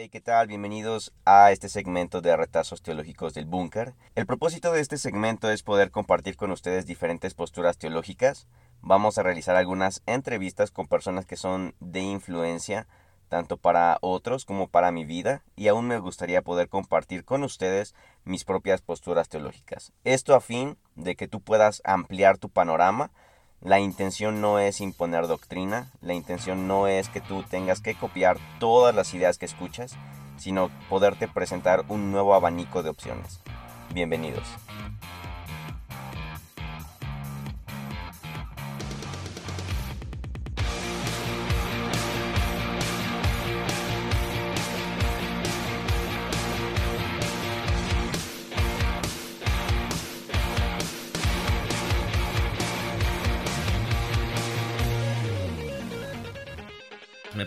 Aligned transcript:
Hey, 0.00 0.10
¿qué 0.10 0.20
tal? 0.20 0.46
Bienvenidos 0.46 1.12
a 1.24 1.50
este 1.50 1.68
segmento 1.68 2.20
de 2.20 2.36
retazos 2.36 2.82
teológicos 2.82 3.34
del 3.34 3.46
búnker. 3.46 3.94
El 4.14 4.26
propósito 4.26 4.70
de 4.70 4.80
este 4.80 4.96
segmento 4.96 5.50
es 5.50 5.64
poder 5.64 5.90
compartir 5.90 6.36
con 6.36 6.52
ustedes 6.52 6.86
diferentes 6.86 7.34
posturas 7.34 7.78
teológicas. 7.78 8.46
Vamos 8.80 9.18
a 9.18 9.24
realizar 9.24 9.56
algunas 9.56 10.04
entrevistas 10.06 10.70
con 10.70 10.86
personas 10.86 11.26
que 11.26 11.36
son 11.36 11.74
de 11.80 11.98
influencia 11.98 12.86
tanto 13.28 13.56
para 13.56 13.98
otros 14.00 14.44
como 14.44 14.68
para 14.68 14.92
mi 14.92 15.04
vida 15.04 15.42
y 15.56 15.66
aún 15.66 15.88
me 15.88 15.98
gustaría 15.98 16.42
poder 16.42 16.68
compartir 16.68 17.24
con 17.24 17.42
ustedes 17.42 17.96
mis 18.24 18.44
propias 18.44 18.82
posturas 18.82 19.28
teológicas. 19.28 19.92
Esto 20.04 20.36
a 20.36 20.40
fin 20.40 20.78
de 20.94 21.16
que 21.16 21.26
tú 21.26 21.40
puedas 21.40 21.82
ampliar 21.84 22.38
tu 22.38 22.50
panorama 22.50 23.10
la 23.60 23.80
intención 23.80 24.40
no 24.40 24.58
es 24.58 24.80
imponer 24.80 25.26
doctrina, 25.26 25.90
la 26.00 26.14
intención 26.14 26.68
no 26.68 26.86
es 26.86 27.08
que 27.08 27.20
tú 27.20 27.42
tengas 27.42 27.80
que 27.80 27.94
copiar 27.94 28.38
todas 28.60 28.94
las 28.94 29.12
ideas 29.14 29.36
que 29.36 29.46
escuchas, 29.46 29.96
sino 30.36 30.70
poderte 30.88 31.26
presentar 31.26 31.84
un 31.88 32.12
nuevo 32.12 32.34
abanico 32.34 32.82
de 32.82 32.90
opciones. 32.90 33.40
Bienvenidos. 33.92 34.44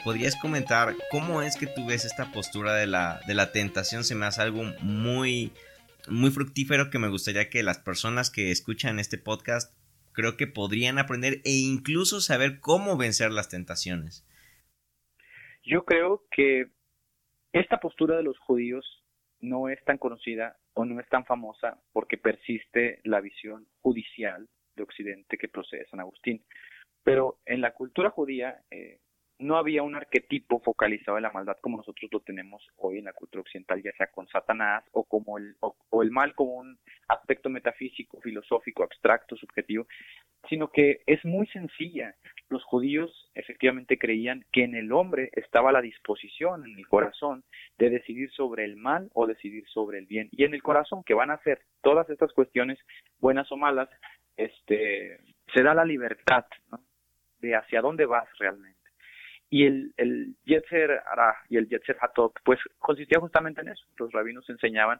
Podrías 0.04 0.36
comentar 0.36 0.96
cómo 1.10 1.42
es 1.42 1.58
que 1.58 1.68
tú 1.68 1.86
ves 1.86 2.06
esta 2.06 2.32
postura 2.32 2.74
de 2.76 2.88
la, 2.88 3.22
de 3.28 3.34
la 3.34 3.52
tentación? 3.52 4.04
Se 4.04 4.16
me 4.16 4.26
hace 4.26 4.42
algo 4.42 4.64
muy, 4.82 5.52
muy 6.08 6.32
fructífero 6.32 6.90
que 6.90 7.00
me 7.00 7.10
gustaría 7.10 7.50
que 7.50 7.64
las 7.64 7.80
personas 7.80 8.30
que 8.32 8.52
escuchan 8.52 9.00
este 9.00 9.18
podcast 9.18 9.76
creo 10.14 10.38
que 10.38 10.48
podrían 10.48 11.00
aprender 11.00 11.42
e 11.46 11.52
incluso 11.52 12.22
saber 12.22 12.60
cómo 12.60 12.98
vencer 12.98 13.32
las 13.32 13.50
tentaciones. 13.50 14.28
Yo 15.64 15.86
creo 15.86 16.24
que 16.32 16.68
esta 17.54 17.80
postura 17.80 18.18
de 18.18 18.24
los 18.24 18.38
judíos 18.40 19.04
no 19.40 19.70
es 19.70 19.84
tan 19.84 19.98
conocida 19.98 20.58
o 20.74 20.86
no 20.86 21.00
es 21.00 21.08
tan 21.10 21.26
famosa 21.26 21.82
porque 21.92 22.18
persiste 22.18 23.00
la 23.04 23.22
visión 23.22 23.68
judicial 23.82 24.48
de 24.76 24.84
Occidente 24.84 25.38
que 25.38 25.48
procede 25.48 25.82
de 25.82 25.88
San 25.88 26.00
Agustín. 26.00 26.44
Pero 27.04 27.40
en 27.46 27.62
la 27.62 27.74
cultura 27.74 28.10
judía, 28.10 28.62
eh, 28.70 29.00
no 29.42 29.58
había 29.58 29.84
un 29.84 29.96
arquetipo 29.96 30.60
focalizado 30.60 31.18
en 31.18 31.24
la 31.24 31.32
maldad 31.32 31.58
como 31.62 31.78
nosotros 31.78 32.10
lo 32.12 32.20
tenemos 32.20 32.66
hoy 32.78 33.00
en 33.00 33.06
la 33.06 33.14
cultura 33.14 33.42
occidental, 33.42 33.82
ya 33.82 33.92
sea 33.94 34.08
con 34.08 34.28
Satanás 34.28 34.84
o 34.92 35.04
como 35.04 35.38
el, 35.38 35.56
o, 35.60 36.04
el 36.04 36.12
mal 36.12 36.36
como 36.36 36.56
un 36.56 36.78
aspecto 37.08 37.50
metafísico, 37.50 38.22
filosófico, 38.22 38.84
abstracto, 38.84 39.36
subjetivo, 39.36 39.88
sino 40.48 40.70
que 40.72 41.02
es 41.06 41.24
muy 41.26 41.48
sencilla. 41.48 42.16
Los 42.50 42.64
judíos 42.64 43.32
efectivamente 43.34 43.98
creían 43.98 44.46
que 44.52 44.64
en 44.64 44.76
el 44.76 44.92
hombre 44.92 45.30
estaba 45.34 45.72
la 45.72 45.82
disposición, 45.82 46.66
en 46.66 46.78
el 46.78 46.88
corazón, 46.88 47.44
de 47.78 47.90
decidir 47.90 48.32
sobre 48.32 48.66
el 48.66 48.76
mal 48.76 49.10
o 49.14 49.28
decidir 49.28 49.68
sobre 49.68 49.98
el 49.98 50.06
bien. 50.06 50.30
Y 50.32 50.44
en 50.44 50.54
el 50.54 50.62
corazón, 50.62 51.04
que 51.04 51.14
van 51.14 51.32
a 51.32 51.42
ser 51.44 51.62
todas 51.82 52.10
estas 52.10 52.32
cuestiones, 52.34 52.78
buenas 53.20 53.52
o 53.52 53.58
malas, 53.58 53.90
este, 54.38 55.20
se 55.54 55.64
da 55.64 55.74
la 55.74 55.86
libertad 55.86 56.46
de 57.40 57.56
hacia 57.56 57.82
dónde 57.82 58.06
vas 58.06 58.28
realmente. 58.38 58.81
Y 59.52 59.66
el, 59.66 59.94
el 59.98 60.36
Yetzer 60.46 61.04
Ara 61.12 61.36
y 61.50 61.58
el 61.58 61.68
Yetzer 61.68 61.98
Hatot, 62.00 62.34
pues 62.46 62.58
consistía 62.80 63.20
justamente 63.20 63.60
en 63.60 63.68
eso. 63.68 63.86
Los 63.98 64.12
rabinos 64.14 64.50
enseñaban 64.50 65.00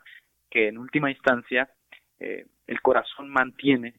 que 0.50 0.68
en 0.68 0.78
última 0.78 1.10
instancia 1.10 1.70
eh, 2.20 2.46
el 2.68 2.82
corazón 2.82 3.30
mantiene 3.30 3.96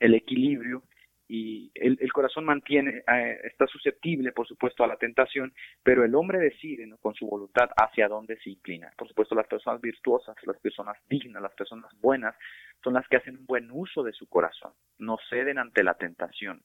el 0.00 0.14
equilibrio 0.14 0.82
y 1.28 1.70
el, 1.76 2.12
corazón 2.12 2.44
mantiene, 2.44 3.04
eh, 3.10 3.40
está 3.44 3.66
susceptible, 3.66 4.32
por 4.32 4.46
supuesto, 4.46 4.84
a 4.84 4.88
la 4.88 4.96
tentación, 4.96 5.54
pero 5.82 6.04
el 6.04 6.14
hombre 6.14 6.38
decide 6.38 6.86
con 7.00 7.14
su 7.14 7.26
voluntad 7.26 7.70
hacia 7.74 8.08
dónde 8.08 8.36
se 8.38 8.50
inclina. 8.50 8.92
Por 8.98 9.08
supuesto, 9.08 9.34
las 9.34 9.46
personas 9.46 9.80
virtuosas, 9.80 10.36
las 10.44 10.58
personas 10.58 10.98
dignas, 11.08 11.40
las 11.40 11.54
personas 11.54 11.90
buenas, 12.00 12.34
son 12.82 12.94
las 12.94 13.08
que 13.08 13.16
hacen 13.16 13.38
un 13.38 13.46
buen 13.46 13.70
uso 13.70 14.02
de 14.02 14.12
su 14.12 14.28
corazón, 14.28 14.72
no 14.98 15.16
ceden 15.30 15.58
ante 15.58 15.82
la 15.84 15.94
tentación 15.94 16.60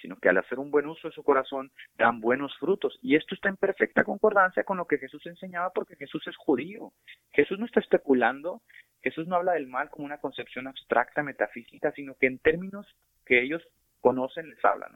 sino 0.00 0.16
que 0.16 0.28
al 0.28 0.38
hacer 0.38 0.58
un 0.58 0.70
buen 0.70 0.86
uso 0.86 1.08
de 1.08 1.14
su 1.14 1.22
corazón 1.22 1.70
dan 1.96 2.20
buenos 2.20 2.56
frutos. 2.58 2.98
Y 3.02 3.16
esto 3.16 3.34
está 3.34 3.48
en 3.48 3.56
perfecta 3.56 4.04
concordancia 4.04 4.64
con 4.64 4.76
lo 4.76 4.86
que 4.86 4.98
Jesús 4.98 5.24
enseñaba 5.26 5.70
porque 5.70 5.96
Jesús 5.96 6.26
es 6.26 6.36
judío. 6.36 6.92
Jesús 7.32 7.58
no 7.58 7.66
está 7.66 7.80
especulando, 7.80 8.62
Jesús 9.02 9.26
no 9.26 9.36
habla 9.36 9.52
del 9.52 9.66
mal 9.66 9.90
como 9.90 10.06
una 10.06 10.18
concepción 10.18 10.66
abstracta, 10.66 11.22
metafísica, 11.22 11.92
sino 11.92 12.14
que 12.14 12.26
en 12.26 12.38
términos 12.38 12.86
que 13.24 13.42
ellos 13.42 13.62
conocen 14.00 14.50
les 14.50 14.64
habla. 14.64 14.90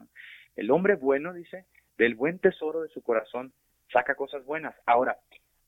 El 0.55 0.71
hombre 0.71 0.95
bueno, 0.95 1.33
dice, 1.33 1.65
del 1.97 2.15
buen 2.15 2.39
tesoro 2.39 2.81
de 2.81 2.89
su 2.89 3.01
corazón 3.01 3.53
saca 3.91 4.15
cosas 4.15 4.43
buenas. 4.45 4.75
Ahora, 4.85 5.17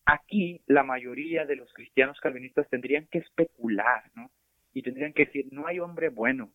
aquí 0.06 0.62
la 0.66 0.84
mayoría 0.84 1.46
de 1.46 1.56
los 1.56 1.72
cristianos 1.74 2.19
calvinistas 2.19 2.68
tendrían 2.69 3.08
que 3.08 3.19
especular, 3.19 4.04
¿no? 4.16 4.31
Y 4.74 4.81
tendrían 4.81 5.14
que 5.14 5.25
decir, 5.25 5.48
no 5.52 5.68
hay 5.68 5.80
hombre 5.80 6.09
bueno, 6.09 6.52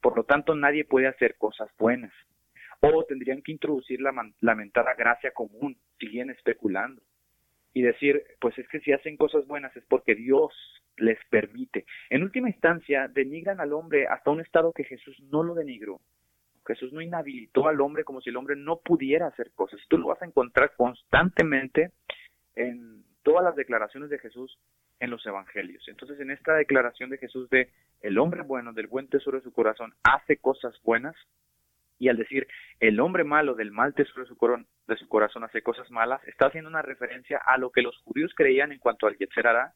por 0.00 0.16
lo 0.16 0.24
tanto, 0.24 0.54
nadie 0.54 0.84
puede 0.84 1.06
hacer 1.06 1.36
cosas 1.36 1.70
buenas. 1.78 2.12
O 2.80 3.04
tendrían 3.04 3.42
que 3.42 3.52
introducir 3.52 4.00
la 4.00 4.12
lamentada 4.40 4.94
gracia 4.94 5.32
común, 5.32 5.76
siguen 5.98 6.30
especulando. 6.30 7.02
Y 7.74 7.82
decir, 7.82 8.22
pues 8.40 8.56
es 8.58 8.68
que 8.68 8.80
si 8.80 8.92
hacen 8.92 9.16
cosas 9.16 9.46
buenas 9.46 9.76
es 9.76 9.84
porque 9.88 10.14
Dios 10.14 10.52
les 10.96 11.18
permite. 11.30 11.84
En 12.10 12.22
última 12.22 12.48
instancia, 12.48 13.08
denigran 13.08 13.60
al 13.60 13.72
hombre 13.72 14.06
hasta 14.06 14.30
un 14.30 14.40
estado 14.40 14.72
que 14.72 14.84
Jesús 14.84 15.20
no 15.30 15.42
lo 15.42 15.54
denigró. 15.54 16.00
Jesús 16.66 16.92
no 16.92 17.00
inhabilitó 17.00 17.66
al 17.66 17.80
hombre 17.80 18.04
como 18.04 18.20
si 18.20 18.30
el 18.30 18.36
hombre 18.36 18.54
no 18.56 18.80
pudiera 18.80 19.26
hacer 19.26 19.52
cosas. 19.54 19.80
Tú 19.88 19.98
lo 19.98 20.08
vas 20.08 20.20
a 20.22 20.26
encontrar 20.26 20.72
constantemente 20.76 21.92
en 22.54 23.04
todas 23.28 23.44
las 23.44 23.56
declaraciones 23.56 24.08
de 24.08 24.18
Jesús 24.18 24.58
en 25.00 25.10
los 25.10 25.24
evangelios. 25.26 25.86
Entonces, 25.86 26.18
en 26.18 26.30
esta 26.30 26.54
declaración 26.54 27.10
de 27.10 27.18
Jesús 27.18 27.50
de 27.50 27.68
el 28.00 28.16
hombre 28.16 28.40
bueno, 28.40 28.72
del 28.72 28.86
buen 28.86 29.06
tesoro 29.06 29.36
de 29.36 29.44
su 29.44 29.52
corazón, 29.52 29.92
hace 30.02 30.38
cosas 30.38 30.74
buenas, 30.82 31.14
y 31.98 32.08
al 32.08 32.16
decir 32.16 32.48
el 32.80 32.98
hombre 33.00 33.24
malo 33.24 33.54
del 33.54 33.70
mal 33.70 33.92
tesoro 33.92 34.22
de 34.22 34.28
su, 34.28 34.64
de 34.86 34.96
su 34.96 35.08
corazón 35.08 35.44
hace 35.44 35.60
cosas 35.60 35.90
malas, 35.90 36.26
está 36.26 36.46
haciendo 36.46 36.70
una 36.70 36.80
referencia 36.80 37.38
a 37.44 37.58
lo 37.58 37.70
que 37.70 37.82
los 37.82 37.98
judíos 37.98 38.32
creían 38.34 38.72
en 38.72 38.78
cuanto 38.78 39.06
al 39.06 39.18
Yetzer 39.18 39.46
Hará 39.46 39.74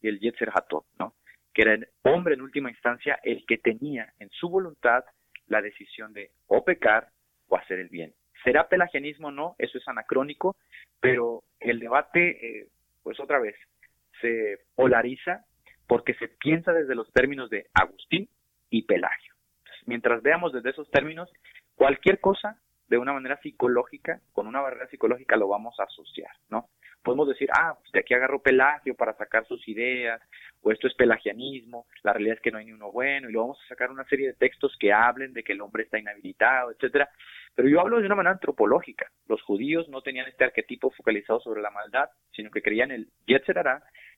y 0.00 0.06
el 0.06 0.20
Yetzer 0.20 0.50
Hatot, 0.54 0.84
¿no? 1.00 1.14
que 1.52 1.62
era 1.62 1.74
el 1.74 1.88
hombre 2.04 2.34
en 2.34 2.42
última 2.42 2.70
instancia 2.70 3.18
el 3.24 3.44
que 3.46 3.58
tenía 3.58 4.12
en 4.20 4.30
su 4.30 4.48
voluntad 4.48 5.04
la 5.48 5.60
decisión 5.60 6.12
de 6.12 6.30
o 6.46 6.64
pecar 6.64 7.08
o 7.48 7.56
hacer 7.56 7.80
el 7.80 7.88
bien. 7.88 8.14
¿Será 8.44 8.68
pelagianismo 8.68 9.28
o 9.28 9.32
no? 9.32 9.54
Eso 9.58 9.78
es 9.78 9.86
anacrónico, 9.88 10.56
pero 11.00 11.42
el 11.60 11.78
debate, 11.78 12.60
eh, 12.60 12.68
pues 13.02 13.18
otra 13.20 13.38
vez, 13.38 13.56
se 14.20 14.58
polariza 14.74 15.44
porque 15.86 16.14
se 16.14 16.28
piensa 16.28 16.72
desde 16.72 16.94
los 16.94 17.12
términos 17.12 17.50
de 17.50 17.66
Agustín 17.74 18.28
y 18.70 18.82
Pelagio. 18.82 19.34
mientras 19.84 20.22
veamos 20.22 20.52
desde 20.52 20.70
esos 20.70 20.88
términos, 20.90 21.28
cualquier 21.74 22.20
cosa 22.20 22.56
de 22.88 22.98
una 22.98 23.12
manera 23.12 23.40
psicológica, 23.40 24.20
con 24.32 24.46
una 24.46 24.60
barrera 24.60 24.86
psicológica 24.88 25.36
lo 25.36 25.48
vamos 25.48 25.78
a 25.80 25.84
asociar, 25.84 26.30
¿no? 26.50 26.68
Podemos 27.02 27.26
decir, 27.26 27.48
ah, 27.52 27.74
pues 27.78 27.90
de 27.90 28.00
aquí 28.00 28.14
agarró 28.14 28.40
Pelagio 28.42 28.94
para 28.94 29.14
sacar 29.14 29.46
sus 29.46 29.66
ideas, 29.66 30.20
o 30.60 30.70
esto 30.70 30.86
es 30.86 30.94
pelagianismo, 30.94 31.86
la 32.02 32.12
realidad 32.12 32.36
es 32.36 32.42
que 32.42 32.50
no 32.50 32.58
hay 32.58 32.66
ni 32.66 32.72
uno 32.72 32.92
bueno, 32.92 33.28
y 33.28 33.32
lo 33.32 33.40
vamos 33.40 33.58
a 33.64 33.68
sacar 33.68 33.90
una 33.90 34.04
serie 34.04 34.28
de 34.28 34.34
textos 34.34 34.76
que 34.78 34.92
hablen 34.92 35.32
de 35.32 35.42
que 35.42 35.52
el 35.52 35.60
hombre 35.62 35.82
está 35.82 35.98
inhabilitado, 35.98 36.70
etcétera. 36.70 37.10
Pero 37.54 37.68
yo 37.68 37.80
hablo 37.80 38.00
de 38.00 38.06
una 38.06 38.14
manera 38.14 38.32
antropológica. 38.32 39.10
Los 39.28 39.42
judíos 39.42 39.88
no 39.88 40.02
tenían 40.02 40.28
este 40.28 40.44
arquetipo 40.44 40.90
focalizado 40.90 41.40
sobre 41.40 41.60
la 41.60 41.70
maldad, 41.70 42.08
sino 42.34 42.50
que 42.50 42.62
creían 42.62 42.90
el 42.90 43.08
Yetzer 43.26 43.60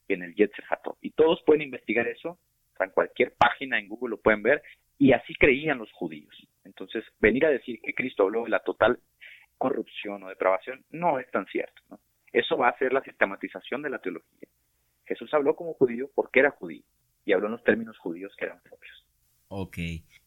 en 0.09 0.23
el 0.23 0.35
Yetzer 0.35 0.65
Hatot. 0.71 0.97
Y 1.01 1.11
todos 1.11 1.43
pueden 1.45 1.63
investigar 1.63 2.07
eso, 2.07 2.39
en 2.79 2.91
cualquier 2.91 3.35
página 3.35 3.79
en 3.79 3.89
Google 3.89 4.11
lo 4.11 4.21
pueden 4.21 4.43
ver, 4.43 4.63
y 4.99 5.13
así 5.13 5.35
creían 5.35 5.79
los 5.79 5.91
judíos. 5.93 6.35
Entonces, 6.65 7.05
venir 7.21 7.45
a 7.47 7.51
decir 7.51 7.81
que 7.83 7.95
Cristo 7.95 8.25
habló 8.25 8.45
de 8.45 8.51
la 8.51 8.61
total 8.61 8.99
corrupción 9.59 10.23
o 10.23 10.29
depravación 10.29 10.85
no 10.91 11.19
es 11.19 11.31
tan 11.31 11.47
cierto. 11.47 11.83
Eso 12.33 12.57
va 12.57 12.69
a 12.69 12.79
ser 12.79 12.93
la 12.93 13.03
sistematización 13.03 13.83
de 13.83 13.91
la 13.91 13.99
teología. 13.99 14.49
Jesús 15.07 15.33
habló 15.35 15.55
como 15.55 15.75
judío 15.75 16.11
porque 16.15 16.41
era 16.41 16.51
judío 16.51 16.83
y 17.25 17.33
habló 17.33 17.47
en 17.47 17.53
los 17.53 17.65
términos 17.65 17.97
judíos 17.99 18.35
que 18.37 18.47
eran 18.47 18.61
propios. 18.61 19.07
Ok. 19.49 19.79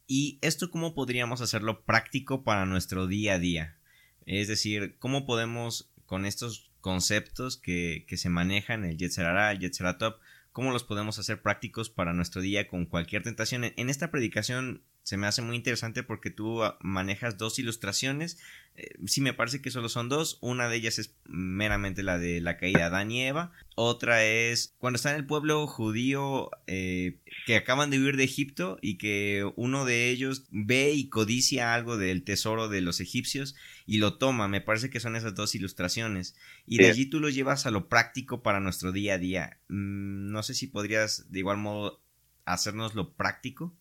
¿Y 0.07 0.39
esto 0.41 0.71
cómo 0.71 0.95
podríamos 0.95 1.41
hacerlo 1.41 1.83
práctico 1.83 2.43
para 2.43 2.65
nuestro 2.65 3.07
día 3.07 3.33
a 3.33 3.39
día? 3.39 3.77
Es 4.25 4.47
decir, 4.47 4.95
¿cómo 4.99 5.25
podemos 5.25 5.89
con 6.05 6.25
estos 6.25 6.71
conceptos 6.81 7.57
que, 7.57 8.05
se 8.15 8.29
manejan, 8.29 8.85
el 8.85 8.97
Yetzerara, 8.97 9.51
el 9.51 9.59
Yetzeratop, 9.59 10.19
cómo 10.53 10.71
los 10.71 10.85
podemos 10.85 11.19
hacer 11.19 11.41
prácticos 11.41 11.89
para 11.89 12.13
nuestro 12.13 12.41
día 12.41 12.67
con 12.67 12.85
cualquier 12.85 13.23
tentación. 13.23 13.65
En 13.65 13.89
esta 13.89 14.09
predicación 14.09 14.81
se 15.07 15.15
me 15.15 15.25
hace 15.25 15.41
muy 15.41 15.55
interesante 15.55 16.03
porque 16.03 16.31
tú 16.31 16.65
ah, 16.65 16.77
manejas 16.81 17.37
dos 17.37 17.59
ilustraciones. 17.59 18.39
Eh, 18.75 18.89
sí 19.05 19.21
me 19.21 19.31
parece 19.31 19.61
que 19.61 19.71
solo 19.71 19.87
son 19.87 20.09
dos. 20.09 20.37
Una 20.41 20.67
de 20.67 20.75
ellas 20.75 20.99
es 20.99 21.15
meramente 21.23 22.03
la 22.03 22.17
de 22.17 22.41
la 22.41 22.57
caída 22.57 22.79
de 22.79 22.83
Adán 22.83 23.09
y 23.09 23.23
Eva. 23.23 23.53
Otra 23.75 24.25
es 24.25 24.75
cuando 24.79 24.97
está 24.97 25.11
en 25.11 25.15
el 25.15 25.25
pueblo 25.25 25.65
judío 25.65 26.51
eh, 26.67 27.19
que 27.45 27.55
acaban 27.55 27.89
de 27.89 27.99
huir 27.99 28.17
de 28.17 28.25
Egipto 28.25 28.79
y 28.81 28.97
que 28.97 29.49
uno 29.55 29.85
de 29.85 30.09
ellos 30.09 30.43
ve 30.51 30.91
y 30.91 31.07
codicia 31.07 31.73
algo 31.73 31.95
del 31.95 32.25
tesoro 32.25 32.67
de 32.67 32.81
los 32.81 32.99
egipcios 32.99 33.55
y 33.85 33.99
lo 33.99 34.17
toma. 34.17 34.49
Me 34.49 34.59
parece 34.59 34.89
que 34.89 34.99
son 34.99 35.15
esas 35.15 35.35
dos 35.35 35.55
ilustraciones. 35.55 36.35
Y 36.65 36.79
de 36.79 36.89
allí 36.89 37.05
tú 37.05 37.21
lo 37.21 37.29
llevas 37.29 37.65
a 37.65 37.71
lo 37.71 37.87
práctico 37.87 38.43
para 38.43 38.59
nuestro 38.59 38.91
día 38.91 39.13
a 39.13 39.19
día. 39.19 39.61
Mm, 39.69 40.33
no 40.33 40.43
sé 40.43 40.53
si 40.53 40.67
podrías 40.67 41.31
de 41.31 41.39
igual 41.39 41.55
modo 41.55 42.03
hacernos 42.43 42.93
lo 42.93 43.13
práctico 43.13 43.73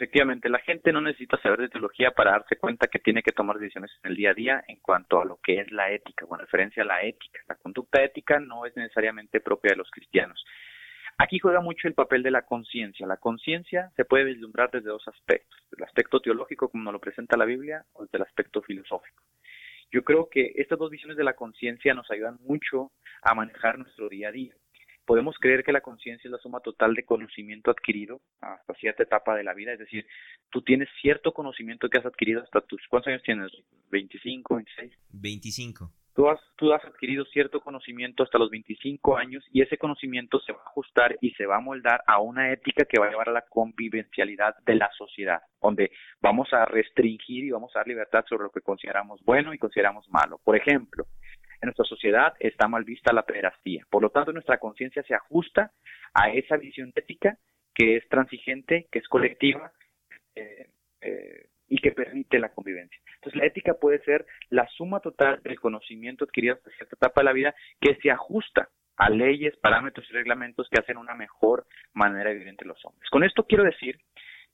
efectivamente, 0.00 0.48
la 0.48 0.60
gente 0.60 0.92
no 0.92 1.02
necesita 1.02 1.36
saber 1.42 1.60
de 1.60 1.68
teología 1.68 2.12
para 2.12 2.30
darse 2.30 2.56
cuenta 2.56 2.86
que 2.86 2.98
tiene 2.98 3.22
que 3.22 3.32
tomar 3.32 3.58
decisiones 3.58 3.90
en 4.02 4.10
el 4.10 4.16
día 4.16 4.30
a 4.30 4.34
día 4.34 4.64
en 4.66 4.80
cuanto 4.80 5.20
a 5.20 5.26
lo 5.26 5.38
que 5.42 5.60
es 5.60 5.70
la 5.70 5.90
ética, 5.90 6.24
con 6.26 6.38
referencia 6.38 6.82
a 6.82 6.86
la 6.86 7.02
ética. 7.02 7.40
La 7.46 7.56
conducta 7.56 8.02
ética 8.02 8.40
no 8.40 8.64
es 8.64 8.74
necesariamente 8.76 9.40
propia 9.40 9.72
de 9.72 9.76
los 9.76 9.90
cristianos. 9.90 10.42
Aquí 11.18 11.38
juega 11.38 11.60
mucho 11.60 11.86
el 11.86 11.92
papel 11.92 12.22
de 12.22 12.30
la 12.30 12.46
conciencia. 12.46 13.06
La 13.06 13.18
conciencia 13.18 13.90
se 13.94 14.06
puede 14.06 14.24
vislumbrar 14.24 14.70
desde 14.70 14.88
dos 14.88 15.06
aspectos, 15.06 15.60
el 15.76 15.84
aspecto 15.84 16.20
teológico 16.20 16.70
como 16.70 16.84
nos 16.84 16.94
lo 16.94 17.00
presenta 17.00 17.36
la 17.36 17.44
Biblia 17.44 17.84
o 17.92 18.04
desde 18.04 18.16
el 18.16 18.24
aspecto 18.24 18.62
filosófico. 18.62 19.22
Yo 19.92 20.02
creo 20.02 20.30
que 20.30 20.52
estas 20.56 20.78
dos 20.78 20.90
visiones 20.90 21.18
de 21.18 21.24
la 21.24 21.34
conciencia 21.34 21.92
nos 21.92 22.10
ayudan 22.10 22.38
mucho 22.40 22.92
a 23.22 23.34
manejar 23.34 23.78
nuestro 23.78 24.08
día 24.08 24.28
a 24.28 24.32
día 24.32 24.54
podemos 25.10 25.34
creer 25.40 25.64
que 25.64 25.72
la 25.72 25.80
conciencia 25.80 26.28
es 26.28 26.30
la 26.30 26.38
suma 26.38 26.60
total 26.60 26.94
de 26.94 27.04
conocimiento 27.04 27.72
adquirido 27.72 28.20
hasta 28.40 28.74
cierta 28.74 29.02
etapa 29.02 29.34
de 29.34 29.42
la 29.42 29.54
vida, 29.54 29.72
es 29.72 29.80
decir, 29.80 30.06
tú 30.50 30.62
tienes 30.62 30.88
cierto 31.02 31.32
conocimiento 31.32 31.88
que 31.88 31.98
has 31.98 32.06
adquirido 32.06 32.40
hasta 32.40 32.60
tus, 32.60 32.80
¿cuántos 32.88 33.08
años 33.08 33.22
tienes? 33.24 33.50
¿25, 33.90 34.54
26? 34.54 34.92
25. 35.10 35.90
Tú 36.14 36.28
has, 36.28 36.38
tú 36.54 36.72
has 36.72 36.84
adquirido 36.84 37.24
cierto 37.24 37.60
conocimiento 37.60 38.22
hasta 38.22 38.38
los 38.38 38.50
25 38.50 39.16
años 39.16 39.44
y 39.50 39.62
ese 39.62 39.78
conocimiento 39.78 40.38
se 40.38 40.52
va 40.52 40.60
a 40.60 40.68
ajustar 40.68 41.18
y 41.20 41.32
se 41.32 41.44
va 41.44 41.56
a 41.56 41.60
moldar 41.60 42.04
a 42.06 42.20
una 42.20 42.52
ética 42.52 42.84
que 42.84 43.00
va 43.00 43.06
a 43.06 43.10
llevar 43.10 43.30
a 43.30 43.32
la 43.32 43.44
convivencialidad 43.48 44.54
de 44.64 44.76
la 44.76 44.90
sociedad, 44.96 45.42
donde 45.60 45.90
vamos 46.20 46.52
a 46.52 46.66
restringir 46.66 47.42
y 47.42 47.50
vamos 47.50 47.74
a 47.74 47.80
dar 47.80 47.88
libertad 47.88 48.24
sobre 48.28 48.44
lo 48.44 48.50
que 48.50 48.60
consideramos 48.60 49.20
bueno 49.24 49.52
y 49.52 49.58
consideramos 49.58 50.08
malo. 50.08 50.38
Por 50.44 50.54
ejemplo, 50.54 51.06
en 51.60 51.66
nuestra 51.66 51.84
sociedad 51.84 52.34
está 52.38 52.68
mal 52.68 52.84
vista 52.84 53.12
la 53.12 53.24
pederastía. 53.24 53.84
Por 53.90 54.02
lo 54.02 54.10
tanto, 54.10 54.32
nuestra 54.32 54.58
conciencia 54.58 55.02
se 55.02 55.14
ajusta 55.14 55.72
a 56.14 56.30
esa 56.30 56.56
visión 56.56 56.92
ética 56.94 57.38
que 57.74 57.96
es 57.96 58.08
transigente, 58.08 58.88
que 58.90 58.98
es 58.98 59.08
colectiva 59.08 59.72
eh, 60.34 60.70
eh, 61.00 61.46
y 61.68 61.78
que 61.78 61.92
permite 61.92 62.38
la 62.38 62.52
convivencia. 62.52 62.98
Entonces, 63.16 63.38
la 63.38 63.46
ética 63.46 63.74
puede 63.74 64.02
ser 64.04 64.26
la 64.48 64.66
suma 64.68 65.00
total 65.00 65.40
del 65.42 65.60
conocimiento 65.60 66.24
adquirido 66.24 66.54
hasta 66.54 66.70
cierta 66.70 66.96
etapa 66.96 67.20
de 67.20 67.24
la 67.26 67.32
vida 67.32 67.54
que 67.80 67.96
se 67.96 68.10
ajusta 68.10 68.68
a 68.96 69.08
leyes, 69.08 69.56
parámetros 69.56 70.06
y 70.10 70.12
reglamentos 70.12 70.68
que 70.68 70.78
hacen 70.78 70.98
una 70.98 71.14
mejor 71.14 71.66
manera 71.94 72.28
de 72.28 72.34
vivir 72.34 72.48
entre 72.48 72.68
los 72.68 72.84
hombres. 72.84 73.08
Con 73.10 73.24
esto 73.24 73.44
quiero 73.44 73.64
decir 73.64 73.98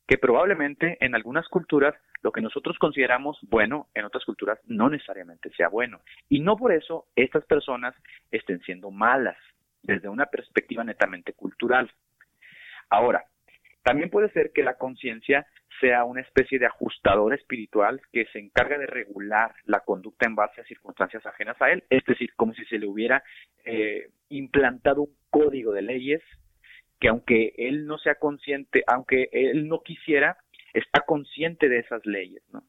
que 0.07 0.19
probablemente 0.19 0.97
en 1.05 1.15
algunas 1.15 1.49
culturas 1.49 1.95
lo 2.23 2.33
que 2.33 2.41
nosotros 2.41 2.79
consideramos 2.79 3.39
bueno, 3.43 3.89
en 3.95 4.05
otras 4.05 4.25
culturas 4.25 4.59
no 4.67 4.89
necesariamente 4.89 5.51
sea 5.51 5.69
bueno. 5.69 6.01
Y 6.29 6.41
no 6.41 6.57
por 6.57 6.73
eso 6.73 7.07
estas 7.17 7.45
personas 7.45 7.95
estén 8.31 8.61
siendo 8.61 8.91
malas 8.91 9.37
desde 9.83 10.09
una 10.09 10.27
perspectiva 10.27 10.85
netamente 10.85 11.33
cultural. 11.33 11.91
Ahora, 12.89 13.25
también 13.83 14.11
puede 14.11 14.31
ser 14.31 14.51
que 14.53 14.65
la 14.65 14.75
conciencia 14.75 15.47
sea 15.81 16.05
una 16.05 16.21
especie 16.21 16.59
de 16.59 16.67
ajustador 16.67 17.35
espiritual 17.35 18.01
que 18.13 18.27
se 18.33 18.39
encarga 18.39 18.79
de 18.79 18.87
regular 18.87 19.55
la 19.65 19.81
conducta 19.81 20.27
en 20.27 20.35
base 20.35 20.61
a 20.61 20.65
circunstancias 20.65 21.25
ajenas 21.27 21.61
a 21.61 21.71
él, 21.71 21.85
es 21.91 22.05
decir, 22.05 22.33
como 22.35 22.55
si 22.55 22.65
se 22.65 22.79
le 22.79 22.87
hubiera 22.87 23.23
eh, 23.65 24.09
implantado 24.29 25.03
un 25.03 25.15
código 25.31 25.73
de 25.73 25.83
leyes 25.83 26.23
que 27.01 27.09
aunque 27.09 27.55
él 27.57 27.87
no 27.87 27.99
sea 27.99 28.17
consciente, 28.17 28.83
aunque 28.87 29.29
él 29.33 29.69
no 29.69 29.83
quisiera, 29.83 30.39
está 30.73 31.01
consciente 31.03 31.69
de 31.69 31.79
esas 31.79 32.05
leyes, 32.07 32.43
¿no? 32.53 32.63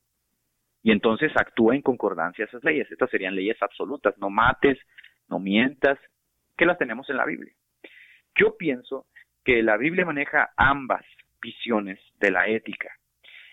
Y 0.83 0.91
entonces 0.91 1.31
actúa 1.35 1.75
en 1.75 1.81
concordancia 1.81 2.45
a 2.45 2.47
esas 2.47 2.63
leyes. 2.63 2.89
Estas 2.89 3.09
serían 3.09 3.35
leyes 3.35 3.61
absolutas, 3.61 4.17
no 4.19 4.29
mates, 4.29 4.77
no 5.27 5.39
mientas, 5.39 5.99
que 6.57 6.65
las 6.65 6.77
tenemos 6.77 7.09
en 7.09 7.17
la 7.17 7.25
Biblia. 7.25 7.53
Yo 8.35 8.55
pienso 8.55 9.05
que 9.43 9.63
la 9.63 9.77
Biblia 9.77 10.05
maneja 10.05 10.51
ambas 10.55 11.05
visiones 11.41 11.99
de 12.19 12.31
la 12.31 12.47
ética. 12.47 12.89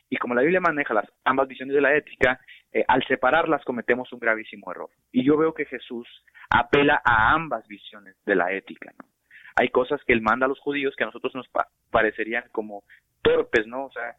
Y 0.08 0.16
como 0.16 0.34
la 0.34 0.42
Biblia 0.42 0.60
maneja 0.60 0.94
las 0.94 1.10
ambas 1.24 1.48
visiones 1.48 1.74
de 1.74 1.80
la 1.80 1.96
ética, 1.96 2.40
eh, 2.72 2.84
al 2.86 3.04
separarlas 3.06 3.64
cometemos 3.64 4.12
un 4.12 4.20
gravísimo 4.20 4.70
error. 4.70 4.90
Y 5.10 5.24
yo 5.24 5.36
veo 5.36 5.54
que 5.54 5.64
Jesús 5.64 6.06
apela 6.50 7.00
a 7.04 7.32
ambas 7.32 7.66
visiones 7.66 8.16
de 8.24 8.36
la 8.36 8.52
ética. 8.52 8.92
¿no? 8.98 9.08
Hay 9.56 9.68
cosas 9.68 10.02
que 10.04 10.12
él 10.12 10.22
manda 10.22 10.46
a 10.46 10.48
los 10.48 10.58
judíos 10.60 10.94
que 10.96 11.04
a 11.04 11.06
nosotros 11.06 11.34
nos 11.34 11.48
parecerían 11.90 12.44
como 12.52 12.84
torpes, 13.22 13.66
¿no? 13.66 13.86
O 13.86 13.92
sea, 13.92 14.16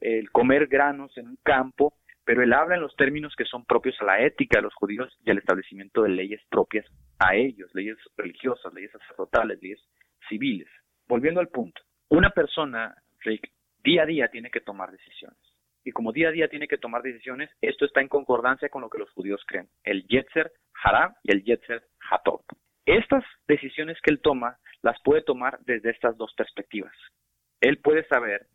el 0.00 0.30
comer 0.30 0.66
granos 0.66 1.16
en 1.16 1.28
un 1.28 1.38
campo, 1.42 1.94
pero 2.24 2.42
él 2.42 2.52
habla 2.52 2.76
en 2.76 2.82
los 2.82 2.94
términos 2.96 3.34
que 3.36 3.44
son 3.44 3.64
propios 3.64 3.96
a 4.00 4.04
la 4.04 4.20
ética 4.20 4.58
de 4.58 4.62
los 4.62 4.74
judíos 4.74 5.16
y 5.24 5.30
al 5.30 5.38
establecimiento 5.38 6.02
de 6.02 6.10
leyes 6.10 6.40
propias 6.48 6.86
a 7.18 7.34
ellos, 7.34 7.70
leyes 7.74 7.98
religiosas, 8.16 8.72
leyes 8.74 8.90
sacerdotales, 8.92 9.60
leyes 9.62 9.80
civiles. 10.28 10.68
Volviendo 11.06 11.40
al 11.40 11.48
punto, 11.48 11.82
una 12.08 12.30
persona, 12.30 12.94
Rick, 13.20 13.50
día 13.84 14.02
a 14.02 14.06
día 14.06 14.28
tiene 14.28 14.50
que 14.50 14.60
tomar 14.60 14.90
decisiones. 14.90 15.38
Y 15.84 15.90
como 15.90 16.12
día 16.12 16.28
a 16.28 16.32
día 16.32 16.48
tiene 16.48 16.68
que 16.68 16.78
tomar 16.78 17.02
decisiones, 17.02 17.50
esto 17.60 17.84
está 17.84 18.00
en 18.00 18.08
concordancia 18.08 18.68
con 18.68 18.82
lo 18.82 18.88
que 18.88 18.98
los 18.98 19.10
judíos 19.10 19.42
creen, 19.46 19.68
el 19.82 20.06
Yetzer 20.06 20.52
Hará 20.84 21.16
y 21.24 21.32
el 21.32 21.42
Yetzer 21.42 21.82
Hatov. 22.08 22.42
Estas 22.86 23.24
decisiones 23.46 23.98
que 24.02 24.10
él 24.10 24.20
toma 24.20 24.58
las 24.82 25.00
puede 25.02 25.22
tomar 25.22 25.58
desde 25.60 25.90
estas 25.90 26.16
dos 26.16 26.34
perspectivas. 26.34 26.94
Él 27.60 27.78
puede 27.78 28.04
saber 28.08 28.46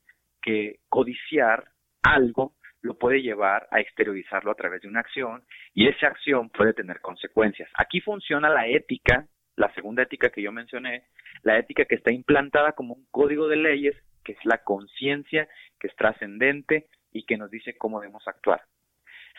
que 0.42 0.80
codiciar 0.90 1.66
algo 2.04 2.54
lo 2.82 2.98
puede 2.98 3.22
llevar 3.22 3.68
a 3.72 3.80
exteriorizarlo 3.80 4.52
a 4.52 4.56
través 4.56 4.82
de 4.82 4.88
una 4.88 5.00
acción 5.00 5.44
y 5.74 5.88
esa 5.88 6.08
acción 6.08 6.50
puede 6.50 6.74
tener 6.74 7.02
consecuencias. 7.02 7.70
Aquí 7.74 8.02
funciona 8.02 8.50
la 8.50 8.68
ética, 8.68 9.28
la 9.56 9.74
segunda 9.74 10.04
ética 10.04 10.30
que 10.30 10.42
yo 10.42 10.52
mencioné, 10.52 11.06
la 11.44 11.58
ética 11.58 11.86
que 11.86 11.96
está 11.96 12.12
implantada 12.12 12.74
como 12.74 12.94
un 12.94 13.06
código 13.10 13.48
de 13.48 13.58
leyes, 13.58 13.96
que 14.24 14.34
es 14.34 14.46
la 14.46 14.64
conciencia, 14.64 15.48
que 15.80 15.88
es 15.88 15.96
trascendente 15.96 16.88
y 17.12 17.26
que 17.26 17.38
nos 17.38 17.50
dice 17.50 17.78
cómo 17.78 18.00
debemos 18.00 18.28
actuar. 18.28 18.62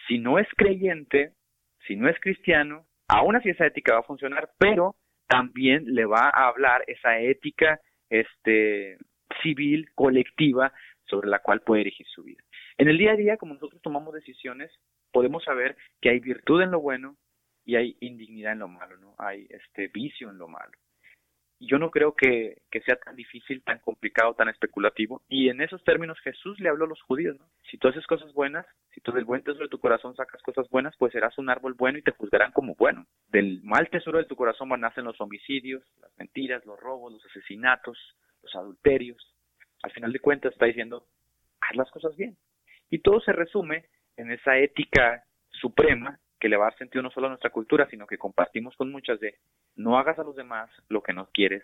Si 0.06 0.18
no 0.18 0.38
es 0.38 0.48
creyente, 0.56 1.32
si 1.86 1.96
no 1.96 2.08
es 2.08 2.18
cristiano, 2.20 2.86
aún 3.08 3.36
así 3.36 3.50
esa 3.50 3.66
ética 3.66 3.94
va 3.94 4.00
a 4.00 4.04
funcionar, 4.04 4.50
pero 4.58 4.96
también 5.26 5.94
le 5.94 6.04
va 6.04 6.30
a 6.32 6.48
hablar 6.48 6.84
esa 6.86 7.18
ética 7.18 7.80
este, 8.10 8.98
civil, 9.42 9.90
colectiva, 9.94 10.72
sobre 11.04 11.28
la 11.28 11.40
cual 11.40 11.60
puede 11.60 11.80
dirigir 11.80 12.06
su 12.06 12.22
vida. 12.22 12.42
En 12.76 12.88
el 12.88 12.98
día 12.98 13.12
a 13.12 13.16
día, 13.16 13.36
como 13.38 13.54
nosotros 13.54 13.80
tomamos 13.82 14.14
decisiones, 14.14 14.70
podemos 15.10 15.42
saber 15.42 15.76
que 16.00 16.10
hay 16.10 16.20
virtud 16.20 16.62
en 16.62 16.70
lo 16.70 16.80
bueno 16.80 17.16
y 17.64 17.76
hay 17.76 17.96
indignidad 18.00 18.52
en 18.52 18.60
lo 18.60 18.68
malo, 18.68 18.96
¿no? 18.98 19.14
Hay 19.18 19.46
este 19.50 19.88
vicio 19.88 20.30
en 20.30 20.38
lo 20.38 20.48
malo 20.48 20.72
yo 21.60 21.78
no 21.78 21.90
creo 21.90 22.14
que, 22.14 22.62
sea 22.84 22.96
tan 22.96 23.16
difícil, 23.16 23.62
tan 23.62 23.78
complicado, 23.80 24.34
tan 24.34 24.48
especulativo. 24.48 25.22
Y 25.28 25.48
en 25.48 25.60
esos 25.60 25.82
términos 25.84 26.18
Jesús 26.20 26.58
le 26.60 26.68
habló 26.68 26.84
a 26.84 26.88
los 26.88 27.02
judíos, 27.02 27.36
¿no? 27.38 27.46
Si 27.70 27.76
tú 27.78 27.88
haces 27.88 28.06
cosas 28.06 28.32
buenas, 28.32 28.66
si 28.94 29.00
tú 29.00 29.12
del 29.12 29.24
buen 29.24 29.42
tesoro 29.42 29.64
de 29.64 29.70
tu 29.70 29.80
corazón 29.80 30.14
sacas 30.14 30.40
cosas 30.42 30.68
buenas, 30.70 30.94
pues 30.98 31.12
serás 31.12 31.36
un 31.38 31.50
árbol 31.50 31.74
bueno 31.74 31.98
y 31.98 32.02
te 32.02 32.12
juzgarán 32.12 32.52
como 32.52 32.74
bueno. 32.76 33.06
Del 33.28 33.60
mal 33.62 33.88
tesoro 33.90 34.18
de 34.18 34.24
tu 34.24 34.36
corazón 34.36 34.68
van 34.68 34.80
nacen 34.80 35.04
los 35.04 35.20
homicidios, 35.20 35.82
las 36.00 36.16
mentiras, 36.16 36.64
los 36.64 36.78
robos, 36.78 37.12
los 37.12 37.26
asesinatos, 37.26 37.98
los 38.42 38.54
adulterios. 38.54 39.34
Al 39.82 39.90
final 39.90 40.12
de 40.12 40.20
cuentas 40.20 40.52
está 40.52 40.66
diciendo, 40.66 41.06
haz 41.60 41.76
las 41.76 41.90
cosas 41.90 42.16
bien. 42.16 42.36
Y 42.90 43.00
todo 43.00 43.20
se 43.20 43.32
resume 43.32 43.86
en 44.16 44.30
esa 44.30 44.56
ética 44.58 45.24
suprema 45.50 46.18
que 46.38 46.48
le 46.48 46.56
va 46.56 46.66
a 46.66 46.70
dar 46.70 46.78
sentido 46.78 47.02
no 47.02 47.10
solo 47.10 47.26
a 47.26 47.30
nuestra 47.30 47.50
cultura, 47.50 47.88
sino 47.90 48.06
que 48.06 48.18
compartimos 48.18 48.76
con 48.76 48.90
muchas 48.90 49.20
de 49.20 49.38
no 49.76 49.98
hagas 49.98 50.18
a 50.18 50.24
los 50.24 50.36
demás 50.36 50.70
lo 50.88 51.02
que 51.02 51.12
no 51.12 51.28
quieres 51.32 51.62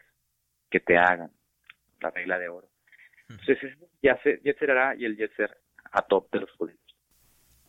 que 0.70 0.80
te 0.80 0.96
hagan, 0.96 1.30
la 2.00 2.10
regla 2.10 2.38
de 2.38 2.48
oro. 2.48 2.68
Entonces 3.28 3.58
es 3.62 4.42
Yetzer 4.42 4.70
hará 4.70 4.94
y 4.96 5.04
el 5.04 5.16
Yetzer 5.16 5.56
a 5.92 6.02
top 6.02 6.30
de 6.32 6.40
los 6.40 6.50
judíos. 6.52 6.78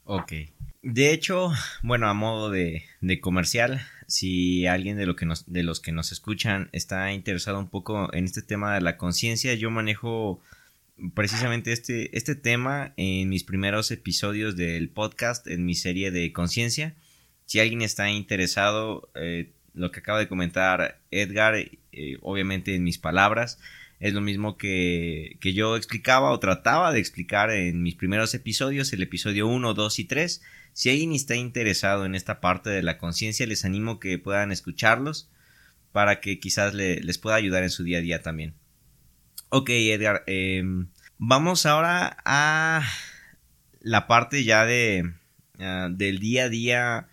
Ok. 0.03 0.33
De 0.81 1.11
hecho, 1.11 1.49
bueno, 1.81 2.07
a 2.07 2.13
modo 2.13 2.51
de, 2.51 2.83
de, 3.01 3.19
comercial, 3.19 3.81
si 4.07 4.67
alguien 4.67 4.97
de, 4.97 5.07
lo 5.07 5.15
que 5.15 5.25
nos, 5.25 5.51
de 5.51 5.63
los 5.63 5.79
que 5.79 5.91
nos 5.91 6.11
escuchan 6.11 6.69
está 6.73 7.11
interesado 7.11 7.57
un 7.57 7.69
poco 7.69 8.13
en 8.13 8.25
este 8.25 8.43
tema 8.43 8.75
de 8.75 8.81
la 8.81 8.97
conciencia, 8.97 9.55
yo 9.55 9.71
manejo 9.71 10.41
precisamente 11.13 11.71
este, 11.71 12.15
este 12.17 12.35
tema 12.35 12.93
en 12.97 13.29
mis 13.29 13.43
primeros 13.43 13.91
episodios 13.91 14.55
del 14.55 14.89
podcast, 14.89 15.47
en 15.47 15.65
mi 15.65 15.75
serie 15.75 16.11
de 16.11 16.31
conciencia. 16.31 16.95
Si 17.45 17.59
alguien 17.59 17.81
está 17.81 18.09
interesado, 18.09 19.09
eh, 19.15 19.51
lo 19.73 19.91
que 19.91 19.99
acaba 19.99 20.19
de 20.19 20.27
comentar 20.27 21.01
Edgar, 21.11 21.55
eh, 21.55 22.17
obviamente 22.21 22.75
en 22.75 22.83
mis 22.83 22.97
palabras, 22.97 23.59
Es 23.99 24.13
lo 24.13 24.19
mismo 24.19 24.57
que, 24.57 25.37
que 25.39 25.53
yo 25.53 25.77
explicaba 25.77 26.31
o 26.31 26.39
trataba 26.39 26.91
de 26.91 26.99
explicar 26.99 27.49
en 27.49 27.81
mis 27.81 27.95
primeros 27.95 28.33
episodios, 28.33 28.91
el 28.91 29.01
episodio 29.01 29.47
1, 29.47 29.73
2 29.73 29.99
y 29.99 30.03
3. 30.03 30.41
Si 30.73 30.89
alguien 30.89 31.13
está 31.13 31.35
interesado 31.35 32.05
en 32.05 32.13
esta 32.13 32.41
parte 32.41 32.69
de 32.69 32.83
la 32.83 32.97
conciencia, 32.97 33.47
les 33.47 33.63
animo 33.63 33.99
que 33.99 34.19
puedan 34.19 34.51
escucharlos 34.51 35.29
para 35.93 36.19
que 36.19 36.39
quizás 36.39 36.73
les 36.73 37.17
pueda 37.17 37.37
ayudar 37.37 37.63
en 37.63 37.69
su 37.69 37.83
día 37.85 37.99
a 37.99 38.01
día 38.01 38.21
también. 38.21 38.53
Ok, 39.49 39.69
Edgar, 39.69 40.23
em, 40.25 40.87
vamos 41.17 41.65
ahora 41.65 42.17
a 42.25 42.83
la 43.79 44.07
parte 44.07 44.43
ya 44.43 44.65
de, 44.65 45.13
ah, 45.59 45.89
del 45.91 46.19
día 46.19 46.45
a 46.45 46.49
día, 46.49 47.07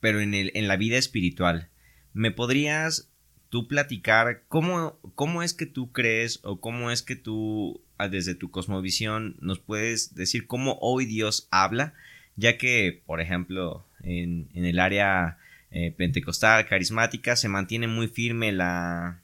pero 0.00 0.20
en, 0.20 0.32
el, 0.34 0.52
en 0.54 0.68
la 0.68 0.76
vida 0.76 0.96
espiritual. 0.96 1.68
¿Me 2.12 2.30
podrías 2.30 3.10
tú 3.50 3.66
platicar 3.66 4.44
cómo, 4.48 4.98
cómo 5.14 5.42
es 5.42 5.54
que 5.54 5.66
tú 5.66 5.90
crees 5.92 6.40
o 6.44 6.60
cómo 6.60 6.90
es 6.92 7.02
que 7.02 7.16
tú, 7.16 7.82
ah, 7.98 8.08
desde 8.08 8.36
tu 8.36 8.50
cosmovisión, 8.50 9.36
nos 9.40 9.58
puedes 9.58 10.14
decir 10.14 10.46
cómo 10.46 10.78
hoy 10.80 11.04
Dios 11.04 11.48
habla? 11.50 11.94
Ya 12.36 12.58
que, 12.58 13.02
por 13.06 13.20
ejemplo, 13.20 13.84
en, 14.02 14.48
en 14.54 14.64
el 14.64 14.78
área 14.78 15.38
eh, 15.72 15.90
pentecostal, 15.90 16.66
carismática, 16.66 17.34
se 17.34 17.48
mantiene 17.48 17.88
muy 17.88 18.06
firme 18.06 18.52
la, 18.52 19.21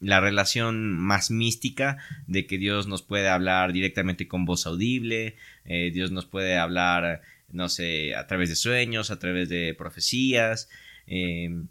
la 0.00 0.20
relación 0.20 0.98
más 0.98 1.30
mística 1.30 1.98
de 2.26 2.46
que 2.46 2.58
Dios 2.58 2.86
nos 2.86 3.02
puede 3.02 3.28
hablar 3.28 3.72
directamente 3.72 4.26
con 4.26 4.46
voz 4.46 4.66
audible, 4.66 5.36
eh, 5.64 5.90
Dios 5.92 6.10
nos 6.10 6.24
puede 6.24 6.56
hablar, 6.56 7.20
no 7.50 7.68
sé, 7.68 8.14
a 8.14 8.26
través 8.26 8.48
de 8.48 8.56
sueños, 8.56 9.10
a 9.10 9.18
través 9.18 9.48
de 9.48 9.74
profecías. 9.74 10.68
Em, 11.06 11.68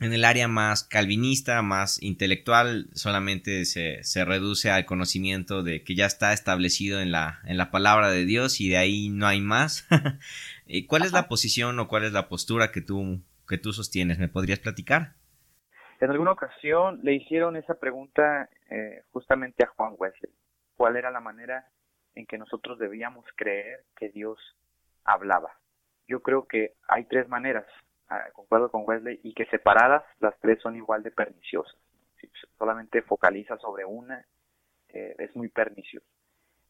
en 0.00 0.12
el 0.12 0.24
área 0.24 0.46
más 0.46 0.84
calvinista, 0.84 1.60
más 1.62 2.00
intelectual, 2.02 2.88
solamente 2.94 3.64
se, 3.64 4.04
se, 4.04 4.24
reduce 4.24 4.70
al 4.70 4.84
conocimiento 4.84 5.64
de 5.64 5.82
que 5.82 5.96
ya 5.96 6.06
está 6.06 6.32
establecido 6.32 7.00
en 7.00 7.10
la, 7.10 7.40
en 7.46 7.56
la 7.56 7.72
palabra 7.72 8.10
de 8.10 8.24
Dios 8.24 8.60
y 8.60 8.68
de 8.68 8.76
ahí 8.76 9.08
no 9.08 9.26
hay 9.26 9.40
más. 9.40 9.86
¿Cuál 10.86 11.02
es 11.02 11.12
la 11.12 11.28
posición 11.28 11.78
o 11.80 11.88
cuál 11.88 12.04
es 12.04 12.12
la 12.12 12.28
postura 12.28 12.70
que 12.70 12.80
tú, 12.80 13.22
que 13.48 13.58
tú 13.58 13.72
sostienes? 13.72 14.18
¿Me 14.18 14.28
podrías 14.28 14.60
platicar? 14.60 15.17
En 16.00 16.10
alguna 16.10 16.32
ocasión 16.32 17.00
le 17.02 17.14
hicieron 17.14 17.56
esa 17.56 17.74
pregunta 17.74 18.48
eh, 18.70 19.02
justamente 19.10 19.64
a 19.64 19.68
Juan 19.68 19.94
Wesley. 19.98 20.32
¿Cuál 20.76 20.96
era 20.96 21.10
la 21.10 21.20
manera 21.20 21.66
en 22.14 22.24
que 22.26 22.38
nosotros 22.38 22.78
debíamos 22.78 23.24
creer 23.34 23.84
que 23.96 24.08
Dios 24.10 24.38
hablaba? 25.04 25.58
Yo 26.06 26.22
creo 26.22 26.46
que 26.46 26.74
hay 26.86 27.04
tres 27.04 27.28
maneras, 27.28 27.66
ah, 28.08 28.26
concuerdo 28.32 28.70
con 28.70 28.84
Wesley, 28.86 29.18
y 29.24 29.34
que 29.34 29.46
separadas 29.46 30.04
las 30.20 30.38
tres 30.38 30.60
son 30.62 30.76
igual 30.76 31.02
de 31.02 31.10
perniciosas. 31.10 31.76
Si 32.20 32.30
solamente 32.56 33.02
focaliza 33.02 33.58
sobre 33.58 33.84
una, 33.84 34.24
eh, 34.90 35.16
es 35.18 35.34
muy 35.34 35.48
pernicioso. 35.48 36.06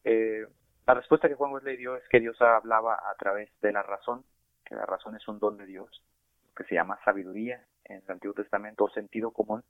Eh, 0.05 0.47
la 0.87 0.95
respuesta 0.95 1.29
que 1.29 1.35
Juan 1.35 1.51
Wesley 1.51 1.77
dio 1.77 1.95
es 1.95 2.07
que 2.09 2.19
Dios 2.19 2.41
hablaba 2.41 2.95
a 2.95 3.13
través 3.15 3.51
de 3.61 3.71
la 3.71 3.83
razón, 3.83 4.25
que 4.65 4.73
la 4.73 4.87
razón 4.87 5.15
es 5.15 5.27
un 5.27 5.37
don 5.37 5.57
de 5.57 5.67
Dios, 5.67 6.03
lo 6.47 6.53
que 6.55 6.63
se 6.63 6.73
llama 6.73 6.99
sabiduría 7.05 7.63
en 7.89 7.97
el 7.97 8.11
Antiguo 8.11 8.33
Testamento 8.33 8.85
o 8.85 8.89
sentido 8.89 9.31
común. 9.31 9.63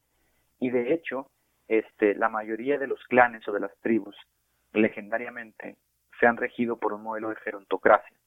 Y 0.60 0.70
de 0.70 0.94
hecho, 0.94 1.30
este, 1.68 2.16
la 2.16 2.30
mayoría 2.30 2.78
de 2.78 2.88
los 2.88 3.02
clanes 3.06 3.48
o 3.48 3.52
de 3.52 3.62
las 3.62 3.76
tribus 3.82 4.16
legendariamente 4.74 5.78
se 6.20 6.28
han 6.28 6.38
regido 6.38 6.78
por 6.78 6.94
un 6.94 7.04
modelo 7.04 7.30
de 7.30 7.36
gerontocracia. 7.38 8.18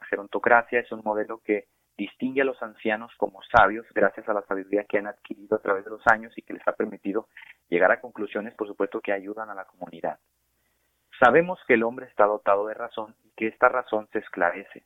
La 0.00 0.06
gerontocracia 0.06 0.80
es 0.80 0.90
un 0.92 1.02
modelo 1.04 1.40
que 1.44 1.66
distingue 1.96 2.42
a 2.42 2.44
los 2.44 2.60
ancianos 2.62 3.12
como 3.16 3.40
sabios 3.42 3.86
gracias 3.94 4.28
a 4.28 4.34
la 4.34 4.42
sabiduría 4.42 4.84
que 4.84 4.98
han 4.98 5.06
adquirido 5.06 5.56
a 5.56 5.60
través 5.60 5.84
de 5.84 5.90
los 5.90 6.02
años 6.06 6.36
y 6.36 6.42
que 6.42 6.54
les 6.54 6.66
ha 6.66 6.72
permitido 6.72 7.28
llegar 7.68 7.92
a 7.92 8.00
conclusiones, 8.00 8.54
por 8.54 8.66
supuesto, 8.66 9.00
que 9.00 9.12
ayudan 9.12 9.50
a 9.50 9.54
la 9.54 9.64
comunidad. 9.64 10.18
Sabemos 11.20 11.60
que 11.68 11.74
el 11.74 11.84
hombre 11.84 12.06
está 12.06 12.24
dotado 12.24 12.66
de 12.66 12.74
razón 12.74 13.14
y 13.22 13.30
que 13.36 13.46
esta 13.46 13.68
razón 13.68 14.08
se 14.12 14.18
esclarece. 14.18 14.82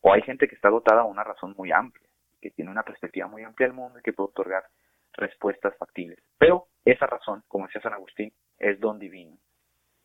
O 0.00 0.12
hay 0.12 0.22
gente 0.22 0.48
que 0.48 0.54
está 0.54 0.70
dotada 0.70 1.02
de 1.02 1.08
una 1.08 1.24
razón 1.24 1.54
muy 1.58 1.70
amplia 1.72 2.09
que 2.40 2.50
tiene 2.50 2.70
una 2.70 2.82
perspectiva 2.82 3.28
muy 3.28 3.42
amplia 3.42 3.68
del 3.68 3.76
mundo 3.76 3.98
y 3.98 4.02
que 4.02 4.12
puede 4.12 4.30
otorgar 4.30 4.64
respuestas 5.12 5.76
factibles. 5.76 6.18
Pero 6.38 6.68
esa 6.84 7.06
razón, 7.06 7.42
como 7.48 7.66
decía 7.66 7.82
San 7.82 7.94
Agustín, 7.94 8.32
es 8.58 8.78
don 8.80 8.98
divino. 8.98 9.36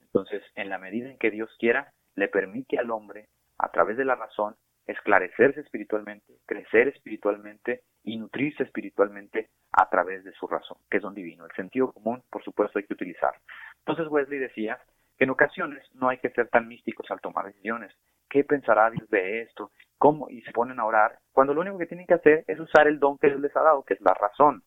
Entonces, 0.02 0.44
en 0.56 0.70
la 0.70 0.78
medida 0.78 1.10
en 1.10 1.18
que 1.18 1.32
Dios 1.32 1.50
quiera, 1.60 1.92
le 2.16 2.28
permite 2.28 2.78
al 2.80 2.92
hombre, 2.92 3.28
a 3.58 3.70
través 3.70 3.98
de 3.98 4.06
la 4.06 4.16
razón, 4.16 4.56
esclarecerse 4.88 5.62
espiritualmente, 5.62 6.34
crecer 6.46 6.88
espiritualmente 6.88 7.82
y 8.04 8.18
nutrirse 8.18 8.64
espiritualmente 8.64 9.50
a 9.72 9.90
través 9.90 10.24
de 10.24 10.32
su 10.34 10.48
razón, 10.48 10.78
que 10.90 10.98
es 10.98 11.04
don 11.04 11.16
divino. 11.16 11.46
El 11.46 11.56
sentido 11.56 11.92
común, 11.92 12.24
por 12.30 12.44
supuesto, 12.44 12.80
hay 12.80 12.86
que 12.86 12.94
utilizar. 12.94 13.36
Entonces 13.80 14.08
Wesley 14.08 14.40
decía 14.40 14.80
que 15.18 15.26
en 15.26 15.32
ocasiones 15.32 15.84
no 15.94 16.10
hay 16.10 16.18
que 16.20 16.30
ser 16.30 16.48
tan 16.50 16.68
místicos 16.68 17.10
al 17.10 17.22
tomar 17.22 17.46
decisiones. 17.48 17.94
¿Qué 18.36 18.44
pensará 18.44 18.90
Dios 18.90 19.10
de 19.12 19.44
esto? 19.44 19.72
¿Cómo? 19.98 20.30
Y 20.30 20.42
se 20.42 20.52
ponen 20.52 20.78
a 20.82 20.86
orar, 20.86 21.20
cuando 21.32 21.54
lo 21.54 21.62
único 21.62 21.78
que 21.78 21.86
tienen 21.86 22.06
que 22.06 22.16
hacer 22.16 22.44
es 22.48 22.60
usar 22.60 22.86
el 22.86 23.00
don 23.00 23.18
que 23.18 23.28
Dios 23.28 23.40
les 23.40 23.56
ha 23.56 23.62
dado, 23.62 23.84
que 23.84 23.94
es 23.94 24.02
la 24.02 24.14
razón. 24.14 24.62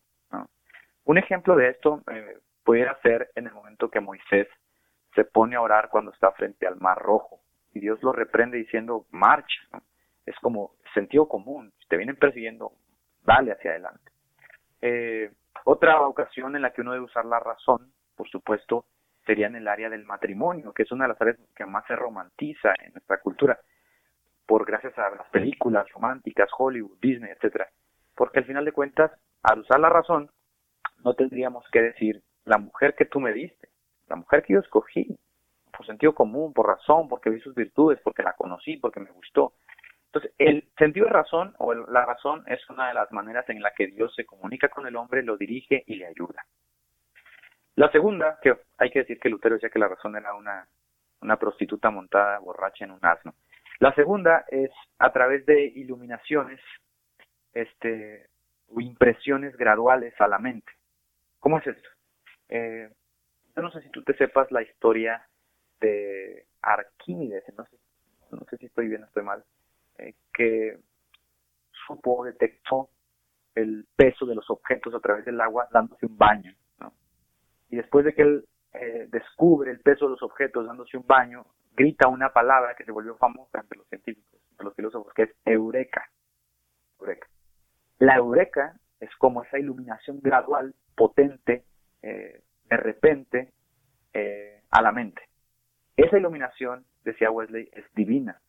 Un 1.04 1.18
ejemplo 1.18 1.54
de 1.54 1.68
esto 1.68 2.02
eh, 2.10 2.38
pudiera 2.64 2.98
ser 3.02 3.30
en 3.34 3.46
el 3.46 3.52
momento 3.52 3.90
que 3.90 4.00
Moisés 4.00 4.48
se 5.14 5.26
pone 5.26 5.54
a 5.54 5.60
orar 5.60 5.90
cuando 5.90 6.12
está 6.12 6.32
frente 6.32 6.66
al 6.66 6.80
mar 6.80 6.96
rojo 6.96 7.40
y 7.74 7.80
Dios 7.80 8.02
lo 8.02 8.14
reprende 8.14 8.56
diciendo, 8.56 9.04
marcha. 9.10 9.60
Es 10.24 10.34
como 10.36 10.72
sentido 10.94 11.28
común, 11.28 11.70
si 11.78 11.88
te 11.88 11.98
vienen 11.98 12.16
persiguiendo, 12.16 12.72
dale 13.22 13.52
hacia 13.52 13.72
adelante. 13.72 14.10
Eh, 14.80 15.30
otra 15.66 16.00
ocasión 16.00 16.56
en 16.56 16.62
la 16.62 16.70
que 16.70 16.80
uno 16.80 16.92
debe 16.92 17.04
usar 17.04 17.26
la 17.26 17.38
razón, 17.38 17.92
por 18.16 18.30
supuesto, 18.30 18.86
sería 19.28 19.46
en 19.46 19.56
el 19.56 19.68
área 19.68 19.90
del 19.90 20.06
matrimonio, 20.06 20.72
que 20.72 20.84
es 20.84 20.90
una 20.90 21.04
de 21.04 21.08
las 21.08 21.20
áreas 21.20 21.36
que 21.54 21.66
más 21.66 21.84
se 21.86 21.94
romantiza 21.94 22.72
en 22.82 22.94
nuestra 22.94 23.20
cultura 23.20 23.58
por 24.46 24.64
gracias 24.64 24.98
a 24.98 25.10
las 25.10 25.28
películas 25.28 25.86
románticas, 25.92 26.48
Hollywood, 26.56 26.96
Disney, 27.02 27.30
etcétera. 27.32 27.68
Porque 28.16 28.38
al 28.38 28.46
final 28.46 28.64
de 28.64 28.72
cuentas, 28.72 29.12
al 29.42 29.60
usar 29.60 29.80
la 29.80 29.90
razón, 29.90 30.30
no 31.04 31.12
tendríamos 31.12 31.62
que 31.70 31.82
decir 31.82 32.22
la 32.46 32.56
mujer 32.56 32.94
que 32.94 33.04
tú 33.04 33.20
me 33.20 33.34
diste, 33.34 33.68
la 34.08 34.16
mujer 34.16 34.42
que 34.42 34.54
yo 34.54 34.60
escogí, 34.60 35.14
por 35.76 35.84
sentido 35.84 36.14
común, 36.14 36.54
por 36.54 36.66
razón, 36.66 37.06
porque 37.06 37.28
vi 37.28 37.40
sus 37.40 37.54
virtudes, 37.54 38.00
porque 38.02 38.22
la 38.22 38.32
conocí, 38.32 38.78
porque 38.78 39.00
me 39.00 39.10
gustó. 39.10 39.52
Entonces, 40.06 40.32
el 40.38 40.66
sentido 40.78 41.04
de 41.04 41.12
razón 41.12 41.54
o 41.58 41.74
la 41.74 42.06
razón 42.06 42.44
es 42.46 42.58
una 42.70 42.88
de 42.88 42.94
las 42.94 43.12
maneras 43.12 43.46
en 43.50 43.60
la 43.60 43.72
que 43.76 43.88
Dios 43.88 44.14
se 44.14 44.24
comunica 44.24 44.70
con 44.70 44.86
el 44.86 44.96
hombre, 44.96 45.22
lo 45.22 45.36
dirige 45.36 45.84
y 45.86 45.96
le 45.96 46.06
ayuda. 46.06 46.46
La 47.78 47.92
segunda, 47.92 48.40
que 48.42 48.56
hay 48.76 48.90
que 48.90 48.98
decir 48.98 49.20
que 49.20 49.28
Lutero 49.28 49.54
decía 49.54 49.70
que 49.70 49.78
la 49.78 49.86
razón 49.86 50.16
era 50.16 50.34
una, 50.34 50.66
una 51.20 51.36
prostituta 51.36 51.90
montada 51.90 52.40
borracha 52.40 52.84
en 52.84 52.90
un 52.90 52.98
asno. 53.02 53.34
La 53.78 53.94
segunda 53.94 54.44
es 54.48 54.72
a 54.98 55.12
través 55.12 55.46
de 55.46 55.62
iluminaciones 55.62 56.60
este, 57.52 58.26
o 58.66 58.80
impresiones 58.80 59.56
graduales 59.56 60.12
a 60.20 60.26
la 60.26 60.40
mente. 60.40 60.72
¿Cómo 61.38 61.58
es 61.58 61.68
esto? 61.68 61.88
Eh, 62.48 62.90
yo 63.54 63.62
no 63.62 63.70
sé 63.70 63.80
si 63.82 63.90
tú 63.90 64.02
te 64.02 64.16
sepas 64.16 64.50
la 64.50 64.62
historia 64.62 65.24
de 65.78 66.46
Arquímedes, 66.60 67.44
no 67.56 67.64
sé, 67.66 67.76
no 68.32 68.44
sé 68.50 68.56
si 68.56 68.66
estoy 68.66 68.88
bien 68.88 69.04
o 69.04 69.06
estoy 69.06 69.22
mal, 69.22 69.44
eh, 69.98 70.14
que 70.34 70.80
supo, 71.86 72.24
detectó 72.24 72.90
el 73.54 73.86
peso 73.94 74.26
de 74.26 74.34
los 74.34 74.50
objetos 74.50 74.92
a 74.96 75.00
través 75.00 75.24
del 75.24 75.40
agua 75.40 75.68
dándose 75.70 76.06
un 76.06 76.18
baño. 76.18 76.52
Y 77.70 77.76
después 77.76 78.04
de 78.04 78.14
que 78.14 78.22
él 78.22 78.44
eh, 78.72 79.06
descubre 79.10 79.70
el 79.70 79.80
peso 79.80 80.06
de 80.06 80.12
los 80.12 80.22
objetos 80.22 80.66
dándose 80.66 80.96
un 80.96 81.06
baño, 81.06 81.46
grita 81.74 82.08
una 82.08 82.30
palabra 82.32 82.74
que 82.74 82.84
se 82.84 82.92
volvió 82.92 83.16
famosa 83.16 83.60
entre 83.60 83.78
los 83.78 83.88
científicos, 83.88 84.40
entre 84.50 84.64
los 84.64 84.74
filósofos, 84.74 85.12
que 85.14 85.22
es 85.24 85.30
eureka. 85.44 86.08
eureka. 87.00 87.28
La 87.98 88.16
eureka 88.16 88.74
es 89.00 89.14
como 89.16 89.42
esa 89.42 89.58
iluminación 89.58 90.20
gradual, 90.20 90.74
potente, 90.96 91.64
eh, 92.02 92.42
de 92.64 92.76
repente, 92.76 93.52
eh, 94.12 94.62
a 94.70 94.82
la 94.82 94.92
mente. 94.92 95.22
Esa 95.96 96.18
iluminación, 96.18 96.84
decía 97.04 97.30
Wesley, 97.30 97.68
es 97.72 97.84
divina. 97.94 98.40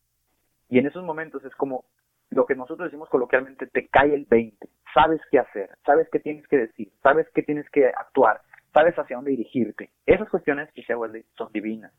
Y 0.68 0.78
en 0.78 0.86
esos 0.86 1.04
momentos 1.04 1.44
es 1.44 1.54
como 1.56 1.84
lo 2.30 2.46
que 2.46 2.54
nosotros 2.54 2.86
decimos 2.86 3.08
coloquialmente, 3.08 3.66
te 3.66 3.88
cae 3.88 4.14
el 4.14 4.24
20, 4.26 4.68
sabes 4.94 5.20
qué 5.30 5.40
hacer, 5.40 5.70
sabes 5.84 6.08
qué 6.10 6.20
tienes 6.20 6.46
que 6.46 6.58
decir, 6.58 6.92
sabes 7.02 7.26
qué 7.34 7.42
tienes 7.42 7.68
que 7.70 7.86
actuar, 7.88 8.40
sabes 8.72 8.94
hacia 8.98 9.16
dónde 9.16 9.32
dirigirte. 9.32 9.90
Esas 10.06 10.28
cuestiones, 10.28 10.72
decía 10.74 10.96
Wesley, 10.96 11.24
son 11.36 11.50
divinas 11.52 11.92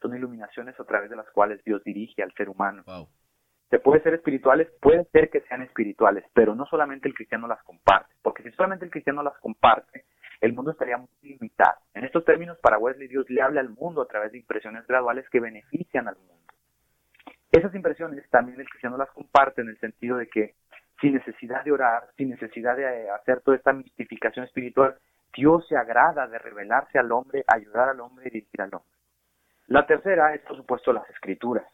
son 0.00 0.16
iluminaciones 0.16 0.78
a 0.78 0.84
través 0.84 1.10
de 1.10 1.16
las 1.16 1.28
cuales 1.30 1.62
Dios 1.64 1.82
dirige 1.84 2.22
al 2.22 2.32
ser 2.34 2.48
humano. 2.48 2.84
Se 3.70 3.78
puede 3.78 4.02
ser 4.02 4.14
espirituales, 4.14 4.68
puede 4.80 5.04
ser 5.06 5.28
que 5.28 5.40
sean 5.42 5.62
espirituales, 5.62 6.24
pero 6.32 6.54
no 6.54 6.64
solamente 6.66 7.06
el 7.06 7.14
cristiano 7.14 7.46
las 7.46 7.62
comparte, 7.64 8.14
porque 8.22 8.42
si 8.42 8.50
solamente 8.52 8.86
el 8.86 8.90
cristiano 8.90 9.22
las 9.22 9.36
comparte, 9.38 10.04
el 10.40 10.54
mundo 10.54 10.70
estaría 10.70 10.96
muy 10.96 11.08
limitado. 11.22 11.78
En 11.92 12.04
estos 12.04 12.24
términos, 12.24 12.56
para 12.62 12.78
Wesley, 12.78 13.08
Dios 13.08 13.28
le 13.28 13.42
habla 13.42 13.60
al 13.60 13.68
mundo 13.68 14.00
a 14.00 14.06
través 14.06 14.32
de 14.32 14.38
impresiones 14.38 14.86
graduales 14.86 15.28
que 15.28 15.40
benefician 15.40 16.08
al 16.08 16.16
mundo. 16.16 16.34
Esas 17.52 17.74
impresiones 17.74 18.28
también 18.30 18.60
el 18.60 18.68
cristiano 18.68 18.96
las 18.96 19.10
comparte 19.10 19.60
en 19.60 19.68
el 19.68 19.78
sentido 19.80 20.16
de 20.16 20.28
que 20.28 20.54
sin 21.00 21.14
necesidad 21.14 21.64
de 21.64 21.72
orar, 21.72 22.08
sin 22.16 22.30
necesidad 22.30 22.76
de 22.76 23.10
hacer 23.10 23.40
toda 23.40 23.56
esta 23.56 23.72
mistificación 23.72 24.44
espiritual, 24.44 24.96
Dios 25.34 25.66
se 25.68 25.76
agrada 25.76 26.26
de 26.26 26.38
revelarse 26.38 26.98
al 26.98 27.12
hombre, 27.12 27.44
ayudar 27.46 27.88
al 27.90 28.00
hombre 28.00 28.28
y 28.28 28.30
dirigir 28.30 28.62
al 28.62 28.74
hombre. 28.74 28.98
La 29.66 29.86
tercera 29.86 30.34
es, 30.34 30.40
por 30.42 30.56
supuesto, 30.56 30.92
las 30.92 31.08
escrituras. 31.10 31.66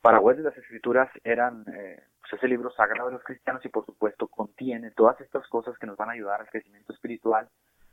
Para 0.00 0.20
Wesley 0.20 0.44
las 0.44 0.56
escrituras 0.56 1.10
eran 1.24 1.64
eh, 1.74 2.00
pues 2.20 2.32
ese 2.34 2.46
libro 2.46 2.70
sagrado 2.70 3.08
de 3.08 3.14
los 3.14 3.24
cristianos 3.24 3.64
y 3.64 3.68
por 3.68 3.84
supuesto 3.84 4.28
contiene 4.28 4.92
todas 4.92 5.20
estas 5.20 5.46
cosas 5.48 5.76
que 5.78 5.86
nos 5.86 5.96
van 5.96 6.10
a 6.10 6.12
ayudar 6.12 6.40
al 6.40 6.48
crecimiento 6.48 6.92
espiritual 6.92 7.48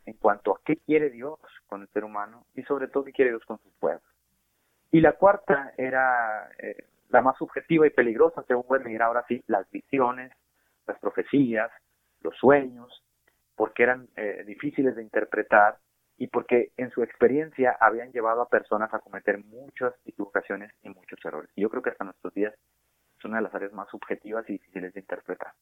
en 0.06 0.14
cuanto 0.18 0.52
a 0.52 0.60
qué 0.64 0.78
quiere 0.78 1.10
Dios 1.10 1.40
con 1.68 1.82
el 1.82 1.88
ser 1.88 2.04
humano 2.04 2.46
y 2.54 2.62
sobre 2.64 2.88
todo 2.88 3.06
qué 3.06 3.14
quiere 3.14 3.32
Dios 3.32 3.44
con 3.46 3.58
su 3.58 3.72
pueblo. 3.80 4.04
Y 4.92 5.02
la 5.02 5.14
cuarta 5.14 5.74
era 5.76 6.52
eh, 6.60 6.86
la 7.10 7.22
más 7.22 7.38
subjetiva 7.38 7.88
y 7.88 7.90
peligrosa, 7.90 8.44
según 8.48 8.66
Wesley, 8.68 8.94
era 8.94 9.08
ahora 9.08 9.26
sí 9.28 9.44
las 9.48 9.70
visiones, 9.72 10.32
las 10.86 11.00
profecías, 11.00 11.72
los 12.22 12.36
sueños, 12.38 13.03
porque 13.56 13.84
eran 13.84 14.08
eh, 14.16 14.44
difíciles 14.46 14.96
de 14.96 15.04
interpretar 15.04 15.78
y 16.18 16.28
porque 16.28 16.72
en 16.78 16.90
su 16.92 17.04
experiencia 17.04 17.76
habían 17.80 18.12
llevado 18.12 18.42
a 18.42 18.50
personas 18.50 18.94
a 18.94 19.00
cometer 19.00 19.44
muchas 19.44 19.94
equivocaciones 20.06 20.72
y 20.84 20.90
muchos 20.90 21.20
errores. 21.24 21.50
Y 21.56 21.62
yo 21.62 21.70
creo 21.70 21.82
que 21.82 21.90
hasta 21.90 22.06
nuestros 22.06 22.34
días 22.34 22.54
es 23.18 23.26
una 23.26 23.38
de 23.38 23.44
las 23.44 23.56
áreas 23.56 23.74
más 23.74 23.90
subjetivas 23.90 24.48
y 24.50 24.54
difíciles 24.54 24.94
de 24.94 25.00
interpretar. 25.00 25.54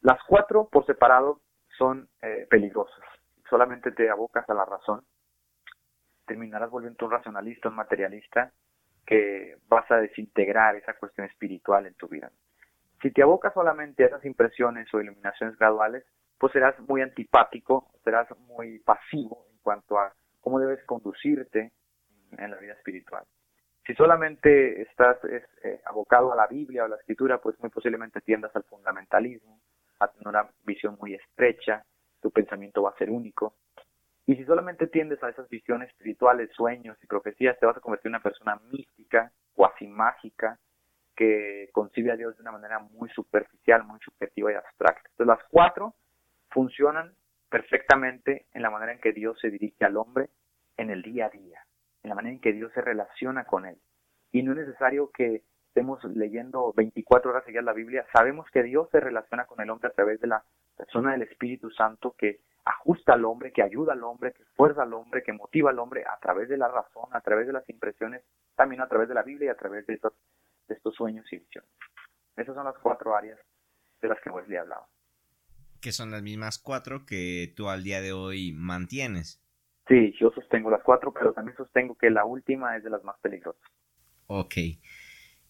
Las 0.00 0.18
cuatro 0.26 0.68
por 0.70 0.86
separado 0.86 1.40
son 1.76 2.08
eh, 2.22 2.46
peligrosas. 2.50 3.04
Solamente 3.48 3.92
te 3.92 4.10
abocas 4.10 4.48
a 4.48 4.54
la 4.54 4.64
razón, 4.64 5.04
terminarás 6.26 6.70
volviendo 6.70 7.06
un 7.06 7.12
racionalista, 7.12 7.68
un 7.68 7.76
materialista, 7.76 8.52
que 9.06 9.56
vas 9.68 9.90
a 9.90 9.96
desintegrar 9.96 10.76
esa 10.76 10.92
cuestión 10.94 11.26
espiritual 11.26 11.86
en 11.86 11.94
tu 11.94 12.08
vida. 12.08 12.30
Si 13.00 13.10
te 13.10 13.22
abocas 13.22 13.54
solamente 13.54 14.04
a 14.04 14.08
esas 14.08 14.24
impresiones 14.24 14.92
o 14.92 15.00
iluminaciones 15.00 15.56
graduales, 15.56 16.04
pues 16.38 16.52
serás 16.52 16.78
muy 16.80 17.02
antipático, 17.02 17.90
serás 18.04 18.28
muy 18.38 18.78
pasivo 18.80 19.46
en 19.50 19.58
cuanto 19.58 19.98
a 19.98 20.12
cómo 20.40 20.60
debes 20.60 20.84
conducirte 20.84 21.72
en 22.36 22.50
la 22.50 22.56
vida 22.58 22.74
espiritual. 22.74 23.24
Si 23.86 23.94
solamente 23.94 24.82
estás 24.82 25.16
eh, 25.24 25.80
abocado 25.86 26.32
a 26.32 26.36
la 26.36 26.46
Biblia 26.46 26.82
o 26.82 26.86
a 26.86 26.90
la 26.90 26.96
escritura, 26.96 27.38
pues 27.38 27.58
muy 27.58 27.70
posiblemente 27.70 28.20
tiendas 28.20 28.54
al 28.54 28.64
fundamentalismo, 28.64 29.60
a 30.00 30.08
tener 30.08 30.28
una 30.28 30.48
visión 30.64 30.96
muy 31.00 31.14
estrecha, 31.14 31.84
tu 32.20 32.30
pensamiento 32.30 32.82
va 32.82 32.90
a 32.90 32.98
ser 32.98 33.10
único. 33.10 33.54
Y 34.26 34.36
si 34.36 34.44
solamente 34.44 34.88
tiendes 34.88 35.22
a 35.22 35.30
esas 35.30 35.48
visiones 35.48 35.88
espirituales, 35.88 36.50
sueños 36.52 36.98
y 37.02 37.06
profecías, 37.06 37.58
te 37.58 37.66
vas 37.66 37.78
a 37.78 37.80
convertir 37.80 38.08
en 38.08 38.16
una 38.16 38.22
persona 38.22 38.60
mística, 38.70 39.32
cuasi 39.54 39.86
mágica, 39.86 40.58
que 41.16 41.70
concibe 41.72 42.12
a 42.12 42.16
Dios 42.16 42.36
de 42.36 42.42
una 42.42 42.52
manera 42.52 42.78
muy 42.78 43.08
superficial, 43.08 43.84
muy 43.84 43.98
subjetiva 44.00 44.52
y 44.52 44.54
abstracta. 44.54 45.08
Entonces 45.10 45.26
las 45.26 45.48
cuatro 45.50 45.94
funcionan 46.78 47.12
perfectamente 47.50 48.46
en 48.52 48.62
la 48.62 48.70
manera 48.70 48.92
en 48.92 49.00
que 49.00 49.12
Dios 49.12 49.38
se 49.40 49.50
dirige 49.50 49.84
al 49.84 49.96
hombre 49.96 50.28
en 50.76 50.90
el 50.90 51.02
día 51.02 51.26
a 51.26 51.30
día, 51.30 51.64
en 52.02 52.10
la 52.10 52.14
manera 52.14 52.34
en 52.34 52.40
que 52.40 52.52
Dios 52.52 52.72
se 52.72 52.80
relaciona 52.80 53.44
con 53.44 53.66
él. 53.66 53.78
Y 54.30 54.42
no 54.42 54.52
es 54.52 54.58
necesario 54.58 55.10
que 55.10 55.42
estemos 55.68 56.02
leyendo 56.04 56.72
24 56.76 57.30
horas 57.30 57.44
seguidas 57.44 57.64
la 57.64 57.72
Biblia, 57.72 58.06
sabemos 58.12 58.48
que 58.52 58.62
Dios 58.62 58.88
se 58.90 59.00
relaciona 59.00 59.46
con 59.46 59.60
el 59.60 59.70
hombre 59.70 59.88
a 59.88 59.92
través 59.92 60.20
de 60.20 60.28
la 60.28 60.44
persona 60.76 61.12
del 61.12 61.22
Espíritu 61.22 61.70
Santo 61.70 62.14
que 62.16 62.40
ajusta 62.64 63.14
al 63.14 63.24
hombre, 63.24 63.52
que 63.52 63.62
ayuda 63.62 63.94
al 63.94 64.04
hombre, 64.04 64.32
que 64.32 64.42
esfuerza 64.42 64.82
al 64.82 64.92
hombre, 64.92 65.24
que 65.24 65.32
motiva 65.32 65.70
al 65.70 65.78
hombre 65.80 66.04
a 66.04 66.16
través 66.20 66.48
de 66.48 66.58
la 66.58 66.68
razón, 66.68 67.08
a 67.10 67.20
través 67.22 67.46
de 67.46 67.54
las 67.54 67.68
impresiones, 67.68 68.22
también 68.54 68.82
a 68.82 68.88
través 68.88 69.08
de 69.08 69.14
la 69.14 69.22
Biblia 69.22 69.46
y 69.46 69.50
a 69.50 69.56
través 69.56 69.86
de 69.86 69.94
estos 69.94 70.12
de 70.68 70.74
estos 70.74 70.94
sueños 70.94 71.26
y 71.32 71.38
visiones. 71.38 71.70
Esas 72.36 72.54
son 72.54 72.66
las 72.66 72.78
cuatro 72.78 73.16
áreas 73.16 73.40
de 74.00 74.08
las 74.08 74.20
que 74.20 74.30
Wesley 74.30 74.58
hablaba. 74.58 74.86
Que 75.80 75.92
son 75.92 76.10
las 76.10 76.22
mismas 76.22 76.58
cuatro 76.58 77.06
que 77.06 77.52
tú 77.56 77.68
al 77.68 77.84
día 77.84 78.00
de 78.00 78.12
hoy 78.12 78.52
mantienes. 78.52 79.42
Sí, 79.86 80.14
yo 80.20 80.30
sostengo 80.34 80.70
las 80.70 80.82
cuatro, 80.82 81.12
pero 81.12 81.32
también 81.32 81.56
sostengo 81.56 81.96
que 81.96 82.10
la 82.10 82.24
última 82.24 82.76
es 82.76 82.84
de 82.84 82.90
las 82.90 83.02
más 83.04 83.16
peligrosas. 83.22 83.62
Ok. 84.26 84.54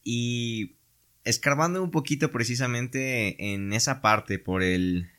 Y 0.04 0.76
escarbando 1.25 1.82
un 1.82 1.90
poquito 1.90 2.30
precisamente 2.30 3.52
en 3.54 3.73
esa 3.73 4.00
parte 4.00 4.38
por 4.38 4.62
el 4.62 5.11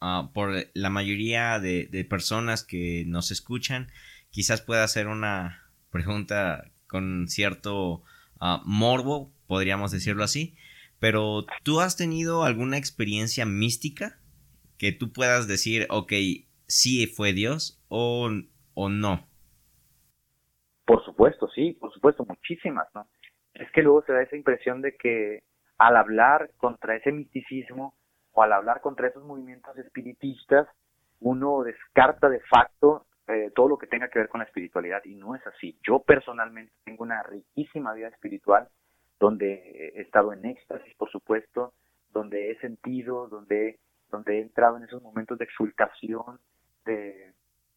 ah, 0.00 0.30
por 0.34 0.50
la 0.74 0.90
mayoría 0.90 1.58
de, 1.58 1.86
de, 1.86 2.04
personas 2.04 2.62
que 2.62 3.04
nos 3.06 3.30
escuchan, 3.30 3.88
quizás 4.30 4.60
pueda 4.60 4.84
hacer 4.84 5.06
una 5.06 5.62
pregunta 5.90 6.70
con 6.86 7.28
cierto 7.28 8.02
ah, 8.40 8.62
morbo 8.66 9.32
podríamos 9.48 9.90
decirlo 9.90 10.22
así. 10.22 10.54
Pero 11.00 11.46
¿tú 11.64 11.80
has 11.80 11.96
tenido 11.96 12.44
alguna 12.44 12.76
experiencia 12.76 13.44
mística 13.46 14.17
que 14.78 14.92
tú 14.92 15.12
puedas 15.12 15.48
decir, 15.48 15.86
ok, 15.90 16.12
sí 16.66 17.06
fue 17.06 17.32
Dios 17.32 17.82
o, 17.88 18.30
o 18.74 18.88
no? 18.88 19.26
Por 20.84 21.04
supuesto, 21.04 21.48
sí, 21.48 21.72
por 21.72 21.92
supuesto, 21.92 22.24
muchísimas, 22.24 22.88
¿no? 22.94 23.06
Es 23.54 23.70
que 23.72 23.82
luego 23.82 24.02
se 24.02 24.12
da 24.12 24.22
esa 24.22 24.36
impresión 24.36 24.80
de 24.80 24.96
que 24.96 25.42
al 25.76 25.96
hablar 25.96 26.50
contra 26.56 26.96
ese 26.96 27.12
misticismo 27.12 27.94
o 28.32 28.42
al 28.42 28.52
hablar 28.52 28.80
contra 28.80 29.08
esos 29.08 29.24
movimientos 29.24 29.76
espiritistas, 29.78 30.68
uno 31.20 31.62
descarta 31.62 32.28
de 32.28 32.40
facto 32.40 33.06
eh, 33.26 33.50
todo 33.54 33.68
lo 33.68 33.78
que 33.78 33.86
tenga 33.86 34.08
que 34.08 34.20
ver 34.20 34.28
con 34.28 34.38
la 34.38 34.46
espiritualidad 34.46 35.04
y 35.04 35.14
no 35.14 35.34
es 35.34 35.46
así. 35.46 35.78
Yo 35.86 36.00
personalmente 36.00 36.72
tengo 36.84 37.02
una 37.02 37.22
riquísima 37.22 37.92
vida 37.92 38.08
espiritual 38.08 38.68
donde 39.20 39.92
he 39.94 40.00
estado 40.00 40.32
en 40.32 40.46
éxtasis, 40.46 40.94
por 40.96 41.10
supuesto, 41.10 41.74
donde 42.10 42.50
he 42.50 42.58
sentido, 42.60 43.28
donde, 43.28 43.78
donde 44.10 44.38
he 44.38 44.42
entrado 44.42 44.76
en 44.76 44.84
esos 44.84 45.02
momentos 45.02 45.38
de 45.38 45.44
exultación, 45.44 46.40
de, 46.84 47.32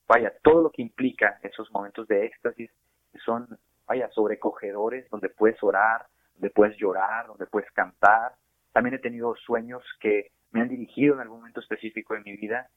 vaya, 0.08 0.34
todo 0.42 0.62
lo 0.62 0.72
que 0.72 0.82
implica 0.82 1.40
esos 1.44 1.72
momentos 1.72 2.08
de 2.08 2.26
éxtasis, 2.26 2.72
que 3.12 3.20
son, 3.20 3.48
vaya, 3.88 4.10
sobrecogedores, 4.12 5.10
donde 5.10 5.30
puedes 5.30 5.62
orar, 5.64 6.08
donde 6.36 6.50
puedes 6.50 6.78
llorar, 6.78 7.28
donde 7.28 7.46
puedes 7.46 7.72
cantar. 7.72 8.34
También 8.72 8.96
he 8.96 9.00
tenido 9.00 9.36
sueños 9.36 9.84
que 10.00 10.32
me 10.52 10.62
han 10.62 10.70
dirigido 10.70 11.16
en 11.16 11.22
algún 11.22 11.40
momento 11.40 11.60
específico 11.60 12.14
de 12.14 12.22
mi 12.22 12.36
vida, 12.36 12.70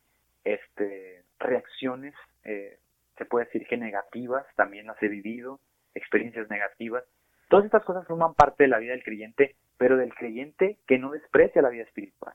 este, 0.44 1.24
reacciones, 1.38 2.14
eh, 2.44 2.78
se 3.16 3.24
puede 3.24 3.46
decir 3.46 3.66
que 3.66 3.76
negativas, 3.76 4.44
también 4.56 4.86
las 4.86 5.00
he 5.02 5.08
vivido, 5.08 5.60
experiencias 5.94 6.50
negativas, 6.50 7.04
Todas 7.48 7.66
estas 7.66 7.84
cosas 7.84 8.06
forman 8.06 8.34
parte 8.34 8.64
de 8.64 8.68
la 8.68 8.78
vida 8.78 8.92
del 8.92 9.04
creyente, 9.04 9.56
pero 9.78 9.96
del 9.96 10.14
creyente 10.14 10.78
que 10.86 10.98
no 10.98 11.10
desprecia 11.10 11.62
la 11.62 11.68
vida 11.68 11.84
espiritual. 11.84 12.34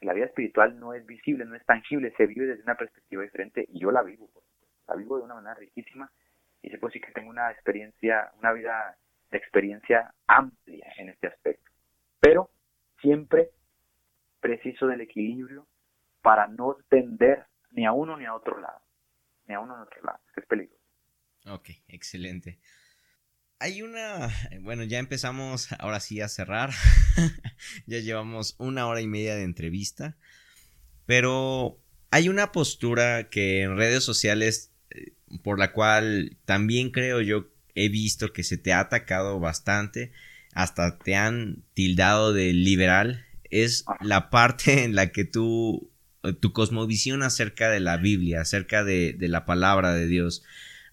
La 0.00 0.14
vida 0.14 0.26
espiritual 0.26 0.78
no 0.78 0.94
es 0.94 1.04
visible, 1.06 1.44
no 1.44 1.54
es 1.54 1.64
tangible, 1.66 2.12
se 2.16 2.26
vive 2.26 2.46
desde 2.46 2.62
una 2.62 2.76
perspectiva 2.76 3.22
diferente 3.22 3.66
y 3.68 3.80
yo 3.80 3.90
la 3.90 4.02
vivo, 4.02 4.30
la 4.88 4.94
vivo 4.96 5.18
de 5.18 5.24
una 5.24 5.34
manera 5.34 5.54
riquísima 5.54 6.10
y 6.62 6.70
se 6.70 6.78
puede 6.78 6.92
decir 6.94 7.06
que 7.06 7.12
tengo 7.12 7.30
una 7.30 7.50
experiencia, 7.50 8.32
una 8.38 8.52
vida 8.52 8.96
de 9.30 9.38
experiencia 9.38 10.14
amplia 10.26 10.92
en 10.96 11.10
este 11.10 11.26
aspecto. 11.26 11.70
Pero 12.18 12.50
siempre 13.00 13.50
preciso 14.40 14.86
del 14.86 15.02
equilibrio 15.02 15.66
para 16.22 16.46
no 16.46 16.76
tender 16.88 17.46
ni 17.70 17.86
a 17.86 17.92
uno 17.92 18.16
ni 18.16 18.24
a 18.24 18.34
otro 18.34 18.58
lado, 18.58 18.80
ni 19.46 19.54
a 19.54 19.60
uno 19.60 19.74
ni 19.76 19.80
a 19.80 19.84
otro 19.84 20.02
lado, 20.02 20.20
es 20.36 20.46
peligroso. 20.46 20.82
Ok, 21.46 21.70
excelente. 21.88 22.58
Hay 23.62 23.82
una, 23.82 24.34
bueno, 24.62 24.84
ya 24.84 24.98
empezamos 24.98 25.68
ahora 25.78 26.00
sí 26.00 26.22
a 26.22 26.28
cerrar. 26.28 26.70
ya 27.86 27.98
llevamos 27.98 28.54
una 28.56 28.86
hora 28.86 29.02
y 29.02 29.06
media 29.06 29.36
de 29.36 29.42
entrevista. 29.42 30.16
Pero 31.04 31.78
hay 32.10 32.30
una 32.30 32.52
postura 32.52 33.28
que 33.28 33.60
en 33.60 33.76
redes 33.76 34.02
sociales, 34.02 34.72
eh, 34.88 35.12
por 35.42 35.58
la 35.58 35.72
cual 35.72 36.38
también 36.46 36.90
creo 36.90 37.20
yo 37.20 37.48
he 37.74 37.90
visto 37.90 38.32
que 38.32 38.44
se 38.44 38.56
te 38.56 38.72
ha 38.72 38.80
atacado 38.80 39.38
bastante, 39.40 40.10
hasta 40.54 40.98
te 40.98 41.14
han 41.14 41.62
tildado 41.74 42.32
de 42.32 42.54
liberal, 42.54 43.26
es 43.50 43.84
la 44.00 44.30
parte 44.30 44.84
en 44.84 44.94
la 44.94 45.12
que 45.12 45.26
tú, 45.26 45.92
tu 46.40 46.54
cosmovisión 46.54 47.22
acerca 47.22 47.68
de 47.68 47.80
la 47.80 47.98
Biblia, 47.98 48.40
acerca 48.40 48.84
de, 48.84 49.12
de 49.12 49.28
la 49.28 49.44
palabra 49.44 49.92
de 49.92 50.06
Dios, 50.06 50.44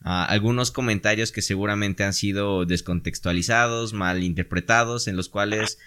algunos 0.01 0.71
comentarios 0.71 1.31
que 1.31 1.41
seguramente 1.41 2.03
han 2.03 2.13
sido 2.13 2.65
descontextualizados, 2.65 3.93
mal 3.93 4.23
interpretados, 4.23 5.07
en 5.07 5.15
los 5.15 5.27
cuales 5.27 5.79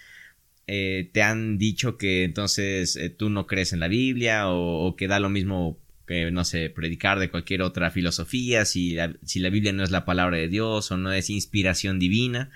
eh, 0.67 1.09
te 1.11 1.21
han 1.21 1.57
dicho 1.57 1.97
que 1.97 2.23
entonces 2.23 2.95
eh, 2.95 3.09
tú 3.09 3.29
no 3.29 3.47
crees 3.47 3.73
en 3.73 3.79
la 3.79 3.87
Biblia 3.87 4.47
o, 4.47 4.95
que 4.95 5.07
da 5.07 5.19
lo 5.19 5.29
mismo 5.29 5.79
que, 6.05 6.29
no 6.31 6.43
sé, 6.43 6.69
predicar 6.69 7.19
de 7.19 7.29
cualquier 7.29 7.61
otra 7.61 7.89
filosofía, 7.89 8.65
si 8.65 8.93
la, 8.93 9.15
si 9.23 9.39
la 9.39 9.49
Biblia 9.49 9.73
no 9.73 9.83
es 9.83 9.91
la 9.91 10.05
palabra 10.05 10.37
de 10.37 10.49
Dios 10.49 10.91
o 10.91 10.97
no 10.97 11.11
es 11.11 11.29
inspiración 11.29 11.99
divina 11.99 12.51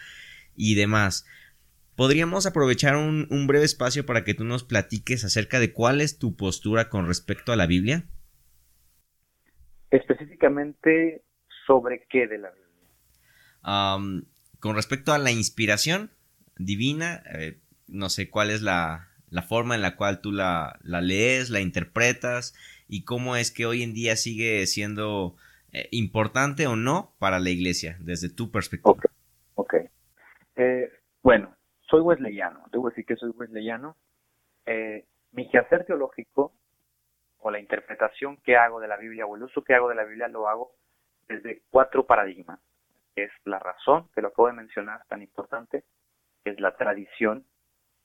y 0.55 0.75
demás. 0.75 1.25
¿Podríamos 1.95 2.45
aprovechar 2.45 2.97
un 2.97 3.47
breve 3.47 3.63
espacio 3.63 4.05
para 4.05 4.25
que 4.25 4.33
tú 4.33 4.43
nos 4.43 4.65
platiques 4.65 5.23
acerca 5.23 5.61
de 5.61 5.71
cuál 5.71 6.01
es 6.01 6.19
tu 6.19 6.35
postura 6.35 6.89
con 6.89 7.07
respecto 7.07 7.53
a 7.53 7.55
la 7.55 7.67
Biblia? 7.67 8.03
Específicamente 9.91 11.23
sobre 11.65 12.05
qué 12.09 12.27
de 12.27 12.37
la 12.37 12.49
Biblia. 12.51 12.65
con 14.59 14.75
respecto 14.75 15.13
a 15.13 15.17
la 15.17 15.31
inspiración 15.31 16.11
divina, 16.57 17.23
eh, 17.33 17.59
no 17.87 18.09
sé 18.09 18.29
cuál 18.29 18.49
es 18.49 18.61
la, 18.61 19.09
forma 19.47 19.75
en 19.75 19.81
la 19.81 19.95
cual 19.95 20.21
tú 20.21 20.31
la, 20.31 20.79
lees, 20.83 21.49
la 21.49 21.59
interpretas 21.59 22.55
y 22.87 23.03
cómo 23.03 23.35
es 23.35 23.51
que 23.51 23.65
hoy 23.65 23.83
en 23.83 23.93
día 23.93 24.15
sigue 24.15 24.65
siendo 24.65 25.35
eh, 25.71 25.87
importante 25.91 26.67
o 26.67 26.75
no 26.75 27.13
para 27.19 27.39
la 27.39 27.49
iglesia, 27.49 27.97
desde 27.99 28.29
tu 28.29 28.51
perspectiva. 28.51 28.91
Ok, 28.91 29.05
okay. 29.55 29.89
Eh, 30.55 30.89
bueno, 31.21 31.55
soy 31.89 32.01
wesleyano, 32.01 32.65
debo 32.71 32.89
decir 32.89 33.05
que 33.05 33.15
soy 33.15 33.31
wesleyano. 33.31 33.97
Mi 35.31 35.49
quehacer 35.49 35.85
teológico 35.85 36.53
o 37.39 37.51
la 37.51 37.59
interpretación 37.59 38.37
que 38.37 38.55
hago 38.55 38.79
de 38.79 38.87
la 38.87 38.97
Biblia 38.97 39.25
o 39.25 39.35
el 39.35 39.43
uso 39.43 39.63
que 39.63 39.75
hago 39.75 39.89
de 39.89 39.95
la 39.95 40.05
Biblia 40.05 40.27
lo 40.27 40.47
hago 40.47 40.71
desde 41.27 41.61
cuatro 41.69 42.05
paradigmas. 42.05 42.59
Es 43.15 43.31
la 43.45 43.59
razón, 43.59 44.09
que 44.13 44.21
lo 44.21 44.29
acabo 44.29 44.47
de 44.47 44.53
mencionar, 44.53 45.05
tan 45.07 45.21
importante, 45.21 45.83
es 46.43 46.59
la 46.59 46.75
tradición, 46.75 47.45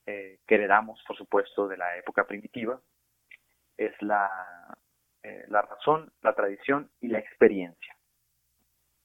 eh, 0.06 0.38
que 0.46 0.54
heredamos, 0.54 1.02
por 1.06 1.16
supuesto, 1.16 1.68
de 1.68 1.76
la 1.76 1.96
época 1.96 2.26
primitiva, 2.26 2.80
es 3.76 3.92
la, 4.02 4.30
eh, 5.22 5.44
la 5.48 5.62
razón, 5.62 6.12
la 6.22 6.34
tradición 6.34 6.90
y 7.00 7.08
la 7.08 7.18
experiencia, 7.18 7.96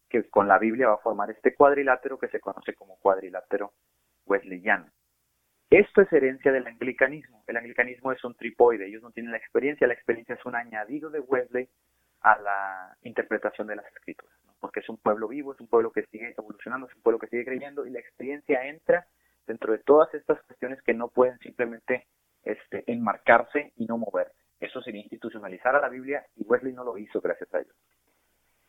que 0.09 0.29
con 0.29 0.47
la 0.47 0.59
Biblia 0.59 0.87
va 0.87 0.95
a 0.95 0.99
formar 0.99 1.31
este 1.31 1.55
cuadrilátero 1.55 2.19
que 2.19 2.29
se 2.29 2.39
conoce 2.39 2.73
como 2.73 2.97
cuadrilátero 2.97 3.73
wesleyano. 4.25 4.91
Esto 5.69 6.01
es 6.01 6.13
herencia 6.13 6.51
del 6.51 6.67
anglicanismo. 6.67 7.43
El 7.47 7.57
anglicanismo 7.57 8.11
es 8.11 8.23
un 8.23 8.35
tripoide, 8.35 8.87
ellos 8.87 9.01
no 9.01 9.11
tienen 9.11 9.31
la 9.31 9.37
experiencia, 9.37 9.87
la 9.87 9.93
experiencia 9.93 10.35
es 10.35 10.45
un 10.45 10.55
añadido 10.55 11.09
de 11.09 11.19
Wesley 11.19 11.67
a 12.25 12.39
la 12.39 12.97
interpretación 13.03 13.67
de 13.67 13.75
las 13.75 13.85
escrituras, 13.85 14.35
porque 14.59 14.79
es 14.79 14.89
un 14.89 14.97
pueblo 14.97 15.27
vivo, 15.27 15.53
es 15.53 15.59
un 15.59 15.67
pueblo 15.67 15.91
que 15.91 16.07
sigue 16.07 16.33
evolucionando, 16.35 16.87
es 16.87 16.95
un 16.95 17.03
pueblo 17.03 17.19
que 17.19 17.27
sigue 17.27 17.45
creyendo 17.45 17.85
y 17.85 17.91
la 17.91 17.99
experiencia 17.99 18.65
entra 18.65 19.05
dentro 19.45 19.71
de 19.71 19.77
todas 19.77 20.11
estas 20.15 20.41
cuestiones 20.41 20.81
que 20.81 20.95
no 20.95 21.09
pueden 21.09 21.37
simplemente 21.37 22.07
este, 22.43 22.83
enmarcarse 22.91 23.73
y 23.75 23.85
no 23.85 23.99
moverse. 23.99 24.33
Eso 24.59 24.81
sería 24.81 25.03
institucionalizar 25.03 25.75
a 25.75 25.81
la 25.81 25.87
Biblia 25.87 26.25
y 26.35 26.43
Wesley 26.45 26.73
no 26.73 26.83
lo 26.83 26.97
hizo, 26.97 27.21
gracias 27.21 27.53
a 27.53 27.59
Dios. 27.59 27.75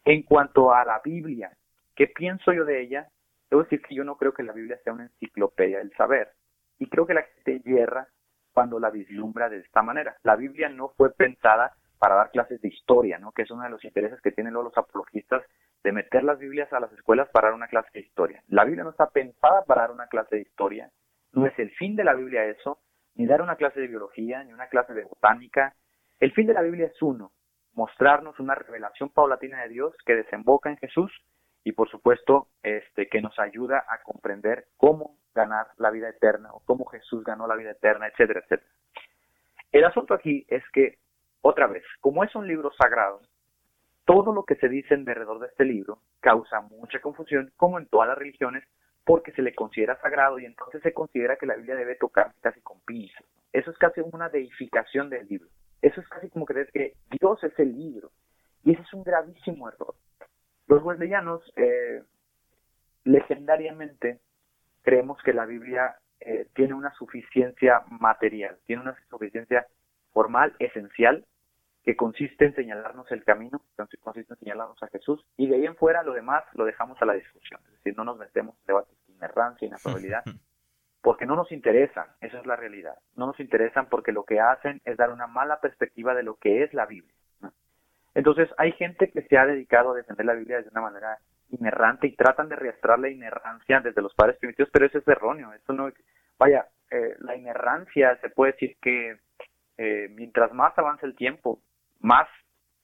En 0.05 0.23
cuanto 0.25 0.75
a 0.75 0.85
la 0.85 1.01
Biblia, 1.03 1.57
¿qué 1.95 2.09
pienso 2.09 2.53
yo 2.53 2.67
de 2.67 2.83
ella? 2.83 3.09
Debo 3.49 3.63
decir 3.63 3.81
que 3.81 3.95
yo 3.95 4.05
no 4.05 4.19
creo 4.19 4.35
que 4.35 4.43
la 4.43 4.53
Biblia 4.53 4.79
sea 4.85 4.93
una 4.93 5.05
enciclopedia 5.05 5.79
del 5.79 5.97
saber. 5.97 6.31
Y 6.79 6.91
creo 6.91 7.07
que 7.07 7.15
la 7.15 7.23
gente 7.23 7.63
hierra 7.65 8.07
cuando 8.53 8.79
la 8.79 8.91
vislumbra 8.91 9.49
de 9.49 9.61
esta 9.61 9.81
manera. 9.81 10.19
La 10.25 10.37
Biblia 10.37 10.69
no 10.69 10.91
fue 10.91 11.15
pensada 11.15 11.75
para 11.99 12.17
dar 12.17 12.31
clases 12.31 12.61
de 12.61 12.69
historia, 12.69 13.19
¿no? 13.19 13.33
que 13.33 13.43
es 13.43 13.51
uno 13.51 13.63
de 13.63 13.71
los 13.71 13.85
intereses 13.85 14.21
que 14.21 14.33
tienen 14.33 14.55
los 14.55 14.77
apologistas 14.77 15.43
de 15.83 15.93
meter 15.93 16.25
las 16.25 16.39
Biblias 16.39 16.73
a 16.73 16.81
las 16.81 16.93
escuelas 16.93 17.29
para 17.31 17.49
dar 17.49 17.55
una 17.55 17.69
clase 17.69 17.91
de 17.93 18.01
historia. 18.01 18.43
La 18.49 18.65
Biblia 18.65 18.85
no 18.85 18.91
está 18.91 19.09
pensada 19.11 19.65
para 19.65 19.83
dar 19.83 19.91
una 19.93 20.09
clase 20.09 20.37
de 20.37 20.43
historia, 20.43 20.91
no 21.33 21.47
es 21.47 21.59
el 21.59 21.71
fin 21.73 21.97
de 21.97 22.05
la 22.05 22.15
Biblia 22.15 22.45
eso, 22.45 22.79
ni 23.15 23.27
dar 23.27 23.43
una 23.43 23.57
clase 23.57 23.81
de 23.81 23.87
biología, 23.87 24.43
ni 24.45 24.53
una 24.53 24.69
clase 24.69 24.95
de 24.95 25.05
botánica. 25.05 25.75
El 26.19 26.33
fin 26.33 26.47
de 26.47 26.55
la 26.55 26.63
Biblia 26.63 26.87
es 26.87 27.03
uno, 27.03 27.33
mostrarnos 27.75 28.39
una 28.41 28.55
revelación 28.55 29.11
paulatina 29.11 29.63
de 29.63 29.69
Dios 29.69 29.95
que 30.05 30.17
desemboca 30.17 30.71
en 30.71 30.77
Jesús 30.79 31.13
y 31.63 31.73
por 31.73 31.91
supuesto 31.91 32.49
este 32.63 33.09
que 33.09 33.21
nos 33.21 33.39
ayuda 33.39 33.85
a 33.89 34.03
comprender 34.03 34.67
cómo 34.77 35.19
ganar 35.35 35.67
la 35.77 35.91
vida 35.91 36.09
eterna 36.09 36.53
o 36.53 36.61
cómo 36.61 36.85
Jesús 36.87 37.23
ganó 37.25 37.47
la 37.47 37.57
vida 37.57 37.73
eterna, 37.73 38.07
etcétera, 38.07 38.41
etcétera. 38.41 38.71
El 39.73 39.85
asunto 39.85 40.15
aquí 40.15 40.47
es 40.49 40.63
que 40.73 40.99
otra 41.47 41.67
vez, 41.67 41.85
como 42.01 42.25
es 42.25 42.35
un 42.35 42.47
libro 42.47 42.73
sagrado, 42.73 43.21
todo 44.05 44.33
lo 44.33 44.45
que 44.45 44.57
se 44.57 44.69
dice 44.69 44.95
en 44.95 45.05
derredor 45.05 45.41
de 45.41 45.49
este 45.49 45.65
libro 45.65 45.99
causa 46.21 46.61
mucha 46.61 47.01
confusión, 47.01 47.53
como 47.57 47.79
en 47.79 47.87
todas 47.87 48.09
las 48.09 48.19
religiones, 48.19 48.65
porque 49.05 49.33
se 49.33 49.43
le 49.43 49.55
considera 49.55 50.01
sagrado 50.01 50.39
y 50.39 50.45
entonces 50.45 50.83
se 50.83 50.93
considera 50.93 51.37
que 51.37 51.47
la 51.47 51.57
Biblia 51.57 51.77
debe 51.77 51.95
tocar 51.97 52.33
casi 52.41 52.61
con 52.61 52.81
pinzas. 52.81 53.25
Eso 53.53 53.71
es 53.71 53.79
casi 53.79 54.01
una 54.01 54.29
deificación 54.29 55.09
del 55.11 55.27
libro. 55.29 55.49
Eso 55.83 56.01
es 56.01 56.09
casi 56.09 56.29
como 56.29 56.47
creer 56.47 56.71
que 56.73 56.95
Dios 57.11 57.43
es 57.45 57.57
el 57.59 57.77
libro. 57.77 58.11
Y 58.65 58.73
ese 58.73 58.83
es 58.83 58.93
un 58.93 59.05
gravísimo 59.05 59.69
error. 59.69 59.95
Los 60.67 60.83
wesleyanos, 60.83 61.41
eh, 61.55 62.03
legendariamente, 63.05 64.19
creemos 64.83 65.23
que 65.23 65.33
la 65.33 65.47
Biblia 65.47 65.97
eh, 66.21 66.49
tiene 66.55 66.75
una 66.75 66.93
suficiencia 66.95 67.83
material, 67.89 68.59
tiene 68.67 68.83
una 68.83 68.97
suficiencia 69.09 69.67
formal, 70.13 70.57
esencial, 70.59 71.25
que 71.87 71.95
consiste 71.95 72.45
en 72.45 72.55
señalarnos 72.57 73.09
el 73.13 73.23
camino, 73.23 73.63
consiste 74.03 74.35
en 74.35 74.41
señalarnos 74.41 74.83
a 74.83 74.89
Jesús, 74.89 75.25
y 75.37 75.47
de 75.47 75.55
ahí 75.55 75.67
en 75.67 75.77
fuera 75.77 76.03
lo 76.03 76.15
demás 76.15 76.43
lo 76.55 76.65
dejamos 76.65 77.01
a 77.01 77.05
la 77.05 77.13
discusión, 77.13 77.61
es 77.65 77.75
decir, 77.75 77.97
no 77.97 78.03
nos 78.03 78.19
metemos 78.19 78.57
en 78.59 78.67
debates 78.67 79.07
de 79.07 79.13
inerrancia, 79.13 79.71
probabilidad, 79.81 80.25
porque 81.01 81.27
no 81.27 81.37
nos 81.37 81.53
interesan, 81.53 82.09
esa 82.21 82.41
es 82.41 82.47
la 82.47 82.57
realidad, 82.57 82.97
no 83.15 83.29
nos 83.29 83.39
interesan 83.39 83.89
porque 83.89 84.11
lo 84.11 84.25
que 84.25 84.41
hacen 84.41 84.83
es 84.85 84.97
dar 84.97 85.13
una 85.13 85.29
mala 85.29 85.61
perspectiva 85.61 86.13
de 86.13 86.25
lo 86.25 86.35
que 86.35 86.65
es 86.65 86.75
la 86.75 86.87
Biblia. 86.87 87.15
Entonces 88.15 88.49
hay 88.59 88.73
gente 88.73 89.13
que 89.13 89.23
se 89.23 89.39
ha 89.39 89.47
dedicado 89.47 89.93
a 89.93 89.97
defender 89.97 90.27
la 90.27 90.35
Biblia 90.35 90.63
de 90.63 90.69
una 90.71 90.81
manera 90.81 91.19
inerrante 91.51 92.09
y 92.09 92.17
tratan 92.17 92.49
de 92.49 92.57
reastrar 92.57 92.99
la 92.99 93.11
inerrancia 93.11 93.79
desde 93.79 94.03
los 94.03 94.13
padres 94.13 94.39
primitivos, 94.39 94.71
pero 94.73 94.87
eso 94.87 94.99
es 94.99 95.07
erróneo, 95.07 95.53
eso 95.53 95.73
no, 95.73 95.89
vaya, 96.37 96.67
eh, 96.91 97.15
la 97.21 97.37
inerrancia 97.37 98.19
se 98.21 98.31
puede 98.31 98.53
decir 98.53 98.77
que 98.83 99.19
eh, 99.79 100.09
mientras 100.11 100.53
más 100.53 100.77
avance 100.79 101.07
el 101.07 101.15
tiempo, 101.15 101.61
más 102.01 102.29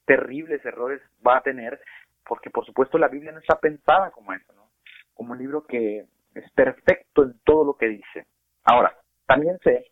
terribles 0.05 0.63
errores 0.65 1.01
va 1.25 1.37
a 1.37 1.43
tener, 1.43 1.79
porque 2.25 2.49
por 2.49 2.65
supuesto 2.65 2.97
la 2.97 3.07
Biblia 3.07 3.31
no 3.31 3.39
está 3.39 3.59
pensada 3.59 4.11
como 4.11 4.33
eso, 4.33 4.53
¿no? 4.53 4.69
Como 5.13 5.33
un 5.33 5.39
libro 5.39 5.63
que 5.65 6.05
es 6.33 6.51
perfecto 6.51 7.23
en 7.23 7.39
todo 7.43 7.63
lo 7.63 7.73
que 7.75 7.87
dice. 7.87 8.27
Ahora, 8.63 8.95
también 9.25 9.59
sé 9.59 9.91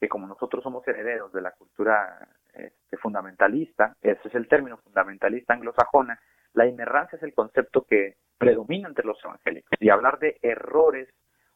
que 0.00 0.08
como 0.08 0.26
nosotros 0.26 0.62
somos 0.62 0.86
herederos 0.86 1.32
de 1.32 1.42
la 1.42 1.52
cultura 1.52 2.28
este, 2.54 2.96
fundamentalista, 2.98 3.96
ese 4.00 4.28
es 4.28 4.34
el 4.34 4.48
término 4.48 4.78
fundamentalista 4.78 5.54
anglosajona, 5.54 6.20
la 6.54 6.66
inerrancia 6.66 7.16
es 7.16 7.22
el 7.22 7.34
concepto 7.34 7.84
que 7.84 8.16
predomina 8.38 8.88
entre 8.88 9.04
los 9.04 9.22
evangélicos. 9.24 9.70
Y 9.80 9.90
hablar 9.90 10.18
de 10.18 10.38
errores 10.42 11.08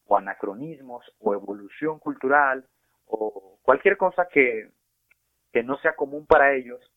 o 0.06 0.16
anacronismos 0.16 1.04
o 1.20 1.34
evolución 1.34 1.98
cultural 1.98 2.66
o 3.06 3.58
cualquier 3.62 3.96
cosa 3.96 4.26
que, 4.30 4.70
que 5.52 5.62
no 5.62 5.76
sea 5.78 5.94
común 5.94 6.26
para 6.26 6.54
ellos, 6.54 6.91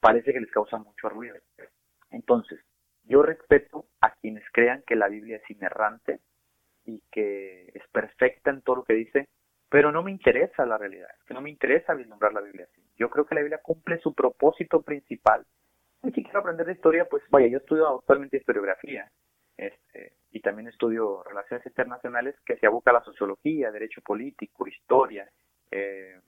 parece 0.00 0.32
que 0.32 0.40
les 0.40 0.50
causa 0.50 0.78
mucho 0.78 1.08
ruido. 1.08 1.36
Entonces, 2.10 2.60
yo 3.04 3.22
respeto 3.22 3.86
a 4.00 4.12
quienes 4.14 4.44
crean 4.52 4.82
que 4.86 4.96
la 4.96 5.08
Biblia 5.08 5.36
es 5.36 5.50
inerrante 5.50 6.20
y 6.84 7.02
que 7.10 7.70
es 7.74 7.86
perfecta 7.92 8.50
en 8.50 8.62
todo 8.62 8.76
lo 8.76 8.84
que 8.84 8.94
dice, 8.94 9.28
pero 9.68 9.92
no 9.92 10.02
me 10.02 10.10
interesa 10.10 10.64
la 10.64 10.78
realidad, 10.78 11.10
que 11.26 11.34
no 11.34 11.40
me 11.40 11.50
interesa 11.50 11.94
vislumbrar 11.94 12.32
la 12.32 12.40
Biblia 12.40 12.66
así. 12.70 12.82
Yo 12.96 13.10
creo 13.10 13.26
que 13.26 13.34
la 13.34 13.42
Biblia 13.42 13.60
cumple 13.62 13.98
su 13.98 14.14
propósito 14.14 14.82
principal. 14.82 15.44
Y 16.02 16.12
si 16.12 16.22
quiero 16.22 16.40
aprender 16.40 16.66
de 16.66 16.72
historia, 16.72 17.06
pues 17.06 17.22
vaya, 17.30 17.48
yo 17.48 17.58
estudio 17.58 17.98
actualmente 17.98 18.38
historiografía 18.38 19.10
este, 19.56 20.12
y 20.30 20.40
también 20.40 20.68
estudio 20.68 21.22
relaciones 21.24 21.66
internacionales 21.66 22.36
que 22.46 22.56
se 22.56 22.66
aboca 22.66 22.90
a 22.90 22.94
la 22.94 23.04
sociología, 23.04 23.70
derecho 23.70 24.00
político, 24.02 24.66
historia, 24.66 25.28
eh, 25.70 26.20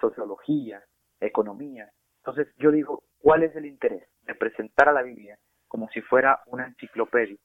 sociología, 0.00 0.82
economía. 1.20 1.90
Entonces 2.26 2.52
yo 2.58 2.72
digo, 2.72 3.04
¿cuál 3.18 3.44
es 3.44 3.54
el 3.54 3.66
interés 3.66 4.02
de 4.22 4.34
presentar 4.34 4.88
a 4.88 4.92
la 4.92 5.02
Biblia 5.02 5.38
como 5.68 5.88
si 5.90 6.00
fuera 6.00 6.42
una 6.46 6.66
enciclopedia 6.66 7.38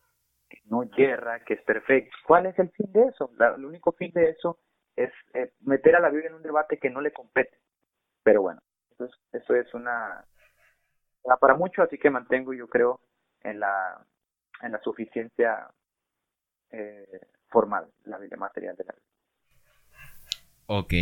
que 0.49 0.57
no 0.65 0.83
yerra, 0.97 1.43
que 1.43 1.53
es 1.53 1.61
perfecta? 1.61 2.15
¿Cuál 2.25 2.47
es 2.47 2.57
el 2.57 2.71
fin 2.71 2.91
de 2.91 3.03
eso? 3.03 3.29
el 3.55 3.63
único 3.63 3.91
fin 3.91 4.11
de 4.11 4.31
eso 4.31 4.57
es 4.95 5.11
eh, 5.35 5.51
meter 5.59 5.95
a 5.95 5.99
la 5.99 6.09
Biblia 6.09 6.29
en 6.29 6.35
un 6.35 6.41
debate 6.41 6.79
que 6.79 6.89
no 6.89 6.99
le 6.99 7.13
compete. 7.13 7.59
Pero 8.23 8.41
bueno, 8.41 8.59
eso 8.89 9.05
es, 9.05 9.11
eso 9.33 9.53
es 9.53 9.71
una, 9.75 10.25
para 11.39 11.53
mucho, 11.53 11.83
así 11.83 11.99
que 11.99 12.09
mantengo 12.09 12.51
yo 12.51 12.67
creo 12.67 13.01
en 13.43 13.59
la, 13.59 14.03
en 14.63 14.71
la 14.71 14.81
suficiencia 14.81 15.69
eh, 16.71 17.21
formal, 17.49 17.85
la 18.05 18.17
Biblia 18.17 18.37
material 18.37 18.75
de 18.75 18.85
la 18.85 18.93
Biblia. 18.93 19.11
Ok. 20.65 20.93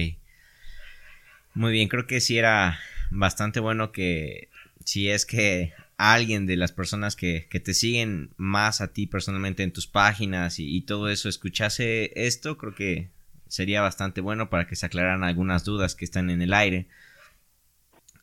Muy 1.55 1.71
bien, 1.71 1.87
creo 1.87 2.05
que 2.07 2.19
sí 2.19 2.37
era 2.37 2.77
bastante 3.11 3.59
bueno 3.59 3.91
que 3.91 4.49
si 4.83 5.09
es 5.09 5.25
que 5.25 5.73
alguien 5.97 6.45
de 6.45 6.55
las 6.55 6.71
personas 6.71 7.15
que, 7.15 7.41
te 7.41 7.73
siguen 7.73 8.31
más 8.37 8.79
a 8.79 8.93
ti 8.93 9.05
personalmente 9.05 9.63
en 9.63 9.73
tus 9.73 9.87
páginas 9.87 10.59
y, 10.59 10.81
todo 10.81 11.09
eso 11.09 11.27
escuchase 11.27 12.11
esto, 12.15 12.57
creo 12.57 12.73
que 12.73 13.09
sería 13.47 13.81
bastante 13.81 14.21
bueno 14.21 14.49
para 14.49 14.65
que 14.65 14.75
se 14.75 14.85
aclararan 14.85 15.23
algunas 15.23 15.65
dudas 15.65 15.95
que 15.95 16.05
están 16.05 16.29
en 16.29 16.41
el 16.41 16.53
aire. 16.53 16.87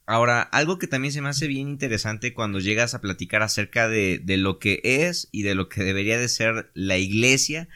Ahora, 0.07 0.41
algo 0.41 0.79
que 0.79 0.87
también 0.87 1.13
se 1.13 1.21
me 1.21 1.29
hace 1.29 1.49
bien 1.49 1.69
interesante 1.69 2.33
cuando 2.33 2.61
llegas 2.61 2.95
a 2.95 3.01
platicar 3.01 3.43
acerca 3.43 3.89
de, 3.89 4.21
de 4.23 4.37
lo 4.37 4.59
que 4.59 4.81
es 4.83 5.29
y 5.33 5.43
de 5.43 5.57
lo 5.57 5.69
que 5.69 5.83
debería 5.83 6.17
de 6.17 6.29
ser 6.29 6.71
la 6.75 6.97
iglesia 6.97 7.69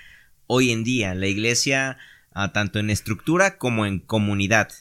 hoy 0.46 0.70
en 0.70 0.83
día, 0.83 1.14
la 1.14 1.27
iglesia 1.27 1.99
ah, 2.33 2.53
tanto 2.53 2.79
en 2.79 2.90
estructura 2.90 3.59
como 3.59 3.85
en 3.85 3.99
comunidad. 3.99 4.73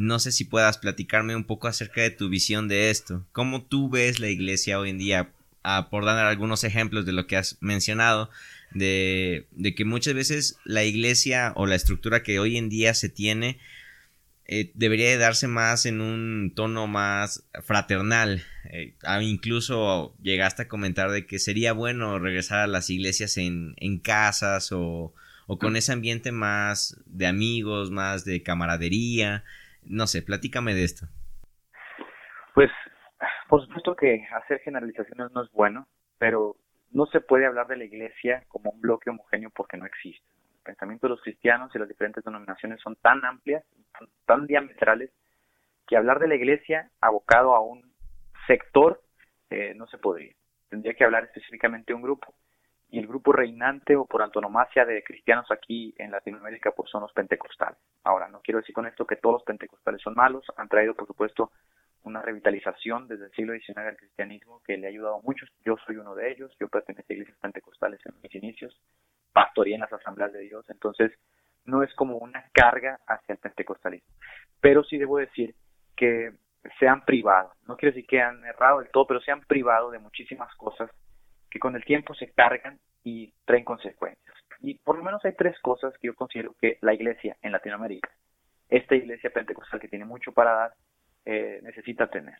No 0.00 0.18
sé 0.18 0.32
si 0.32 0.46
puedas 0.46 0.78
platicarme 0.78 1.36
un 1.36 1.44
poco 1.44 1.68
acerca 1.68 2.00
de 2.00 2.10
tu 2.10 2.30
visión 2.30 2.68
de 2.68 2.88
esto. 2.88 3.26
¿Cómo 3.32 3.64
tú 3.64 3.90
ves 3.90 4.18
la 4.18 4.28
iglesia 4.28 4.80
hoy 4.80 4.88
en 4.88 4.96
día? 4.96 5.30
Ah, 5.62 5.88
por 5.90 6.06
dar 6.06 6.24
algunos 6.24 6.64
ejemplos 6.64 7.04
de 7.04 7.12
lo 7.12 7.26
que 7.26 7.36
has 7.36 7.58
mencionado, 7.60 8.30
de, 8.72 9.46
que 9.76 9.84
muchas 9.84 10.14
veces 10.14 10.56
la 10.64 10.84
iglesia 10.84 11.52
o 11.54 11.66
la 11.66 11.74
estructura 11.74 12.22
que 12.22 12.38
hoy 12.38 12.56
en 12.56 12.70
día 12.70 12.94
se 12.94 13.10
tiene 13.10 13.58
eh, 14.46 14.70
debería 14.72 15.10
de 15.10 15.18
darse 15.18 15.48
más 15.48 15.84
en 15.84 16.00
un 16.00 16.54
tono 16.56 16.86
más 16.86 17.44
fraternal. 17.62 18.42
Eh, 18.72 18.94
incluso 19.20 20.16
llegaste 20.22 20.62
a 20.62 20.68
comentar 20.68 21.10
de 21.10 21.26
que 21.26 21.38
sería 21.38 21.74
bueno 21.74 22.18
regresar 22.18 22.60
a 22.60 22.66
las 22.66 22.88
iglesias 22.88 23.36
en, 23.36 23.74
en 23.76 23.98
casas 23.98 24.72
o, 24.72 25.12
o 25.46 25.58
con 25.58 25.76
ese 25.76 25.92
ambiente 25.92 26.32
más 26.32 26.96
de 27.04 27.26
amigos, 27.26 27.90
más 27.90 28.24
de 28.24 28.42
camaradería. 28.42 29.44
No 29.90 30.06
sé, 30.06 30.22
platícame 30.22 30.72
de 30.72 30.84
esto. 30.84 31.06
Pues, 32.54 32.70
por 33.48 33.60
supuesto 33.66 33.96
que 33.96 34.24
hacer 34.32 34.60
generalizaciones 34.60 35.32
no 35.32 35.42
es 35.42 35.50
bueno, 35.50 35.88
pero 36.18 36.54
no 36.92 37.06
se 37.06 37.20
puede 37.20 37.44
hablar 37.44 37.66
de 37.66 37.76
la 37.76 37.84
iglesia 37.84 38.44
como 38.46 38.70
un 38.70 38.80
bloque 38.80 39.10
homogéneo 39.10 39.50
porque 39.50 39.76
no 39.76 39.86
existe. 39.86 40.24
El 40.58 40.62
pensamiento 40.62 41.08
de 41.08 41.10
los 41.10 41.22
cristianos 41.22 41.74
y 41.74 41.78
las 41.80 41.88
diferentes 41.88 42.22
denominaciones 42.22 42.80
son 42.80 42.94
tan 43.02 43.24
amplias, 43.24 43.64
tan 44.26 44.46
diametrales, 44.46 45.10
que 45.88 45.96
hablar 45.96 46.20
de 46.20 46.28
la 46.28 46.36
iglesia 46.36 46.88
abocado 47.00 47.56
a 47.56 47.60
un 47.60 47.92
sector 48.46 49.02
eh, 49.50 49.74
no 49.74 49.88
se 49.88 49.98
podría. 49.98 50.34
Tendría 50.68 50.94
que 50.94 51.02
hablar 51.02 51.24
específicamente 51.24 51.92
de 51.92 51.96
un 51.96 52.02
grupo. 52.02 52.32
Y 52.90 52.98
el 52.98 53.06
grupo 53.06 53.32
reinante 53.32 53.94
o 53.94 54.04
por 54.04 54.22
antonomasia 54.22 54.84
de 54.84 55.02
cristianos 55.04 55.46
aquí 55.50 55.94
en 55.98 56.10
Latinoamérica 56.10 56.72
pues 56.72 56.90
son 56.90 57.02
los 57.02 57.12
pentecostales. 57.12 57.78
Ahora, 58.02 58.28
no 58.28 58.40
quiero 58.40 58.58
decir 58.58 58.74
con 58.74 58.86
esto 58.86 59.06
que 59.06 59.16
todos 59.16 59.34
los 59.34 59.44
pentecostales 59.44 60.02
son 60.02 60.14
malos, 60.14 60.44
han 60.56 60.68
traído 60.68 60.94
por 60.94 61.06
supuesto 61.06 61.52
una 62.02 62.22
revitalización 62.22 63.06
desde 63.08 63.26
el 63.26 63.30
siglo 63.32 63.52
XIX 63.52 63.78
al 63.78 63.96
cristianismo 63.96 64.62
que 64.64 64.76
le 64.76 64.86
ha 64.86 64.90
ayudado 64.90 65.20
mucho. 65.22 65.46
Yo 65.64 65.76
soy 65.86 65.96
uno 65.96 66.14
de 66.14 66.32
ellos, 66.32 66.50
yo 66.58 66.68
pertenezco 66.68 67.12
a 67.12 67.14
iglesias 67.14 67.38
pentecostales 67.40 68.00
en 68.06 68.14
mis 68.22 68.34
inicios, 68.34 68.80
pastoreé 69.32 69.74
en 69.74 69.80
las 69.80 69.92
asambleas 69.92 70.32
de 70.32 70.40
Dios, 70.40 70.64
entonces 70.70 71.12
no 71.64 71.82
es 71.82 71.94
como 71.94 72.16
una 72.16 72.44
carga 72.52 72.98
hacia 73.06 73.34
el 73.34 73.38
pentecostalismo. 73.38 74.08
Pero 74.60 74.82
sí 74.82 74.98
debo 74.98 75.18
decir 75.18 75.54
que 75.96 76.32
se 76.78 76.88
han 76.88 77.04
privado, 77.04 77.52
no 77.66 77.76
quiero 77.76 77.94
decir 77.94 78.08
que 78.08 78.20
han 78.20 78.44
errado 78.44 78.80
del 78.80 78.90
todo, 78.90 79.06
pero 79.06 79.20
se 79.20 79.30
han 79.30 79.42
privado 79.42 79.90
de 79.90 79.98
muchísimas 79.98 80.54
cosas 80.56 80.90
que 81.50 81.58
con 81.58 81.74
el 81.76 81.84
tiempo 81.84 82.14
se 82.14 82.30
cargan 82.32 82.78
y 83.02 83.32
traen 83.44 83.64
consecuencias. 83.64 84.36
Y 84.60 84.74
por 84.74 84.96
lo 84.96 85.04
menos 85.04 85.24
hay 85.24 85.34
tres 85.34 85.58
cosas 85.60 85.96
que 85.98 86.08
yo 86.08 86.14
considero 86.14 86.54
que 86.60 86.78
la 86.82 86.94
iglesia 86.94 87.36
en 87.42 87.52
Latinoamérica, 87.52 88.10
esta 88.68 88.94
iglesia 88.94 89.30
pentecostal 89.30 89.80
que 89.80 89.88
tiene 89.88 90.04
mucho 90.04 90.32
para 90.32 90.52
dar, 90.52 90.74
eh, 91.24 91.60
necesita 91.62 92.08
tener. 92.08 92.38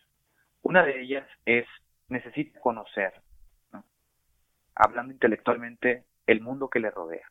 Una 0.62 0.84
de 0.84 1.00
ellas 1.00 1.26
es, 1.44 1.66
necesita 2.08 2.60
conocer, 2.60 3.12
hablando 4.74 5.12
intelectualmente, 5.12 6.04
el 6.26 6.40
mundo 6.40 6.68
que 6.68 6.80
le 6.80 6.90
rodea. 6.90 7.26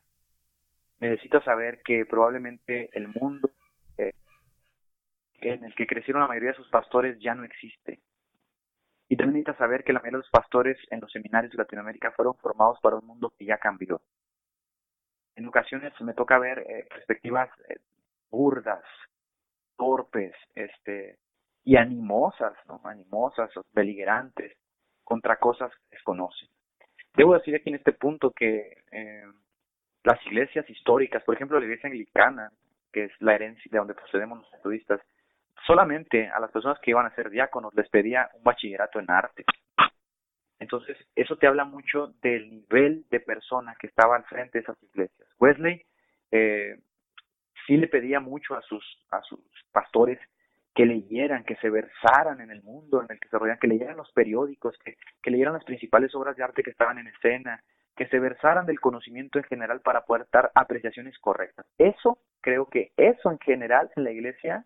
Necesita 0.98 1.42
saber 1.42 1.80
que 1.82 2.04
probablemente 2.04 2.90
el 2.92 3.08
mundo 3.08 3.50
eh, 3.96 4.12
en 5.40 5.64
el 5.64 5.74
que 5.74 5.86
crecieron 5.86 6.22
la 6.22 6.28
mayoría 6.28 6.50
de 6.50 6.56
sus 6.56 6.68
pastores 6.68 7.18
ya 7.20 7.34
no 7.34 7.44
existe. 7.44 8.00
Y 9.10 9.16
también 9.16 9.42
necesita 9.42 9.58
saber 9.58 9.82
que 9.82 9.92
la 9.92 9.98
mayoría 9.98 10.18
de 10.18 10.22
los 10.22 10.30
pastores 10.30 10.78
en 10.88 11.00
los 11.00 11.10
seminarios 11.10 11.50
de 11.50 11.58
Latinoamérica 11.58 12.12
fueron 12.12 12.36
formados 12.36 12.78
para 12.80 12.94
un 12.94 13.06
mundo 13.06 13.34
que 13.36 13.44
ya 13.44 13.58
cambió. 13.58 14.00
En 15.34 15.48
ocasiones 15.48 15.92
me 16.00 16.14
toca 16.14 16.38
ver 16.38 16.60
eh, 16.60 16.86
perspectivas 16.88 17.50
burdas, 18.30 18.84
torpes, 19.76 20.32
este, 20.54 21.18
y 21.64 21.74
animosas, 21.74 22.52
¿no? 22.68 22.80
animosas, 22.84 23.50
beligerantes, 23.72 24.56
contra 25.02 25.40
cosas 25.40 25.72
que 25.72 25.96
desconocen. 25.96 26.48
Debo 27.16 27.34
decir 27.34 27.56
aquí 27.56 27.70
en 27.70 27.76
este 27.76 27.92
punto 27.92 28.30
que 28.30 28.84
eh, 28.92 29.24
las 30.04 30.24
iglesias 30.26 30.70
históricas, 30.70 31.24
por 31.24 31.34
ejemplo 31.34 31.58
la 31.58 31.66
iglesia 31.66 31.88
anglicana, 31.88 32.52
que 32.92 33.06
es 33.06 33.12
la 33.18 33.34
herencia 33.34 33.68
de 33.72 33.78
donde 33.78 33.94
procedemos 33.94 34.38
los 34.38 34.52
metodistas, 34.52 35.00
solamente 35.66 36.28
a 36.28 36.40
las 36.40 36.50
personas 36.50 36.78
que 36.80 36.90
iban 36.90 37.06
a 37.06 37.14
ser 37.14 37.30
diáconos 37.30 37.74
les 37.74 37.88
pedía 37.88 38.28
un 38.34 38.42
bachillerato 38.42 38.98
en 38.98 39.10
arte. 39.10 39.44
Entonces, 40.58 40.96
eso 41.16 41.36
te 41.36 41.46
habla 41.46 41.64
mucho 41.64 42.08
del 42.22 42.50
nivel 42.50 43.06
de 43.10 43.20
persona 43.20 43.74
que 43.78 43.86
estaba 43.86 44.16
al 44.16 44.24
frente 44.24 44.58
de 44.58 44.62
esas 44.62 44.82
iglesias. 44.82 45.28
Wesley 45.38 45.82
eh, 46.30 46.78
sí 47.66 47.76
le 47.76 47.88
pedía 47.88 48.20
mucho 48.20 48.54
a 48.54 48.62
sus, 48.62 48.84
a 49.10 49.22
sus 49.22 49.40
pastores 49.72 50.18
que 50.74 50.84
leyeran, 50.84 51.44
que 51.44 51.56
se 51.56 51.70
versaran 51.70 52.40
en 52.40 52.50
el 52.50 52.62
mundo 52.62 53.02
en 53.02 53.06
el 53.10 53.18
que 53.18 53.28
se 53.28 53.38
rodean, 53.38 53.58
que 53.58 53.68
leyeran 53.68 53.96
los 53.96 54.12
periódicos, 54.12 54.78
que, 54.84 54.96
que 55.22 55.30
leyeran 55.30 55.54
las 55.54 55.64
principales 55.64 56.14
obras 56.14 56.36
de 56.36 56.44
arte 56.44 56.62
que 56.62 56.70
estaban 56.70 56.98
en 56.98 57.08
escena, 57.08 57.62
que 57.96 58.06
se 58.06 58.18
versaran 58.18 58.66
del 58.66 58.80
conocimiento 58.80 59.38
en 59.38 59.44
general 59.44 59.80
para 59.80 60.04
poder 60.04 60.26
dar 60.32 60.50
apreciaciones 60.54 61.18
correctas. 61.18 61.66
Eso, 61.78 62.18
creo 62.40 62.66
que 62.66 62.92
eso 62.96 63.30
en 63.30 63.38
general 63.38 63.90
en 63.96 64.04
la 64.04 64.10
iglesia 64.10 64.64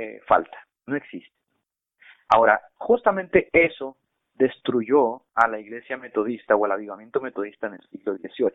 eh, 0.00 0.20
falta, 0.26 0.56
no 0.86 0.96
existe. 0.96 1.34
Ahora, 2.28 2.60
justamente 2.76 3.48
eso 3.52 3.96
destruyó 4.34 5.22
a 5.34 5.46
la 5.46 5.60
iglesia 5.60 5.98
metodista 5.98 6.56
o 6.56 6.64
al 6.64 6.72
avivamiento 6.72 7.20
metodista 7.20 7.66
en 7.66 7.74
el 7.74 7.82
siglo 7.90 8.16
XVIII. 8.16 8.52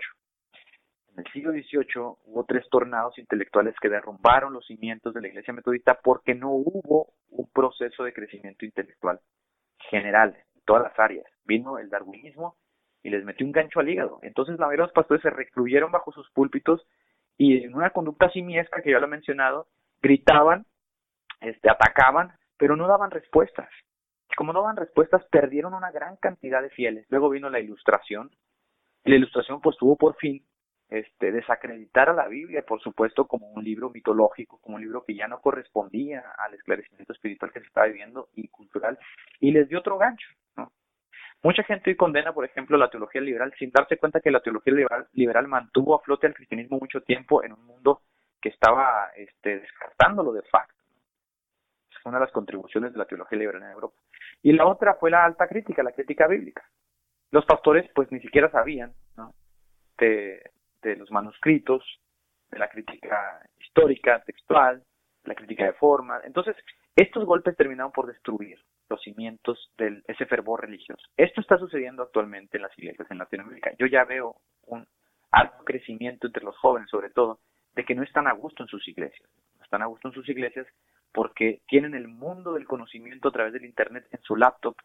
En 1.13 1.19
el 1.19 1.31
siglo 1.31 1.51
XVIII 1.51 2.17
hubo 2.25 2.45
tres 2.45 2.67
tornados 2.69 3.17
intelectuales 3.19 3.75
que 3.79 3.89
derrumbaron 3.89 4.53
los 4.53 4.65
cimientos 4.65 5.13
de 5.13 5.21
la 5.21 5.27
iglesia 5.27 5.53
metodista 5.53 5.99
porque 6.03 6.34
no 6.34 6.49
hubo 6.51 7.13
un 7.29 7.47
proceso 7.51 8.03
de 8.03 8.13
crecimiento 8.13 8.65
intelectual 8.65 9.19
general 9.91 10.36
en 10.55 10.62
todas 10.65 10.84
las 10.84 10.99
áreas. 10.99 11.25
Vino 11.45 11.77
el 11.77 11.89
darwinismo 11.89 12.55
y 13.03 13.12
les 13.12 13.23
metió 13.23 13.45
un 13.45 13.51
gancho 13.51 13.79
al 13.79 13.89
hígado. 13.89 14.19
Entonces 14.23 14.58
la 14.58 14.65
mayoría 14.65 14.84
de 14.84 14.88
los 14.88 14.93
pastores 14.93 15.21
se 15.21 15.29
recluyeron 15.29 15.91
bajo 15.91 16.12
sus 16.12 16.27
púlpitos 16.31 16.88
y 17.38 17.63
en 17.63 17.75
una 17.75 17.91
conducta 17.91 18.31
simiesca 18.31 18.81
que 18.81 18.91
ya 18.91 18.99
lo 18.99 19.05
he 19.05 19.10
mencionado, 19.10 19.67
gritaban, 20.01 20.65
este, 21.41 21.69
atacaban, 21.69 22.34
pero 22.58 22.76
no 22.76 22.88
daban 22.88 23.12
respuestas. 23.12 23.69
Como 24.36 24.54
no 24.54 24.62
daban 24.62 24.78
respuestas, 24.78 25.26
perdieron 25.30 25.74
una 25.74 25.91
gran 25.91 26.17
cantidad 26.17 26.62
de 26.62 26.69
fieles. 26.69 27.06
Luego 27.10 27.30
vino 27.30 27.50
la 27.50 27.60
ilustración. 27.60 28.32
La 29.04 29.15
ilustración 29.15 29.62
pues 29.62 29.78
tuvo 29.78 29.95
por 29.95 30.15
fin 30.15 30.43
este, 30.89 31.32
desacreditar 31.32 32.10
a 32.10 32.13
la 32.13 32.28
Biblia, 32.28 32.63
por 32.63 32.82
supuesto, 32.82 33.28
como 33.28 33.48
un 33.48 33.63
libro 33.63 33.89
mitológico, 33.89 34.60
como 34.62 34.76
un 34.76 34.82
libro 34.82 35.04
que 35.04 35.15
ya 35.15 35.28
no 35.28 35.41
correspondía 35.41 36.24
al 36.38 36.54
esclarecimiento 36.54 37.13
espiritual 37.13 37.52
que 37.52 37.62
se 37.62 37.67
estaba 37.67 37.88
viviendo 37.88 38.30
y 38.34 38.48
cultural, 38.50 38.98
y 39.39 39.52
les 39.52 39.67
dio 39.67 39.80
otro 39.80 39.98
gancho. 39.98 40.28
¿no? 40.56 40.71
Mucha 41.43 41.63
gente 41.63 41.89
hoy 41.89 41.95
condena, 41.95 42.34
por 42.34 42.45
ejemplo, 42.45 42.78
la 42.78 42.89
teología 42.89 43.21
liberal 43.21 43.54
sin 43.58 43.71
darse 43.71 43.98
cuenta 43.98 44.19
que 44.19 44.32
la 44.32 44.41
teología 44.41 44.74
liberal, 44.74 45.08
liberal 45.13 45.48
mantuvo 45.48 45.95
a 45.95 46.00
flote 46.00 46.28
al 46.28 46.34
cristianismo 46.34 46.78
mucho 46.80 47.02
tiempo 47.02 47.43
en 47.43 47.54
un 47.54 47.65
mundo 47.65 48.02
que 48.41 48.50
estaba 48.50 49.10
este, 49.15 49.60
descartándolo 49.60 50.34
de 50.34 50.43
facto. 50.43 50.75
Una 52.06 52.20
de 52.20 52.26
las 52.26 52.32
contribuciones 52.32 52.94
de 52.94 53.00
la 53.00 53.06
teología 53.06 53.38
liberal 53.38 53.63
en 53.63 53.72
Europa. 53.72 53.98
Y 54.44 54.54
la 54.54 54.68
otra 54.68 54.94
fue 54.96 55.10
la 55.10 55.26
alta 55.26 55.48
crítica, 55.48 55.84
la 55.84 55.91
crítica 55.91 56.28
bíblica. 56.28 56.63
Los 57.32 57.46
pastores 57.46 57.89
pues 57.94 58.12
ni 58.12 58.20
siquiera 58.20 58.50
sabían 58.52 58.94
¿no? 59.18 59.34
de, 59.98 60.52
los 60.98 61.10
manuscritos, 61.10 61.84
de 62.52 62.60
la 62.60 62.70
crítica 62.70 63.41
histórica, 63.60 64.24
textual, 64.24 64.84
la 65.24 65.36
crítica 65.36 65.65
de 65.65 65.74
forma. 65.74 66.22
Entonces, 66.24 66.56
estos 66.96 67.26
golpes 67.26 67.58
terminaron 67.58 67.91
por 67.91 68.06
destruir 68.06 68.60
los 68.88 69.02
cimientos 69.02 69.74
de 69.78 70.04
ese 70.08 70.28
fervor 70.28 70.62
religioso. 70.62 71.02
Esto 71.18 71.41
está 71.41 71.58
sucediendo 71.58 72.04
actualmente 72.04 72.58
en 72.58 72.63
las 72.63 72.78
iglesias 72.78 73.10
en 73.10 73.18
Latinoamérica. 73.18 73.72
Yo 73.80 73.88
ya 73.88 74.06
veo 74.06 74.36
un 74.68 74.88
alto 75.32 75.63
crecimiento 75.65 76.28
entre 76.28 76.44
los 76.44 76.56
jóvenes, 76.58 76.89
sobre 76.89 77.10
todo, 77.10 77.39
de 77.74 77.84
que 77.84 77.96
no 77.96 78.04
están 78.04 78.28
a 78.28 78.34
gusto 78.34 78.63
en 78.63 78.70
sus 78.70 78.88
iglesias. 78.88 79.28
No 79.58 79.63
están 79.63 79.82
a 79.82 79.88
gusto 79.88 80.08
en 80.08 80.13
sus 80.13 80.30
iglesias 80.30 80.68
porque 81.15 81.62
tienen 81.65 81.95
el 81.95 82.10
mundo 82.10 82.54
del 82.54 82.67
conocimiento 82.67 83.30
a 83.30 83.32
través 83.32 83.54
del 83.54 83.63
Internet 83.63 84.06
en 84.12 84.21
su 84.21 84.36
laptop, 84.36 84.75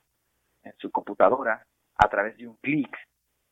en 0.63 0.73
su 0.79 0.93
computadora, 0.93 1.67
a 1.97 2.09
través 2.09 2.37
de 2.37 2.47
un 2.47 2.55
clic, 2.59 2.97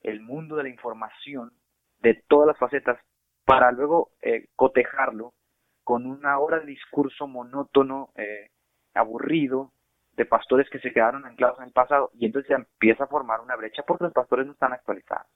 el 0.01 0.21
mundo 0.21 0.55
de 0.55 0.63
la 0.63 0.69
información 0.69 1.53
de 1.99 2.23
todas 2.29 2.47
las 2.47 2.57
facetas 2.57 2.97
para 3.45 3.73
luego 3.73 4.13
eh, 4.23 4.47
cotejarlo 4.55 5.35
con 5.83 6.07
una 6.07 6.39
hora 6.39 6.61
de 6.61 6.67
discurso 6.67 7.27
monótono, 7.27 8.11
eh, 8.15 8.51
aburrido, 8.95 9.73
de 10.13 10.25
pastores 10.25 10.71
que 10.71 10.79
se 10.79 10.93
quedaron 10.93 11.25
anclados 11.25 11.59
en 11.59 11.65
el 11.65 11.73
pasado, 11.73 12.11
y 12.15 12.27
entonces 12.27 12.47
se 12.47 12.55
empieza 12.55 13.05
a 13.05 13.09
formar 13.09 13.41
una 13.41 13.57
brecha 13.57 13.83
porque 13.85 14.05
los 14.05 14.13
pastores 14.13 14.47
no 14.47 14.53
están 14.53 14.73
actualizados. 14.73 15.27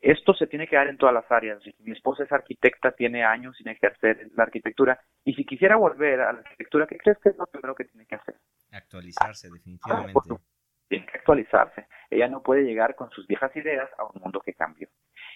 Esto 0.00 0.32
se 0.34 0.46
tiene 0.46 0.66
que 0.66 0.76
dar 0.76 0.88
en 0.88 0.96
todas 0.96 1.14
las 1.14 1.30
áreas. 1.30 1.60
Mi 1.78 1.92
esposa 1.92 2.24
es 2.24 2.32
arquitecta, 2.32 2.92
tiene 2.92 3.22
años 3.22 3.56
sin 3.56 3.68
ejercer 3.68 4.30
la 4.34 4.44
arquitectura, 4.44 5.00
y 5.24 5.34
si 5.34 5.44
quisiera 5.44 5.76
volver 5.76 6.20
a 6.20 6.32
la 6.32 6.38
arquitectura, 6.38 6.86
¿qué 6.86 6.96
crees 6.96 7.18
que 7.18 7.30
es 7.30 7.36
lo 7.36 7.46
primero 7.46 7.74
que 7.74 7.84
tiene 7.84 8.06
que 8.06 8.14
hacer? 8.14 8.36
Actualizarse, 8.72 9.50
definitivamente. 9.50 10.18
tiene 10.88 11.06
que 11.06 11.18
actualizarse. 11.18 11.86
Ella 12.08 12.28
no 12.28 12.42
puede 12.42 12.62
llegar 12.62 12.94
con 12.94 13.10
sus 13.10 13.26
viejas 13.26 13.54
ideas 13.56 13.90
a 13.98 14.04
un 14.04 14.20
mundo 14.22 14.40
que 14.40 14.54
cambió 14.54 14.88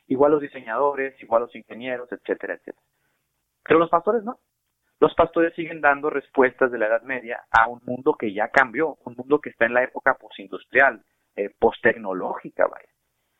igual 0.06 0.32
los 0.32 0.40
diseñadores, 0.40 1.20
igual 1.22 1.42
los 1.42 1.54
ingenieros, 1.54 2.10
etcétera, 2.12 2.54
etcétera. 2.54 2.82
Pero 3.62 3.78
los 3.78 3.90
pastores 3.90 4.22
no. 4.24 4.40
Los 5.00 5.14
pastores 5.14 5.54
siguen 5.54 5.80
dando 5.80 6.08
respuestas 6.08 6.70
de 6.70 6.78
la 6.78 6.86
Edad 6.86 7.02
Media 7.02 7.44
a 7.50 7.68
un 7.68 7.80
mundo 7.84 8.14
que 8.14 8.32
ya 8.32 8.48
cambió, 8.48 8.96
un 9.04 9.14
mundo 9.16 9.40
que 9.40 9.50
está 9.50 9.66
en 9.66 9.74
la 9.74 9.82
época 9.82 10.14
postindustrial, 10.14 11.04
eh, 11.36 11.50
posttecnológica, 11.58 12.66
vaya. 12.66 12.88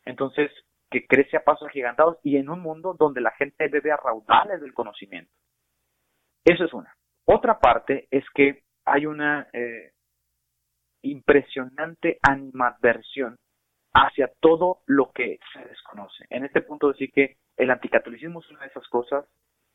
Entonces, 0.05 0.51
que 0.95 1.09
crece 1.09 1.37
a 1.37 1.43
pasos 1.43 1.67
agigantados 1.67 2.19
y 2.23 2.37
en 2.37 2.49
un 2.49 2.61
mundo 2.61 2.95
donde 2.97 3.21
la 3.21 3.33
gente 3.33 3.67
bebe 3.67 3.91
a 3.91 3.97
raudales 3.97 4.61
del 4.61 4.73
conocimiento. 4.73 5.33
Eso 6.45 6.65
es 6.65 6.73
una. 6.73 6.95
Otra 7.25 7.59
parte 7.59 8.07
es 8.13 8.23
que 8.33 8.63
hay 8.85 9.07
una 9.07 9.49
eh, 9.53 9.91
impresionante 11.03 12.21
animadversión 12.23 13.39
hacia 13.93 14.31
todo 14.39 14.83
lo 14.87 15.11
que 15.11 15.41
se 15.53 15.65
desconoce. 15.65 16.27
En 16.31 16.45
este 16.45 16.61
punto 16.61 16.93
decir 16.93 17.11
que 17.11 17.39
el 17.57 17.73
anticatolicismo 17.73 18.39
es 18.39 18.51
una 18.51 18.61
de 18.61 18.69
esas 18.69 18.87
cosas, 18.87 19.25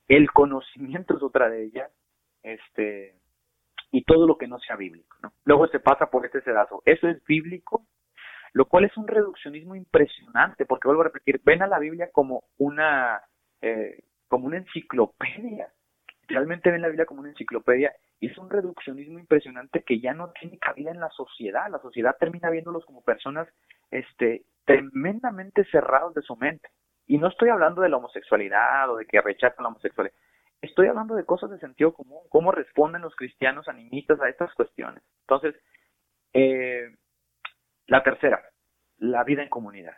el 0.07 0.31
conocimiento 0.31 1.17
es 1.17 1.21
otra 1.21 1.49
de 1.49 1.65
ellas, 1.65 1.91
este, 2.43 3.13
y 3.91 4.05
todo 4.05 4.25
lo 4.25 4.37
que 4.37 4.47
no 4.47 4.57
sea 4.59 4.77
bíblico. 4.77 5.17
Luego 5.43 5.67
se 5.67 5.81
pasa 5.81 6.09
por 6.09 6.25
este 6.25 6.41
sedazo. 6.43 6.81
Eso 6.85 7.09
es 7.09 7.21
bíblico, 7.25 7.85
lo 8.53 8.65
cual 8.65 8.85
es 8.85 8.95
un 8.97 9.07
reduccionismo 9.07 9.75
impresionante, 9.75 10.65
porque 10.65 10.87
vuelvo 10.87 11.01
a 11.01 11.05
repetir, 11.05 11.41
ven 11.43 11.61
a 11.61 11.67
la 11.67 11.79
Biblia 11.79 12.09
como 12.11 12.43
una, 12.57 13.21
eh, 13.61 14.03
como 14.27 14.47
una 14.47 14.57
enciclopedia. 14.57 15.69
Realmente 16.27 16.71
ven 16.71 16.81
la 16.81 16.87
Biblia 16.87 17.05
como 17.05 17.21
una 17.21 17.29
enciclopedia 17.29 17.91
y 18.19 18.27
es 18.27 18.37
un 18.37 18.49
reduccionismo 18.49 19.17
impresionante 19.17 19.83
que 19.83 19.99
ya 19.99 20.13
no 20.13 20.31
tiene 20.31 20.59
cabida 20.59 20.91
en 20.91 20.99
la 20.99 21.09
sociedad. 21.09 21.69
La 21.71 21.79
sociedad 21.79 22.15
termina 22.19 22.49
viéndolos 22.49 22.85
como 22.85 23.03
personas 23.03 23.47
este, 23.91 24.43
tremendamente 24.65 25.65
cerrados 25.65 26.13
de 26.13 26.21
su 26.21 26.35
mente. 26.35 26.69
Y 27.07 27.17
no 27.17 27.27
estoy 27.27 27.49
hablando 27.49 27.81
de 27.81 27.89
la 27.89 27.97
homosexualidad 27.97 28.89
o 28.91 28.97
de 28.97 29.05
que 29.05 29.21
rechazan 29.21 29.63
la 29.63 29.69
homosexualidad. 29.69 30.15
Estoy 30.61 30.87
hablando 30.87 31.15
de 31.15 31.25
cosas 31.25 31.49
de 31.49 31.59
sentido 31.59 31.93
común, 31.93 32.19
cómo 32.29 32.51
responden 32.51 33.01
los 33.01 33.15
cristianos 33.15 33.67
animistas 33.67 34.19
a 34.21 34.29
estas 34.29 34.53
cuestiones. 34.53 35.01
Entonces, 35.21 35.55
eh, 36.33 36.95
la 37.89 38.03
tercera, 38.03 38.41
la 38.99 39.23
vida 39.23 39.41
en 39.41 39.49
comunidad. 39.49 39.97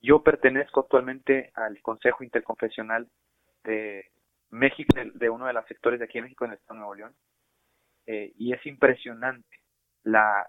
Yo 0.00 0.22
pertenezco 0.22 0.80
actualmente 0.80 1.52
al 1.54 1.80
Consejo 1.80 2.24
Interconfesional 2.24 3.08
de 3.62 4.10
México, 4.50 4.94
de, 5.14 5.30
uno 5.30 5.46
de 5.46 5.52
los 5.52 5.64
sectores 5.66 6.00
de 6.00 6.06
aquí 6.06 6.18
en 6.18 6.24
México, 6.24 6.44
en 6.44 6.50
el 6.50 6.58
Estado 6.58 6.74
de 6.74 6.78
Nuevo 6.80 6.94
León, 6.96 7.14
eh, 8.06 8.32
y 8.36 8.52
es 8.52 8.66
impresionante 8.66 9.60
la 10.02 10.48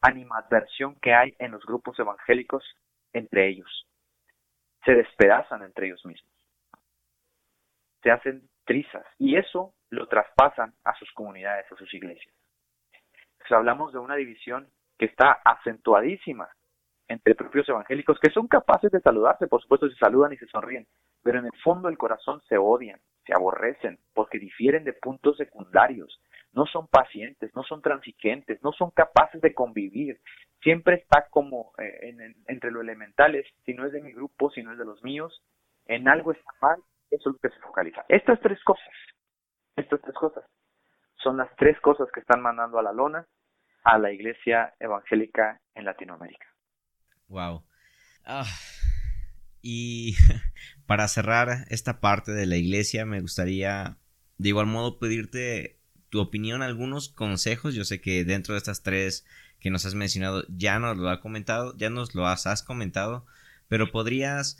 animadversión 0.00 0.96
que 0.96 1.14
hay 1.14 1.34
en 1.38 1.52
los 1.52 1.64
grupos 1.64 1.96
evangélicos 1.98 2.64
entre 3.12 3.48
ellos. 3.48 3.88
Se 4.84 4.94
despedazan 4.94 5.62
entre 5.62 5.86
ellos 5.86 6.04
mismos. 6.04 6.30
Se 8.02 8.10
hacen 8.10 8.50
trizas 8.64 9.06
y 9.18 9.36
eso 9.36 9.74
lo 9.90 10.08
traspasan 10.08 10.74
a 10.82 10.94
sus 10.96 11.10
comunidades, 11.12 11.70
a 11.70 11.76
sus 11.76 11.94
iglesias. 11.94 12.34
hablamos 13.50 13.92
de 13.92 14.00
una 14.00 14.16
división 14.16 14.68
que 14.98 15.06
está 15.06 15.32
acentuadísima 15.44 16.48
entre 17.08 17.34
propios 17.34 17.68
evangélicos 17.68 18.18
que 18.18 18.30
son 18.30 18.48
capaces 18.48 18.90
de 18.90 19.00
saludarse, 19.00 19.46
por 19.46 19.60
supuesto 19.60 19.88
se 19.88 19.96
saludan 19.96 20.32
y 20.32 20.36
se 20.36 20.46
sonríen, 20.46 20.86
pero 21.22 21.38
en 21.38 21.46
el 21.46 21.60
fondo 21.62 21.88
del 21.88 21.98
corazón 21.98 22.40
se 22.48 22.56
odian, 22.56 23.00
se 23.26 23.34
aborrecen, 23.34 23.98
porque 24.14 24.38
difieren 24.38 24.84
de 24.84 24.94
puntos 24.94 25.36
secundarios, 25.36 26.20
no 26.52 26.66
son 26.66 26.86
pacientes, 26.88 27.54
no 27.54 27.62
son 27.64 27.82
transigentes, 27.82 28.62
no 28.62 28.72
son 28.72 28.90
capaces 28.90 29.40
de 29.40 29.54
convivir, 29.54 30.20
siempre 30.62 30.96
está 30.96 31.26
como 31.28 31.72
eh, 31.78 32.14
entre 32.46 32.70
lo 32.70 32.80
elementales, 32.80 33.46
si 33.64 33.74
no 33.74 33.86
es 33.86 33.92
de 33.92 34.00
mi 34.00 34.12
grupo, 34.12 34.50
si 34.50 34.62
no 34.62 34.72
es 34.72 34.78
de 34.78 34.84
los 34.84 35.02
míos, 35.02 35.42
en 35.86 36.08
algo 36.08 36.32
está 36.32 36.50
mal, 36.62 36.78
eso 37.10 37.30
es 37.30 37.34
lo 37.34 37.38
que 37.38 37.54
se 37.54 37.60
focaliza. 37.60 38.04
Estas 38.08 38.40
tres 38.40 38.62
cosas, 38.64 38.88
estas 39.76 40.00
tres 40.00 40.14
cosas, 40.14 40.44
son 41.16 41.36
las 41.36 41.54
tres 41.56 41.78
cosas 41.80 42.10
que 42.12 42.20
están 42.20 42.40
mandando 42.40 42.78
a 42.78 42.82
la 42.82 42.92
lona 42.92 43.26
a 43.84 43.98
la 43.98 44.12
iglesia 44.12 44.74
evangélica 44.80 45.60
en 45.74 45.84
Latinoamérica. 45.84 46.46
Wow. 47.28 47.64
Ah, 48.24 48.46
y 49.62 50.16
para 50.86 51.08
cerrar 51.08 51.66
esta 51.68 52.00
parte 52.00 52.32
de 52.32 52.46
la 52.46 52.56
iglesia, 52.56 53.06
me 53.06 53.20
gustaría 53.20 53.98
de 54.38 54.48
igual 54.48 54.66
modo 54.66 54.98
pedirte 54.98 55.78
tu 56.08 56.20
opinión, 56.20 56.62
algunos 56.62 57.08
consejos. 57.08 57.74
Yo 57.74 57.84
sé 57.84 58.00
que 58.00 58.24
dentro 58.24 58.54
de 58.54 58.58
estas 58.58 58.82
tres 58.82 59.26
que 59.60 59.70
nos 59.70 59.86
has 59.86 59.94
mencionado 59.94 60.44
ya 60.48 60.78
nos 60.78 60.96
lo 60.96 61.08
ha 61.08 61.20
comentado, 61.20 61.76
ya 61.76 61.90
nos 61.90 62.14
lo 62.14 62.26
has, 62.26 62.62
comentado, 62.62 63.26
pero 63.68 63.90
podrías, 63.90 64.58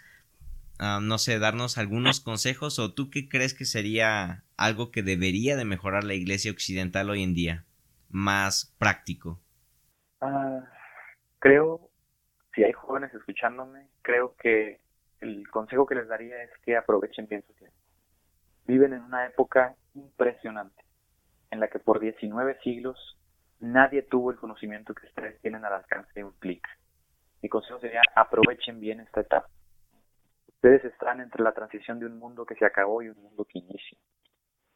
ah, 0.79 1.01
no 1.03 1.19
sé, 1.19 1.39
darnos 1.39 1.79
algunos 1.79 2.21
consejos 2.21 2.79
o 2.79 2.93
tú 2.93 3.11
qué 3.11 3.29
crees 3.29 3.55
que 3.55 3.67
sería 3.67 4.45
algo 4.57 4.91
que 4.91 5.03
debería 5.03 5.57
de 5.57 5.65
mejorar 5.65 6.05
la 6.05 6.15
iglesia 6.15 6.51
occidental 6.51 7.11
hoy 7.11 7.23
en 7.23 7.35
día, 7.35 7.65
más 8.15 8.75
práctico. 8.79 9.41
Ah, 10.21 10.61
creo 11.41 11.91
si 12.55 12.63
hay 12.63 12.73
jóvenes 12.73 13.13
escuchándome, 13.13 13.89
creo 14.03 14.37
que 14.37 14.81
el 15.21 15.49
consejo 15.51 15.87
que 15.87 15.97
les 15.97 16.09
daría 16.09 16.43
es 16.43 16.51
que 16.65 16.77
aprovechen 16.77 17.27
bien 17.27 17.43
su 17.47 17.53
tiempo. 17.55 17.77
Viven 18.67 18.93
en 18.93 19.03
una 19.03 19.27
época 19.27 19.75
impresionante, 19.95 20.83
en 21.51 21.61
la 21.61 21.69
que 21.69 21.81
por 21.81 21.99
19 21.99 22.59
siglos 22.63 23.19
nadie 23.59 24.03
tuvo 24.03 24.31
el 24.31 24.39
conocimiento 24.39 24.95
que 24.95 25.07
ustedes 25.07 25.41
tienen 25.41 25.65
al 25.65 25.73
alcance 25.73 26.11
de 26.15 26.25
un 26.25 26.33
clic. 26.39 26.65
Mi 27.43 27.49
consejo 27.49 27.81
sería 27.81 28.03
aprovechen 28.15 28.81
bien 28.81 29.01
esta 29.01 29.21
etapa. 29.23 29.49
Ustedes 30.47 30.85
están 30.85 31.21
entre 31.21 31.43
la 31.43 31.53
transición 31.53 31.99
de 31.99 32.07
un 32.07 32.19
mundo 32.19 32.47
que 32.47 32.55
se 32.55 32.65
acabó 32.65 33.03
y 33.03 33.09
un 33.09 33.21
mundo 33.21 33.45
que 33.45 33.59
inicia. 33.59 33.99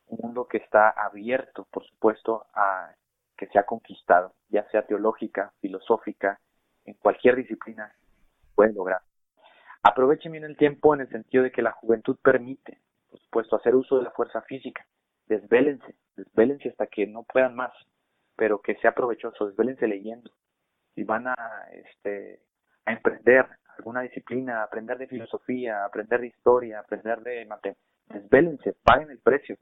Un 0.06 0.18
mundo 0.22 0.48
que 0.48 0.58
está 0.58 0.90
abierto, 0.90 1.66
por 1.70 1.86
supuesto, 1.86 2.46
a 2.52 2.94
que 3.38 3.46
se 3.46 3.58
ha 3.58 3.62
conquistado, 3.62 4.34
ya 4.50 4.68
sea 4.70 4.82
teológica, 4.82 5.52
filosófica, 5.60 6.40
en 6.84 6.94
cualquier 6.94 7.36
disciplina 7.36 7.94
pueden 8.54 8.74
lograr. 8.74 9.00
Aprovechen 9.82 10.32
bien 10.32 10.44
el 10.44 10.56
tiempo 10.56 10.94
en 10.94 11.02
el 11.02 11.08
sentido 11.08 11.44
de 11.44 11.52
que 11.52 11.62
la 11.62 11.70
juventud 11.70 12.18
permite, 12.20 12.80
por 13.08 13.20
supuesto, 13.20 13.56
hacer 13.56 13.74
uso 13.74 13.96
de 13.96 14.02
la 14.02 14.10
fuerza 14.10 14.42
física. 14.42 14.84
Desvélense, 15.26 15.94
desvélense 16.16 16.70
hasta 16.70 16.88
que 16.88 17.06
no 17.06 17.22
puedan 17.22 17.54
más, 17.54 17.72
pero 18.36 18.60
que 18.60 18.74
sea 18.76 18.92
provechoso, 18.92 19.46
desvélense 19.46 19.86
leyendo. 19.86 20.30
Si 20.94 21.04
van 21.04 21.28
a, 21.28 21.36
este, 21.72 22.40
a 22.86 22.92
emprender 22.92 23.46
alguna 23.76 24.00
disciplina, 24.00 24.64
aprender 24.64 24.98
de 24.98 25.06
filosofía, 25.06 25.84
aprender 25.84 26.20
de 26.20 26.26
historia, 26.26 26.80
aprender 26.80 27.20
de 27.20 27.46
matemáticas, 27.46 27.88
desvélense, 28.08 28.74
paguen 28.82 29.10
el 29.10 29.20
precio, 29.20 29.56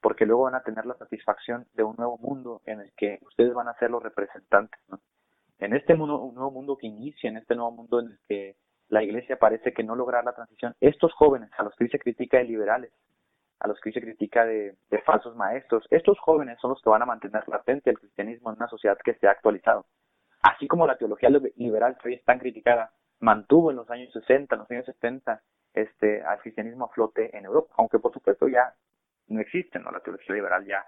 porque 0.00 0.26
luego 0.26 0.44
van 0.44 0.54
a 0.54 0.62
tener 0.62 0.86
la 0.86 0.94
satisfacción 0.94 1.66
de 1.74 1.82
un 1.82 1.96
nuevo 1.96 2.18
mundo 2.18 2.62
en 2.66 2.80
el 2.80 2.92
que 2.96 3.18
ustedes 3.22 3.52
van 3.54 3.68
a 3.68 3.74
ser 3.74 3.90
los 3.90 4.02
representantes. 4.02 4.80
¿no? 4.88 5.00
en 5.60 5.74
este 5.74 5.94
mundo, 5.94 6.18
un 6.20 6.34
nuevo 6.34 6.50
mundo 6.50 6.76
que 6.76 6.86
inicia, 6.86 7.28
en 7.28 7.36
este 7.36 7.54
nuevo 7.54 7.70
mundo 7.70 8.00
en 8.00 8.06
el 8.06 8.18
que 8.26 8.56
la 8.88 9.02
iglesia 9.02 9.38
parece 9.38 9.72
que 9.72 9.84
no 9.84 9.94
lograr 9.94 10.24
la 10.24 10.34
transición, 10.34 10.74
estos 10.80 11.12
jóvenes 11.12 11.50
a 11.56 11.62
los 11.62 11.74
que 11.76 11.88
se 11.88 11.98
critica 11.98 12.38
de 12.38 12.44
liberales, 12.44 12.92
a 13.60 13.68
los 13.68 13.78
que 13.80 13.92
se 13.92 14.00
critica 14.00 14.44
de, 14.44 14.74
falsos 15.04 15.36
maestros, 15.36 15.86
estos 15.90 16.18
jóvenes 16.18 16.58
son 16.60 16.70
los 16.70 16.82
que 16.82 16.90
van 16.90 17.02
a 17.02 17.06
mantener 17.06 17.46
latente 17.46 17.90
el 17.90 17.98
cristianismo 17.98 18.50
en 18.50 18.56
una 18.56 18.68
sociedad 18.68 18.98
que 19.04 19.14
se 19.14 19.28
ha 19.28 19.32
actualizado. 19.32 19.84
Así 20.42 20.66
como 20.66 20.86
la 20.86 20.96
teología 20.96 21.28
liberal 21.28 21.98
que 21.98 22.08
hoy 22.08 22.14
es 22.14 22.24
tan 22.24 22.38
criticada, 22.38 22.92
mantuvo 23.20 23.70
en 23.70 23.76
los 23.76 23.90
años 23.90 24.10
60, 24.12 24.54
en 24.54 24.58
los 24.60 24.70
años 24.70 24.86
70, 24.86 25.42
este, 25.74 26.22
al 26.22 26.40
cristianismo 26.40 26.86
a 26.86 26.88
flote 26.88 27.36
en 27.36 27.44
Europa, 27.44 27.74
aunque 27.76 27.98
por 27.98 28.12
supuesto 28.12 28.48
ya 28.48 28.74
no 29.30 29.40
existe, 29.40 29.78
¿no? 29.78 29.90
La 29.90 30.00
teología 30.00 30.34
liberal 30.34 30.66
ya 30.66 30.84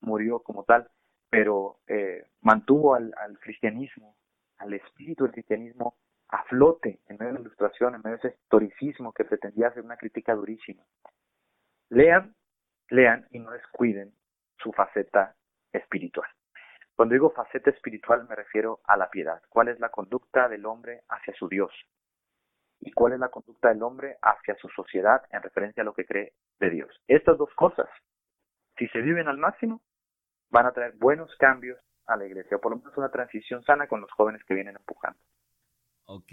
murió 0.00 0.40
como 0.40 0.64
tal 0.64 0.90
pero 1.34 1.80
eh, 1.88 2.28
mantuvo 2.42 2.94
al, 2.94 3.12
cristianismo, 3.40 4.16
al 4.58 4.72
espíritu 4.72 5.24
del 5.24 5.32
cristianismo 5.32 5.96
a 6.28 6.44
flote 6.44 7.00
en 7.08 7.16
medio 7.16 7.32
de 7.32 7.38
la 7.40 7.40
ilustración, 7.40 7.96
en 7.96 8.02
medio 8.04 8.18
de 8.18 8.28
ese 8.28 8.38
historicismo 8.40 9.12
que 9.12 9.24
pretendía 9.24 9.66
hacer 9.66 9.82
una 9.82 9.96
crítica 9.96 10.32
durísima. 10.32 10.84
Lean, 11.88 12.36
lean 12.88 13.26
y 13.32 13.40
no 13.40 13.50
descuiden 13.50 14.14
su 14.58 14.70
faceta 14.70 15.34
espiritual. 15.72 16.28
Cuando 16.94 17.14
digo 17.14 17.30
faceta 17.30 17.70
espiritual 17.70 18.28
me 18.28 18.36
refiero 18.36 18.78
a 18.84 18.96
la 18.96 19.10
piedad. 19.10 19.42
¿Cuál 19.48 19.66
es 19.66 19.80
la 19.80 19.88
conducta 19.88 20.48
del 20.48 20.66
hombre 20.66 21.02
hacia 21.08 21.34
su 21.34 21.48
Dios? 21.48 21.72
¿Y 22.84 22.92
cuál 22.92 23.14
es 23.14 23.18
la 23.18 23.30
conducta 23.30 23.70
del 23.70 23.82
hombre 23.82 24.18
hacia 24.20 24.54
su 24.56 24.68
sociedad 24.68 25.22
en 25.30 25.42
referencia 25.42 25.82
a 25.82 25.84
lo 25.84 25.94
que 25.94 26.04
cree 26.04 26.34
de 26.60 26.70
Dios? 26.70 26.90
Estas 27.08 27.38
dos 27.38 27.48
cosas, 27.56 27.88
si 28.76 28.86
se 28.88 29.00
viven 29.00 29.26
al 29.26 29.38
máximo, 29.38 29.80
van 30.50 30.66
a 30.66 30.72
traer 30.72 30.92
buenos 30.98 31.34
cambios 31.38 31.78
a 32.06 32.16
la 32.16 32.26
iglesia, 32.26 32.58
o 32.58 32.60
por 32.60 32.72
lo 32.72 32.78
menos 32.78 32.96
una 32.98 33.10
transición 33.10 33.64
sana 33.64 33.86
con 33.86 34.02
los 34.02 34.10
jóvenes 34.12 34.42
que 34.46 34.54
vienen 34.54 34.76
empujando. 34.76 35.18
Ok, 36.04 36.30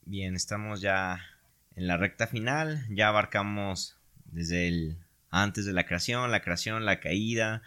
bien, 0.00 0.34
estamos 0.34 0.80
ya 0.80 1.18
en 1.76 1.86
la 1.86 1.96
recta 1.96 2.26
final, 2.26 2.80
ya 2.90 3.08
abarcamos 3.08 3.96
desde 4.24 4.66
el 4.66 4.98
antes 5.30 5.64
de 5.64 5.72
la 5.72 5.86
creación, 5.86 6.32
la 6.32 6.42
creación, 6.42 6.84
la 6.84 6.98
caída, 6.98 7.62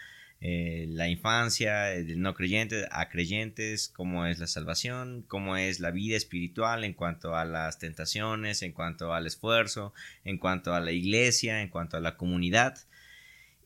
eh, 0.47 0.85
la 0.89 1.09
infancia, 1.09 1.91
el 1.91 2.21
no 2.21 2.35
creyente 2.35 2.87
a 2.91 3.09
creyentes, 3.09 3.89
cómo 3.89 4.27
es 4.27 4.37
la 4.37 4.45
salvación, 4.45 5.25
cómo 5.27 5.57
es 5.57 5.79
la 5.79 5.89
vida 5.89 6.15
espiritual 6.15 6.83
en 6.83 6.93
cuanto 6.93 7.35
a 7.35 7.45
las 7.45 7.79
tentaciones, 7.79 8.61
en 8.61 8.71
cuanto 8.71 9.11
al 9.15 9.25
esfuerzo, 9.25 9.91
en 10.23 10.37
cuanto 10.37 10.75
a 10.75 10.81
la 10.81 10.91
iglesia, 10.91 11.63
en 11.63 11.69
cuanto 11.69 11.97
a 11.97 11.99
la 11.99 12.15
comunidad. 12.15 12.77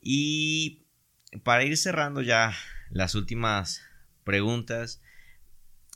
Y 0.02 0.84
para 1.44 1.66
ir 1.66 1.76
cerrando 1.76 2.22
ya 2.22 2.54
las 2.92 3.14
últimas 3.14 3.82
preguntas, 4.24 5.02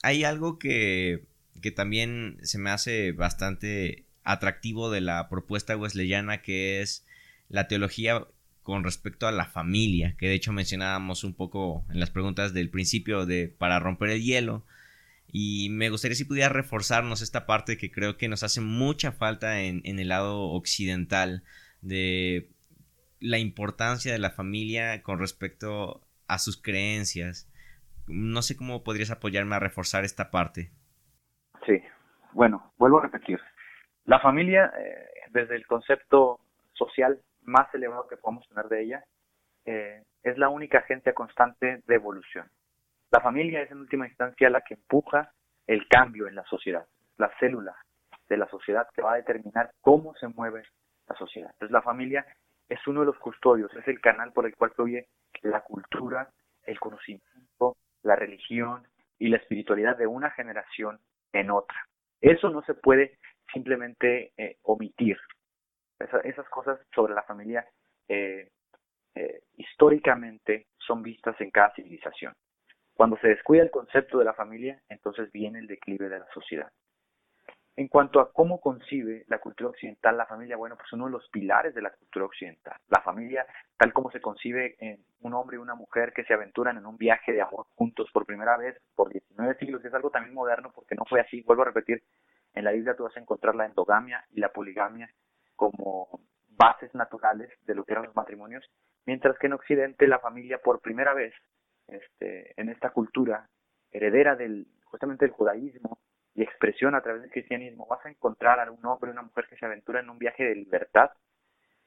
hay 0.01 0.25
algo 0.25 0.59
que, 0.59 1.23
que 1.61 1.71
también 1.71 2.39
se 2.43 2.57
me 2.57 2.71
hace 2.71 3.13
bastante 3.13 4.03
atractivo 4.25 4.91
de 4.91 4.99
la 4.99 5.29
propuesta 5.29 5.77
wesleyana 5.77 6.41
que 6.41 6.81
es 6.81 7.05
la 7.47 7.69
teología 7.69 8.27
con 8.63 8.83
respecto 8.83 9.27
a 9.27 9.31
la 9.31 9.45
familia, 9.45 10.15
que 10.17 10.27
de 10.27 10.33
hecho 10.33 10.53
mencionábamos 10.53 11.23
un 11.23 11.35
poco 11.35 11.85
en 11.89 11.99
las 11.99 12.09
preguntas 12.09 12.53
del 12.53 12.69
principio 12.69 13.25
de 13.25 13.49
para 13.49 13.79
romper 13.79 14.09
el 14.09 14.23
hielo. 14.23 14.65
Y 15.27 15.69
me 15.69 15.89
gustaría 15.89 16.15
si 16.15 16.25
pudiera 16.25 16.49
reforzarnos 16.49 17.21
esta 17.21 17.45
parte 17.45 17.77
que 17.77 17.91
creo 17.91 18.17
que 18.17 18.27
nos 18.27 18.43
hace 18.43 18.61
mucha 18.61 19.11
falta 19.11 19.61
en, 19.61 19.81
en 19.83 19.99
el 19.99 20.09
lado 20.09 20.51
occidental 20.51 21.43
de 21.81 22.49
la 23.19 23.39
importancia 23.39 24.13
de 24.13 24.19
la 24.19 24.31
familia 24.31 25.01
con 25.01 25.19
respecto 25.19 26.01
a 26.27 26.39
sus 26.39 26.61
creencias. 26.61 27.49
No 28.07 28.41
sé 28.41 28.55
cómo 28.55 28.83
podrías 28.83 29.11
apoyarme 29.11 29.55
a 29.55 29.59
reforzar 29.59 30.03
esta 30.03 30.29
parte. 30.29 30.71
Sí, 31.65 31.81
bueno, 32.33 32.73
vuelvo 32.77 32.99
a 32.99 33.03
repetir. 33.03 33.39
La 34.05 34.19
familia, 34.19 34.71
eh, 34.77 35.07
desde 35.31 35.55
el 35.55 35.65
concepto 35.65 36.39
social 36.73 37.19
más 37.45 37.73
elevado 37.73 38.07
que 38.07 38.17
podemos 38.17 38.47
tener 38.47 38.65
de 38.65 38.83
ella, 38.83 39.03
eh, 39.65 40.03
es 40.23 40.37
la 40.37 40.49
única 40.49 40.79
agencia 40.79 41.13
constante 41.13 41.81
de 41.85 41.95
evolución. 41.95 42.47
La 43.11 43.21
familia 43.21 43.61
es 43.61 43.71
en 43.71 43.79
última 43.79 44.07
instancia 44.07 44.49
la 44.49 44.61
que 44.61 44.75
empuja 44.75 45.31
el 45.67 45.87
cambio 45.87 46.27
en 46.27 46.35
la 46.35 46.43
sociedad, 46.45 46.85
la 47.17 47.31
célula 47.39 47.75
de 48.27 48.37
la 48.37 48.47
sociedad 48.47 48.87
que 48.93 49.01
va 49.01 49.13
a 49.13 49.17
determinar 49.17 49.71
cómo 49.81 50.15
se 50.15 50.27
mueve 50.27 50.63
la 51.07 51.15
sociedad. 51.15 51.51
Entonces 51.53 51.71
la 51.71 51.81
familia 51.81 52.25
es 52.69 52.79
uno 52.87 53.01
de 53.01 53.05
los 53.07 53.19
custodios, 53.19 53.73
es 53.75 53.87
el 53.87 54.01
canal 54.01 54.31
por 54.33 54.45
el 54.45 54.55
cual 54.55 54.71
fluye 54.71 55.07
la 55.41 55.61
cultura, 55.61 56.29
el 56.63 56.79
conocimiento, 56.79 57.77
la 58.01 58.15
religión 58.15 58.87
y 59.19 59.29
la 59.29 59.37
espiritualidad 59.37 59.97
de 59.97 60.07
una 60.07 60.31
generación 60.31 60.99
en 61.33 61.51
otra. 61.51 61.77
Eso 62.21 62.49
no 62.49 62.61
se 62.63 62.73
puede 62.73 63.17
simplemente 63.51 64.31
eh, 64.37 64.57
omitir. 64.63 65.17
Esas 65.99 66.49
cosas 66.49 66.79
sobre 66.93 67.13
la 67.13 67.23
familia 67.23 67.65
eh, 68.07 68.49
eh, 69.15 69.43
históricamente 69.57 70.67
son 70.77 71.03
vistas 71.03 71.39
en 71.39 71.51
cada 71.51 71.73
civilización. 71.75 72.33
Cuando 72.95 73.17
se 73.17 73.27
descuida 73.27 73.63
el 73.63 73.71
concepto 73.71 74.19
de 74.19 74.25
la 74.25 74.33
familia, 74.33 74.81
entonces 74.89 75.31
viene 75.31 75.59
el 75.59 75.67
declive 75.67 76.09
de 76.09 76.19
la 76.19 76.27
sociedad. 76.33 76.71
En 77.75 77.87
cuanto 77.87 78.19
a 78.19 78.31
cómo 78.31 78.61
concibe 78.61 79.25
la 79.27 79.39
cultura 79.39 79.71
occidental 79.71 80.15
la 80.15 80.27
familia, 80.27 80.57
bueno, 80.57 80.77
pues 80.77 80.93
uno 80.93 81.05
de 81.05 81.11
los 81.11 81.27
pilares 81.29 81.73
de 81.73 81.81
la 81.81 81.89
cultura 81.89 82.25
occidental. 82.25 82.77
La 82.87 83.01
familia, 83.01 83.47
tal 83.77 83.91
como 83.93 84.11
se 84.11 84.21
concibe 84.21 84.75
en 84.77 85.03
un 85.21 85.33
hombre 85.33 85.57
y 85.57 85.59
una 85.59 85.73
mujer 85.73 86.13
que 86.13 86.23
se 86.23 86.35
aventuran 86.35 86.77
en 86.77 86.85
un 86.85 86.97
viaje 86.97 87.33
de 87.33 87.41
amor 87.41 87.65
juntos 87.73 88.09
por 88.13 88.27
primera 88.27 88.57
vez 88.57 88.79
por 88.95 89.11
19 89.11 89.55
siglos, 89.57 89.83
es 89.83 89.93
algo 89.93 90.11
también 90.11 90.35
moderno 90.35 90.71
porque 90.73 90.93
no 90.93 91.03
fue 91.05 91.21
así. 91.21 91.41
Vuelvo 91.41 91.63
a 91.63 91.67
repetir, 91.67 92.03
en 92.53 92.63
la 92.63 92.71
Biblia 92.71 92.95
tú 92.95 93.03
vas 93.03 93.17
a 93.17 93.19
encontrar 93.19 93.55
la 93.55 93.65
endogamia 93.65 94.23
y 94.29 94.39
la 94.39 94.49
poligamia 94.49 95.09
como 95.55 96.21
bases 96.49 96.93
naturales 96.93 97.49
de 97.65 97.75
lo 97.75 97.83
que 97.83 97.93
eran 97.93 98.05
los 98.05 98.15
matrimonios, 98.15 98.63
mientras 99.05 99.37
que 99.37 99.47
en 99.47 99.53
Occidente 99.53 100.07
la 100.07 100.19
familia 100.19 100.59
por 100.59 100.81
primera 100.81 101.13
vez, 101.13 101.33
este, 101.87 102.59
en 102.59 102.69
esta 102.69 102.91
cultura 102.91 103.49
heredera 103.91 104.35
del 104.35 104.67
justamente 104.85 105.25
del 105.25 105.33
judaísmo, 105.33 105.99
y 106.35 106.41
expresión 106.41 106.95
a 106.95 107.01
través 107.01 107.21
del 107.21 107.31
cristianismo, 107.31 107.87
vas 107.87 108.05
a 108.05 108.09
encontrar 108.09 108.59
a 108.59 108.71
un 108.71 108.85
hombre 108.85 109.09
o 109.09 109.13
una 109.13 109.21
mujer 109.21 109.45
que 109.47 109.57
se 109.57 109.65
aventura 109.65 109.99
en 109.99 110.09
un 110.09 110.17
viaje 110.17 110.43
de 110.43 110.55
libertad, 110.55 111.11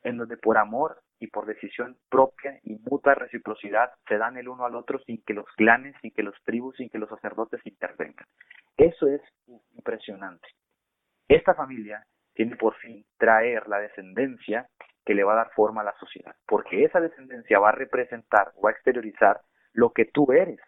en 0.03 0.19
donde 0.19 0.37
por 0.37 0.57
amor 0.57 1.03
y 1.19 1.27
por 1.29 1.47
decisión 1.47 1.97
propia 2.09 2.61
y 2.62 2.77
mutua 2.77 3.14
reciprocidad 3.14 3.93
se 4.07 4.19
dan 4.19 4.37
el 4.37 4.49
uno 4.49 4.64
al 4.64 4.77
otro 4.77 5.01
sin 5.01 5.23
que 5.23 5.35
los 5.35 5.47
clanes, 5.57 5.97
sin 6.01 6.12
que 6.12 6.23
los 6.23 6.37
tribus, 6.45 6.77
sin 6.77 6.91
que 6.91 6.99
los 6.99 7.09
sacerdotes 7.09 7.61
intervengan. 7.64 8.27
Eso 8.77 9.09
es 9.09 9.23
impresionante. 9.75 10.47
Esta 11.29 11.55
familia 11.55 12.07
tiene 12.37 12.57
por 12.57 12.74
fin 12.76 13.05
traer 13.18 13.66
la 13.68 13.80
descendencia 13.80 14.68
que 15.05 15.14
le 15.14 15.24
va 15.24 15.32
a 15.32 15.37
dar 15.37 15.51
forma 15.55 15.80
a 15.80 15.84
la 15.84 15.95
sociedad, 15.99 16.34
porque 16.47 16.84
esa 16.84 17.01
descendencia 17.01 17.59
va 17.59 17.70
a 17.70 17.72
representar, 17.72 18.53
va 18.64 18.70
a 18.70 18.72
exteriorizar 18.72 19.41
lo 19.72 19.93
que 19.93 20.07
tú 20.07 20.32
eres, 20.32 20.61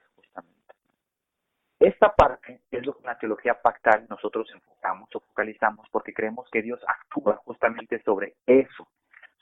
esta 1.78 2.12
parte 2.12 2.62
es 2.72 2.84
lo 2.84 2.94
que 2.94 3.00
en 3.00 3.06
la 3.06 3.18
teología 3.18 3.62
pactal 3.62 4.06
nosotros 4.10 4.50
enfocamos 4.52 5.08
o 5.14 5.20
focalizamos 5.20 5.88
porque 5.92 6.12
creemos 6.12 6.48
que 6.50 6.60
Dios 6.60 6.80
actúa 6.86 7.36
justamente 7.44 8.02
sobre 8.02 8.34
eso, 8.46 8.88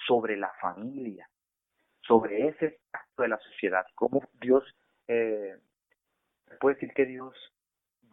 sobre 0.06 0.36
la 0.36 0.52
familia, 0.60 1.28
sobre 2.02 2.48
ese 2.48 2.78
acto 2.92 3.22
de 3.22 3.28
la 3.28 3.38
sociedad, 3.38 3.86
cómo 3.94 4.22
Dios, 4.34 4.64
eh, 5.08 5.56
puede 6.60 6.74
decir 6.74 6.92
que 6.92 7.06
Dios 7.06 7.34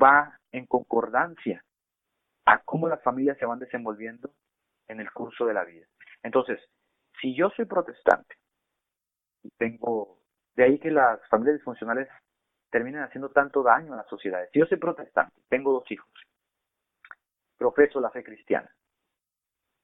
va 0.01 0.39
en 0.53 0.67
concordancia 0.67 1.63
a 2.45 2.59
cómo 2.63 2.87
las 2.87 3.01
familias 3.03 3.37
se 3.37 3.45
van 3.45 3.59
desenvolviendo 3.59 4.31
en 4.87 4.99
el 4.99 5.11
curso 5.11 5.45
de 5.45 5.53
la 5.53 5.63
vida. 5.63 5.85
Entonces, 6.23 6.59
si 7.21 7.35
yo 7.35 7.49
soy 7.51 7.65
protestante 7.65 8.35
tengo, 9.57 10.19
de 10.55 10.63
ahí 10.63 10.79
que 10.79 10.91
las 10.91 11.19
familias 11.27 11.57
disfuncionales 11.57 12.07
terminan 12.69 13.03
haciendo 13.03 13.29
tanto 13.29 13.61
daño 13.61 13.93
a 13.93 13.97
las 13.97 14.07
sociedades. 14.07 14.49
Yo 14.53 14.65
soy 14.65 14.77
protestante, 14.77 15.35
tengo 15.49 15.73
dos 15.73 15.91
hijos, 15.91 16.09
profeso 17.57 17.99
la 17.99 18.09
fe 18.09 18.23
cristiana 18.23 18.73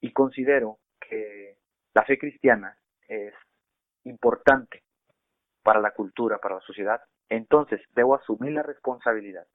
y 0.01 0.11
considero 0.11 0.79
que 0.99 1.57
la 1.93 2.03
fe 2.03 2.17
cristiana 2.17 2.77
es 3.07 3.33
importante 4.05 4.83
para 5.63 5.81
la 5.81 5.91
cultura, 5.91 6.39
para 6.39 6.55
la 6.55 6.61
sociedad, 6.61 7.01
entonces 7.27 7.81
debo 7.93 8.15
asumir 8.15 8.53
la 8.53 8.63
responsabilidad 8.63 9.45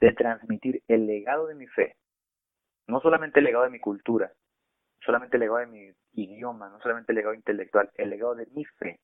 de 0.00 0.12
transmitir 0.12 0.82
el 0.86 1.06
legado 1.06 1.46
de 1.46 1.54
mi 1.54 1.66
fe, 1.66 1.96
no 2.86 3.00
solamente 3.00 3.40
el 3.40 3.44
legado 3.44 3.64
de 3.64 3.70
mi 3.70 3.80
cultura, 3.80 4.32
solamente 5.04 5.36
el 5.36 5.40
legado 5.40 5.58
de 5.58 5.66
mi 5.66 5.92
idioma, 6.12 6.68
no 6.68 6.80
solamente 6.80 7.12
el 7.12 7.16
legado 7.16 7.34
intelectual, 7.34 7.90
el 7.94 8.10
legado 8.10 8.34
de 8.34 8.46
mi 8.46 8.64
fe, 8.64 9.00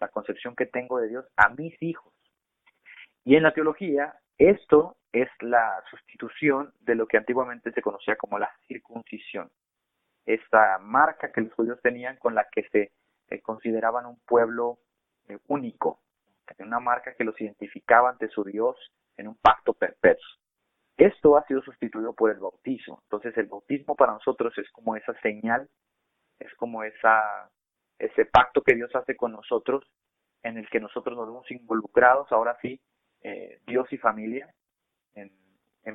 la 0.00 0.08
concepción 0.08 0.54
que 0.54 0.66
tengo 0.66 0.98
de 0.98 1.08
Dios 1.08 1.26
a 1.36 1.48
mis 1.50 1.80
hijos. 1.82 2.12
Y 3.24 3.36
en 3.36 3.42
la 3.42 3.54
teología, 3.54 4.14
esto 4.38 4.96
es 5.12 5.28
la 5.40 5.82
sustitución 5.90 6.72
de 6.80 6.94
lo 6.94 7.06
que 7.06 7.16
antiguamente 7.16 7.72
se 7.72 7.82
conocía 7.82 8.16
como 8.16 8.38
la 8.38 8.50
circuncisión. 8.66 9.50
Esta 10.26 10.78
marca 10.78 11.32
que 11.32 11.40
los 11.40 11.52
judíos 11.54 11.80
tenían 11.82 12.16
con 12.16 12.34
la 12.34 12.46
que 12.50 12.68
se 12.70 12.92
eh, 13.30 13.40
consideraban 13.40 14.06
un 14.06 14.18
pueblo 14.26 14.78
eh, 15.28 15.38
único, 15.48 16.00
una 16.58 16.80
marca 16.80 17.14
que 17.14 17.24
los 17.24 17.40
identificaba 17.40 18.10
ante 18.10 18.28
su 18.28 18.44
Dios 18.44 18.76
en 19.16 19.28
un 19.28 19.36
pacto 19.36 19.72
perpetuo. 19.72 20.26
Esto 20.96 21.36
ha 21.36 21.46
sido 21.46 21.60
sustituido 21.62 22.12
por 22.12 22.30
el 22.30 22.38
bautismo. 22.38 23.00
Entonces 23.04 23.36
el 23.36 23.46
bautismo 23.46 23.96
para 23.96 24.12
nosotros 24.12 24.56
es 24.58 24.70
como 24.70 24.96
esa 24.96 25.12
señal, 25.20 25.68
es 26.38 26.54
como 26.54 26.84
esa, 26.84 27.50
ese 27.98 28.26
pacto 28.26 28.62
que 28.62 28.74
Dios 28.74 28.94
hace 28.94 29.16
con 29.16 29.32
nosotros 29.32 29.84
en 30.42 30.58
el 30.58 30.68
que 30.68 30.80
nosotros 30.80 31.16
nos 31.16 31.26
vemos 31.26 31.50
involucrados 31.50 32.30
ahora 32.30 32.56
sí 32.60 32.80
eh, 33.22 33.58
Dios 33.66 33.90
y 33.90 33.96
familia, 33.96 34.52
en, 35.14 35.30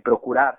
procurar 0.01 0.57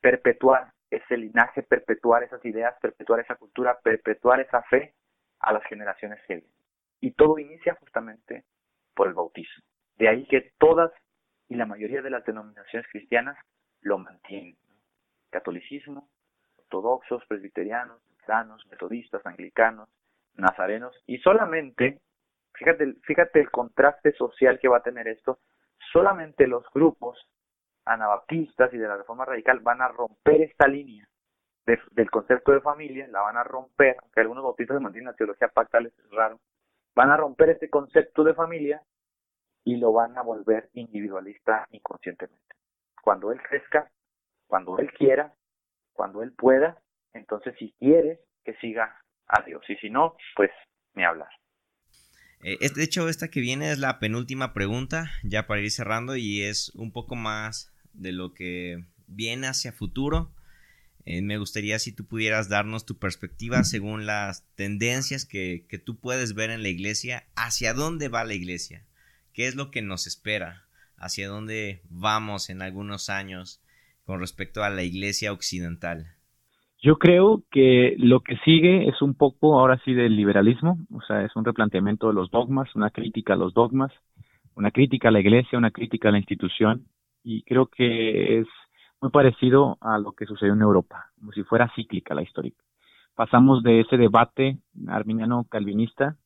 perpetuar 0.00 0.72
ese 0.90 1.16
linaje, 1.16 1.62
perpetuar 1.64 2.22
esas 2.22 2.44
ideas, 2.44 2.76
perpetuar 2.80 3.20
esa 3.20 3.34
cultura, 3.34 3.78
perpetuar 3.82 4.40
esa 4.40 4.62
fe 4.62 4.94
a 5.40 5.52
las 5.52 5.64
generaciones 5.64 6.20
que 6.26 6.34
vienen. 6.34 6.52
Y 7.00 7.12
todo 7.12 7.38
inicia 7.38 7.74
justamente 7.74 8.44
por 8.94 9.08
el 9.08 9.14
bautismo. 9.14 9.64
De 9.96 10.08
ahí 10.08 10.26
que 10.26 10.52
todas 10.58 10.92
y 11.48 11.56
la 11.56 11.66
mayoría 11.66 12.02
de 12.02 12.10
las 12.10 12.24
denominaciones 12.24 12.88
cristianas 12.90 13.36
lo 13.86 13.98
mantienen. 13.98 14.56
Catolicismo, 15.30 16.08
ortodoxos, 16.58 17.24
presbiterianos, 17.26 18.02
cristianos, 18.08 18.66
metodistas, 18.68 19.24
anglicanos, 19.24 19.88
nazarenos, 20.34 20.94
y 21.06 21.18
solamente, 21.18 22.00
fíjate, 22.54 22.94
fíjate 23.04 23.40
el 23.40 23.50
contraste 23.50 24.12
social 24.12 24.58
que 24.58 24.68
va 24.68 24.78
a 24.78 24.82
tener 24.82 25.06
esto, 25.06 25.38
solamente 25.92 26.48
los 26.48 26.64
grupos 26.74 27.16
anabaptistas 27.84 28.74
y 28.74 28.78
de 28.78 28.88
la 28.88 28.96
reforma 28.96 29.24
radical 29.24 29.60
van 29.60 29.80
a 29.80 29.88
romper 29.88 30.42
esta 30.42 30.66
línea 30.66 31.06
del 31.92 32.10
concepto 32.10 32.52
de 32.52 32.60
familia, 32.60 33.06
la 33.08 33.20
van 33.20 33.36
a 33.36 33.44
romper, 33.44 33.96
aunque 34.02 34.20
algunos 34.20 34.44
bautistas 34.44 34.80
mantienen 34.80 35.10
la 35.10 35.16
teología 35.16 35.48
pactal, 35.48 35.86
es 35.86 36.10
raro, 36.10 36.40
van 36.94 37.10
a 37.10 37.16
romper 37.16 37.50
este 37.50 37.70
concepto 37.70 38.24
de 38.24 38.34
familia 38.34 38.82
y 39.64 39.76
lo 39.76 39.92
van 39.92 40.16
a 40.18 40.22
volver 40.22 40.70
individualista 40.74 41.66
inconscientemente. 41.70 42.55
Cuando 43.06 43.30
él 43.30 43.40
crezca, 43.40 43.88
cuando 44.48 44.80
él 44.80 44.90
quiera, 44.92 45.32
cuando 45.92 46.24
él 46.24 46.32
pueda, 46.32 46.82
entonces 47.12 47.54
si 47.56 47.72
quiere, 47.78 48.18
que 48.44 48.54
siga 48.56 49.00
a 49.28 49.42
Dios. 49.42 49.62
Y 49.68 49.76
si 49.76 49.90
no, 49.90 50.16
pues 50.34 50.50
ni 50.94 51.04
hablar. 51.04 51.28
Eh, 52.40 52.58
de 52.74 52.82
hecho, 52.82 53.08
esta 53.08 53.28
que 53.28 53.38
viene 53.38 53.70
es 53.70 53.78
la 53.78 54.00
penúltima 54.00 54.52
pregunta, 54.52 55.12
ya 55.22 55.46
para 55.46 55.60
ir 55.60 55.70
cerrando, 55.70 56.16
y 56.16 56.42
es 56.42 56.70
un 56.74 56.90
poco 56.90 57.14
más 57.14 57.72
de 57.92 58.10
lo 58.10 58.34
que 58.34 58.84
viene 59.06 59.46
hacia 59.46 59.70
futuro. 59.70 60.34
Eh, 61.04 61.22
me 61.22 61.38
gustaría 61.38 61.78
si 61.78 61.92
tú 61.92 62.08
pudieras 62.08 62.48
darnos 62.48 62.86
tu 62.86 62.98
perspectiva 62.98 63.62
según 63.62 64.06
las 64.06 64.44
tendencias 64.56 65.24
que, 65.24 65.64
que, 65.68 65.78
tú 65.78 66.00
puedes 66.00 66.34
ver 66.34 66.50
en 66.50 66.64
la 66.64 66.70
iglesia, 66.70 67.28
hacia 67.36 67.72
dónde 67.72 68.08
va 68.08 68.24
la 68.24 68.34
iglesia, 68.34 68.84
qué 69.32 69.46
es 69.46 69.54
lo 69.54 69.70
que 69.70 69.80
nos 69.80 70.08
espera, 70.08 70.65
hacia 70.98 71.28
dónde 71.28 71.82
vamos 71.90 72.50
en 72.50 72.62
algunos 72.62 73.08
años 73.10 73.62
con 74.04 74.20
respecto 74.20 74.62
a 74.62 74.70
la 74.70 74.82
iglesia 74.82 75.32
occidental. 75.32 76.06
Yo 76.82 76.98
creo 76.98 77.42
que 77.50 77.96
lo 77.98 78.20
que 78.20 78.36
sigue 78.44 78.88
es 78.88 79.02
un 79.02 79.14
poco 79.14 79.58
ahora 79.58 79.80
sí 79.84 79.94
del 79.94 80.14
liberalismo, 80.14 80.78
o 80.92 81.00
sea, 81.02 81.24
es 81.24 81.34
un 81.34 81.44
replanteamiento 81.44 82.08
de 82.08 82.14
los 82.14 82.30
dogmas, 82.30 82.74
una 82.74 82.90
crítica 82.90 83.32
a 83.32 83.36
los 83.36 83.54
dogmas, 83.54 83.92
una 84.54 84.70
crítica 84.70 85.08
a 85.08 85.10
la 85.10 85.20
iglesia, 85.20 85.58
una 85.58 85.70
crítica 85.70 86.08
a 86.08 86.12
la 86.12 86.18
institución, 86.18 86.86
y 87.24 87.42
creo 87.42 87.66
que 87.66 88.40
es 88.40 88.46
muy 89.00 89.10
parecido 89.10 89.78
a 89.80 89.98
lo 89.98 90.12
que 90.12 90.26
sucedió 90.26 90.52
en 90.52 90.60
Europa, 90.60 91.10
como 91.18 91.32
si 91.32 91.42
fuera 91.42 91.72
cíclica 91.74 92.14
la 92.14 92.22
historia. 92.22 92.52
Pasamos 93.14 93.62
de 93.62 93.80
ese 93.80 93.96
debate 93.96 94.58
arminiano-calvinista 94.86 96.16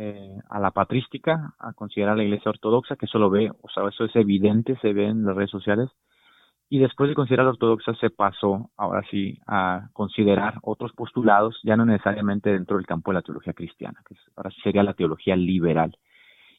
eh, 0.00 0.38
a 0.48 0.60
la 0.60 0.70
patrística, 0.70 1.54
a 1.58 1.72
considerar 1.72 2.16
la 2.16 2.22
iglesia 2.22 2.50
ortodoxa, 2.50 2.94
que 2.94 3.06
eso 3.06 3.18
lo 3.18 3.30
ve, 3.30 3.50
o 3.50 3.68
sea, 3.68 3.82
eso 3.88 4.04
es 4.04 4.14
evidente, 4.14 4.78
se 4.80 4.92
ve 4.92 5.08
en 5.08 5.24
las 5.24 5.34
redes 5.34 5.50
sociales, 5.50 5.90
y 6.70 6.78
después 6.78 7.08
de 7.08 7.16
considerar 7.16 7.46
la 7.46 7.50
ortodoxa 7.50 7.94
se 7.94 8.10
pasó 8.10 8.70
ahora 8.76 9.02
sí 9.10 9.40
a 9.48 9.88
considerar 9.94 10.60
otros 10.62 10.92
postulados, 10.92 11.58
ya 11.64 11.76
no 11.76 11.84
necesariamente 11.84 12.52
dentro 12.52 12.76
del 12.76 12.86
campo 12.86 13.10
de 13.10 13.16
la 13.16 13.22
teología 13.22 13.54
cristiana, 13.54 14.00
que 14.06 14.14
ahora 14.36 14.50
sería 14.62 14.84
la 14.84 14.94
teología 14.94 15.34
liberal. 15.34 15.96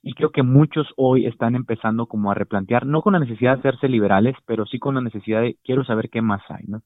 Y 0.02 0.16
creo 0.16 0.32
que 0.32 0.44
muchos 0.44 0.88
hoy 0.98 1.26
están 1.26 1.56
empezando 1.56 2.08
como 2.08 2.32
a 2.32 2.34
replantear, 2.34 2.86
no 2.86 3.02
con 3.02 3.14
la 3.14 3.20
necesidad 3.20 3.54
de 3.54 3.60
hacerse 3.60 3.88
liberales, 3.88 4.36
pero 4.46 4.66
sí 4.66 4.80
con 4.80 4.96
la 4.96 5.02
necesidad 5.02 5.42
de 5.42 5.56
quiero 5.64 5.86
saber 5.86 6.10
qué 6.10 6.22
más 6.22 6.42
hay, 6.50 6.66
¿no? 6.68 6.82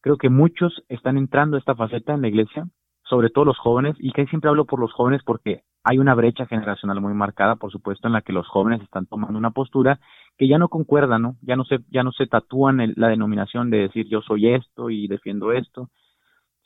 Creo 0.00 0.16
que 0.16 0.28
muchos 0.28 0.82
están 0.88 1.18
entrando 1.18 1.56
a 1.56 1.60
esta 1.60 1.76
faceta 1.76 2.14
en 2.14 2.22
la 2.22 2.28
iglesia, 2.28 2.66
sobre 3.04 3.30
todo 3.30 3.44
los 3.44 3.58
jóvenes, 3.58 3.94
y 4.00 4.10
que 4.10 4.26
siempre 4.26 4.50
hablo 4.50 4.64
por 4.64 4.80
los 4.80 4.92
jóvenes 4.92 5.22
porque 5.24 5.62
hay 5.84 5.98
una 5.98 6.14
brecha 6.14 6.46
generacional 6.46 7.00
muy 7.02 7.12
marcada, 7.12 7.56
por 7.56 7.70
supuesto, 7.70 8.08
en 8.08 8.14
la 8.14 8.22
que 8.22 8.32
los 8.32 8.48
jóvenes 8.48 8.80
están 8.82 9.04
tomando 9.06 9.38
una 9.38 9.50
postura 9.50 10.00
que 10.38 10.48
ya 10.48 10.58
no 10.58 10.68
concuerda, 10.68 11.18
¿no? 11.18 11.36
Ya 11.42 11.56
no 11.56 11.64
se, 11.64 11.80
ya 11.90 12.02
no 12.02 12.10
se 12.12 12.26
tatúan 12.26 12.94
la 12.96 13.08
denominación 13.08 13.70
de 13.70 13.78
decir 13.78 14.08
yo 14.08 14.22
soy 14.22 14.48
esto 14.48 14.88
y 14.88 15.06
defiendo 15.08 15.52
esto, 15.52 15.90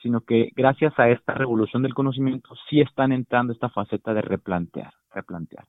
sino 0.01 0.21
que 0.21 0.51
gracias 0.55 0.97
a 1.01 1.09
esta 1.09 1.35
revolución 1.35 1.83
del 1.83 1.95
conocimiento 1.95 2.55
sí 2.71 2.81
están 2.81 3.11
entrando 3.11 3.53
esta 3.53 3.69
faceta 3.69 4.14
de 4.14 4.23
replantear, 4.23 4.93
replantear. 5.12 5.64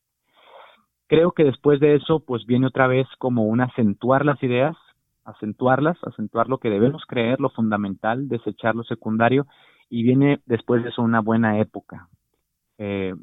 Creo 1.08 1.32
que 1.32 1.44
después 1.44 1.80
de 1.80 1.96
eso, 1.96 2.20
pues 2.20 2.46
viene 2.46 2.68
otra 2.68 2.86
vez 2.86 3.08
como 3.18 3.46
un 3.46 3.62
acentuar 3.62 4.26
las 4.26 4.42
ideas, 4.44 4.78
acentuarlas, 5.26 5.98
acentuar 6.04 6.50
lo 6.50 6.60
que 6.60 6.70
debemos 6.70 7.04
creer, 7.08 7.40
lo 7.40 7.50
fundamental, 7.50 8.30
desechar 8.30 8.76
lo 8.76 8.84
secundario, 8.84 9.48
y 9.90 10.04
viene 10.04 10.40
después 10.46 10.84
de 10.84 10.90
eso 10.90 11.02
una 11.02 11.22
buena 11.22 11.60
época. 11.60 12.10
Eh, 12.78 13.16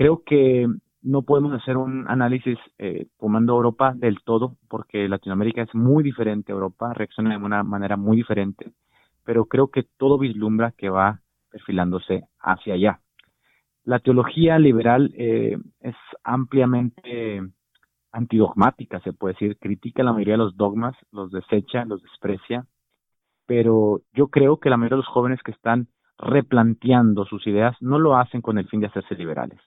creo 0.00 0.22
que 0.24 0.66
no 1.02 1.22
podemos 1.24 1.52
hacer 1.52 1.76
un 1.76 2.08
análisis 2.08 2.56
eh, 2.78 3.08
tomando 3.18 3.52
Europa 3.52 3.92
del 3.94 4.22
todo, 4.24 4.56
porque 4.66 5.06
Latinoamérica 5.10 5.60
es 5.60 5.74
muy 5.74 6.02
diferente 6.02 6.52
a 6.52 6.54
Europa, 6.54 6.94
reacciona 6.94 7.36
de 7.36 7.44
una 7.44 7.62
manera 7.64 7.98
muy 7.98 8.16
diferente, 8.16 8.72
pero 9.26 9.44
creo 9.44 9.68
que 9.68 9.82
todo 9.98 10.16
vislumbra 10.16 10.72
que 10.72 10.88
va 10.88 11.20
perfilándose 11.50 12.22
hacia 12.38 12.72
allá. 12.72 13.00
La 13.84 13.98
teología 13.98 14.58
liberal 14.58 15.12
eh, 15.18 15.58
es 15.80 15.96
ampliamente 16.24 17.42
antidogmática, 18.10 19.00
se 19.00 19.12
puede 19.12 19.34
decir, 19.34 19.58
critica 19.58 20.02
la 20.02 20.14
mayoría 20.14 20.34
de 20.34 20.44
los 20.44 20.56
dogmas, 20.56 20.96
los 21.12 21.30
desecha, 21.30 21.84
los 21.84 22.00
desprecia, 22.00 22.64
pero 23.44 24.00
yo 24.14 24.28
creo 24.28 24.60
que 24.60 24.70
la 24.70 24.78
mayoría 24.78 24.96
de 24.96 25.02
los 25.02 25.12
jóvenes 25.12 25.42
que 25.42 25.52
están 25.52 25.88
replanteando 26.16 27.26
sus 27.26 27.46
ideas 27.46 27.76
no 27.82 27.98
lo 27.98 28.16
hacen 28.16 28.40
con 28.40 28.56
el 28.56 28.66
fin 28.66 28.80
de 28.80 28.86
hacerse 28.86 29.14
liberales, 29.14 29.60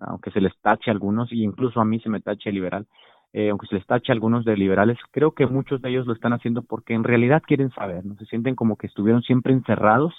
aunque 0.00 0.30
se 0.30 0.40
les 0.40 0.56
tache 0.60 0.90
a 0.90 0.94
algunos, 0.94 1.32
y 1.32 1.42
incluso 1.42 1.80
a 1.80 1.84
mí 1.84 2.00
se 2.00 2.08
me 2.08 2.20
tache 2.20 2.52
liberal, 2.52 2.86
eh, 3.32 3.50
aunque 3.50 3.66
se 3.68 3.76
les 3.76 3.86
tache 3.86 4.10
a 4.10 4.14
algunos 4.14 4.44
de 4.44 4.56
liberales, 4.56 4.98
creo 5.12 5.32
que 5.32 5.46
muchos 5.46 5.80
de 5.80 5.90
ellos 5.90 6.06
lo 6.06 6.14
están 6.14 6.32
haciendo 6.32 6.62
porque 6.62 6.94
en 6.94 7.04
realidad 7.04 7.42
quieren 7.46 7.70
saber, 7.70 8.04
¿no? 8.04 8.16
Se 8.16 8.26
sienten 8.26 8.56
como 8.56 8.76
que 8.76 8.88
estuvieron 8.88 9.22
siempre 9.22 9.52
encerrados 9.52 10.12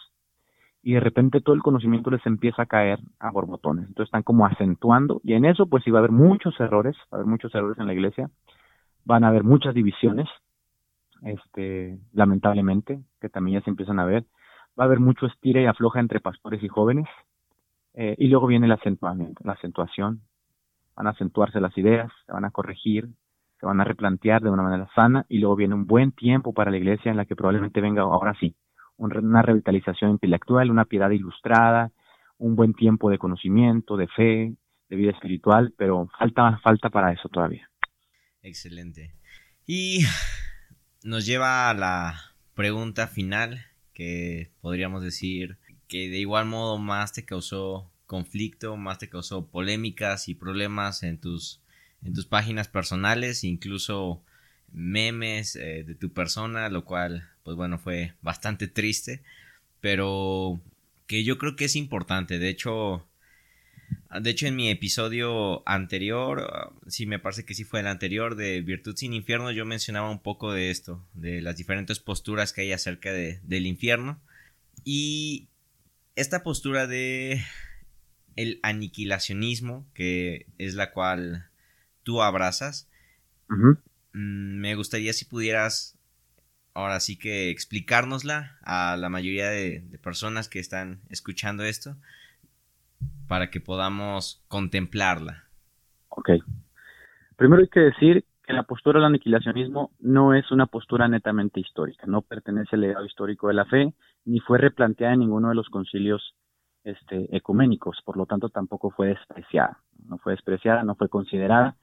y 0.82 0.94
de 0.94 1.00
repente 1.00 1.42
todo 1.42 1.56
el 1.56 1.62
conocimiento 1.62 2.10
les 2.10 2.26
empieza 2.26 2.64
a 2.64 2.68
caer 2.68 3.00
a 3.20 3.32
borbotones. 3.32 3.88
Entonces 3.88 4.08
están 4.08 4.24
como 4.24 4.46
acentuando 4.46 5.20
y 5.24 5.34
en 5.34 5.46
eso 5.46 5.68
pues 5.68 5.84
sí 5.84 5.92
va 5.92 6.00
a 6.00 6.02
haber 6.02 6.12
muchos 6.12 6.58
errores, 6.60 6.96
va 7.14 7.18
a 7.18 7.22
haber 7.22 7.28
muchos 7.28 7.54
errores 7.54 7.78
en 7.80 7.88
la 7.88 7.94
iglesia, 7.94 8.30
van 9.04 9.24
a 9.24 9.28
haber 9.28 9.44
muchas 9.44 9.74
divisiones, 9.74 10.30
este, 11.24 12.00
lamentablemente, 12.14 13.02
que 13.20 13.30
también 13.30 13.60
ya 13.60 13.64
se 13.66 13.70
empiezan 13.70 14.00
a 14.00 14.06
ver, 14.06 14.24
va 14.80 14.86
a 14.86 14.88
haber 14.88 15.00
mucho 15.00 15.26
estira 15.26 15.62
y 15.62 15.66
afloja 15.66 16.00
entre 16.00 16.20
pastores 16.20 16.64
y 16.64 16.68
jóvenes, 16.68 17.08
eh, 17.94 18.16
y 18.18 18.28
luego 18.28 18.48
viene 18.48 18.66
el 18.66 18.72
acentuamiento, 18.72 19.42
la 19.44 19.54
acentuación. 19.54 20.22
Van 20.96 21.08
a 21.08 21.12
acentuarse 21.12 21.60
las 21.60 21.78
ideas, 21.78 22.12
se 22.26 22.32
van 22.32 22.46
a 22.46 22.52
corregir, 22.52 23.08
se 23.60 23.66
van 23.66 23.80
a 23.80 23.84
replantear 23.84 24.42
de 24.42 24.50
una 24.50 24.64
manera 24.64 24.89
sana 24.96 25.26
y 25.30 25.39
luego 25.39 25.56
viene 25.56 25.76
un 25.76 25.86
buen 25.86 26.12
tiempo 26.12 26.54
para 26.54 26.72
la 26.72 26.78
iglesia 26.78 27.12
en 27.12 27.18
la 27.18 27.26
que 27.26 27.36
probablemente 27.36 27.82
venga 27.82 28.02
ahora 28.02 28.36
sí 28.39 28.56
una 29.02 29.42
revitalización 29.42 30.12
intelectual, 30.12 30.70
una 30.70 30.86
piedad 30.86 31.10
ilustrada, 31.10 31.92
un 32.38 32.56
buen 32.56 32.74
tiempo 32.74 33.10
de 33.10 33.18
conocimiento, 33.18 33.98
de 33.98 34.08
fe, 34.08 34.54
de 34.89 34.96
vida 34.96 35.12
espiritual, 35.12 35.74
pero 35.78 36.08
falta 36.20 36.60
falta 36.64 36.89
para 36.89 37.12
eso 37.12 37.30
todavía. 37.30 37.70
Excelente. 38.44 39.14
Y 39.66 40.06
nos 41.04 41.26
lleva 41.26 41.70
a 41.70 41.74
la 41.74 42.16
pregunta 42.54 43.08
final 43.08 43.64
que 43.94 44.52
podríamos 44.62 45.04
decir 45.04 45.58
que 45.92 46.10
de 46.10 46.20
igual 46.20 46.46
modo 46.46 46.78
más 46.78 47.12
te 47.12 47.26
causó 47.26 47.92
conflicto, 48.06 48.78
más 48.78 48.98
te 48.98 49.10
causó 49.10 49.48
polémicas 49.48 50.30
y 50.30 50.36
problemas 50.36 51.04
en 51.04 51.20
tus, 51.20 51.60
en 52.02 52.14
tus 52.14 52.26
páginas 52.26 52.70
personales, 52.70 53.44
incluso 53.44 54.24
memes 54.72 55.58
eh, 55.58 55.84
de 55.84 55.94
tu 55.96 56.14
persona, 56.14 56.70
lo 56.70 56.86
cual, 56.86 57.28
pues 57.44 57.58
bueno, 57.58 57.78
fue 57.78 58.14
bastante 58.22 58.70
triste, 58.70 59.22
pero 59.82 60.62
que 61.08 61.26
yo 61.26 61.38
creo 61.38 61.58
que 61.58 61.66
es 61.66 61.76
importante. 61.76 62.39
De 62.39 62.48
hecho, 62.48 63.06
de 64.18 64.30
hecho 64.30 64.48
en 64.48 64.56
mi 64.56 64.70
episodio 64.70 65.62
anterior, 65.68 66.74
sí 66.88 67.06
me 67.06 67.20
parece 67.20 67.44
que 67.44 67.54
sí 67.54 67.66
fue 67.66 67.82
el 67.82 67.88
anterior 67.88 68.36
de 68.38 68.62
Virtud 68.62 68.96
sin 68.96 69.14
Infierno, 69.14 69.52
yo 69.52 69.66
mencionaba 69.66 70.10
un 70.10 70.22
poco 70.22 70.54
de 70.54 70.72
esto, 70.72 71.06
de 71.16 71.42
las 71.42 71.58
diferentes 71.58 72.00
posturas 72.00 72.54
que 72.54 72.62
hay 72.62 72.72
acerca 72.72 73.12
de, 73.12 73.42
del 73.44 73.66
infierno. 73.66 74.22
Y 74.86 75.50
esta 76.16 76.43
postura 76.43 76.88
de 76.88 77.41
el 78.36 78.59
aniquilacionismo, 78.64 79.86
que 79.93 80.47
es 80.57 80.76
la 80.76 80.91
cual 80.91 81.49
tú 82.03 82.22
abrazas, 82.22 82.89
mm, 83.47 83.76
me 84.14 84.76
gustaría 84.76 85.14
si 85.14 85.26
pudieras 85.26 85.97
ahora 86.74 86.99
sí 86.99 87.18
que 87.18 87.49
explicárnosla 87.49 88.57
a 88.64 88.95
la 88.97 89.09
mayoría 89.09 89.49
de, 89.49 89.84
personas 90.01 90.47
que 90.47 90.59
están 90.59 91.01
escuchando 91.09 91.64
esto 91.64 91.95
para 93.28 93.49
que 93.49 93.59
podamos 93.59 94.43
contemplarla. 94.47 95.45
Ok. 96.09 96.30
Primero 97.36 97.62
hay 97.62 97.70
que 97.70 97.80
decir 97.80 98.26
que 98.43 98.53
la 98.53 98.64
postura 98.64 98.99
del 98.99 99.07
aniquilacionismo 99.07 99.91
no 99.99 100.34
es 100.34 100.51
una 100.51 100.66
postura 100.66 101.07
netamente 101.07 101.59
histórica, 101.59 102.05
no 102.07 102.22
pertenece 102.22 102.76
al 102.76 102.82
legado 102.82 103.05
histórico 103.05 103.47
de 103.47 103.53
la 103.53 103.66
fe, 103.66 103.93
ni 104.26 104.40
fue 104.40 104.58
replanteada 104.58 105.14
en 105.14 105.22
ninguno 105.22 105.50
de 105.50 105.56
los 105.56 105.70
concilios 105.70 106.36
este, 106.84 107.36
ecuménicos, 107.36 108.02
por 108.06 108.18
lo 108.18 108.26
tanto 108.26 108.50
tampoco 108.50 108.90
fue 108.92 109.08
despreciada, 109.08 109.80
no 110.08 110.18
fue 110.18 110.34
despreciada, 110.34 110.84
no 110.84 110.96
fue 110.96 111.10
considerada. 111.10 111.76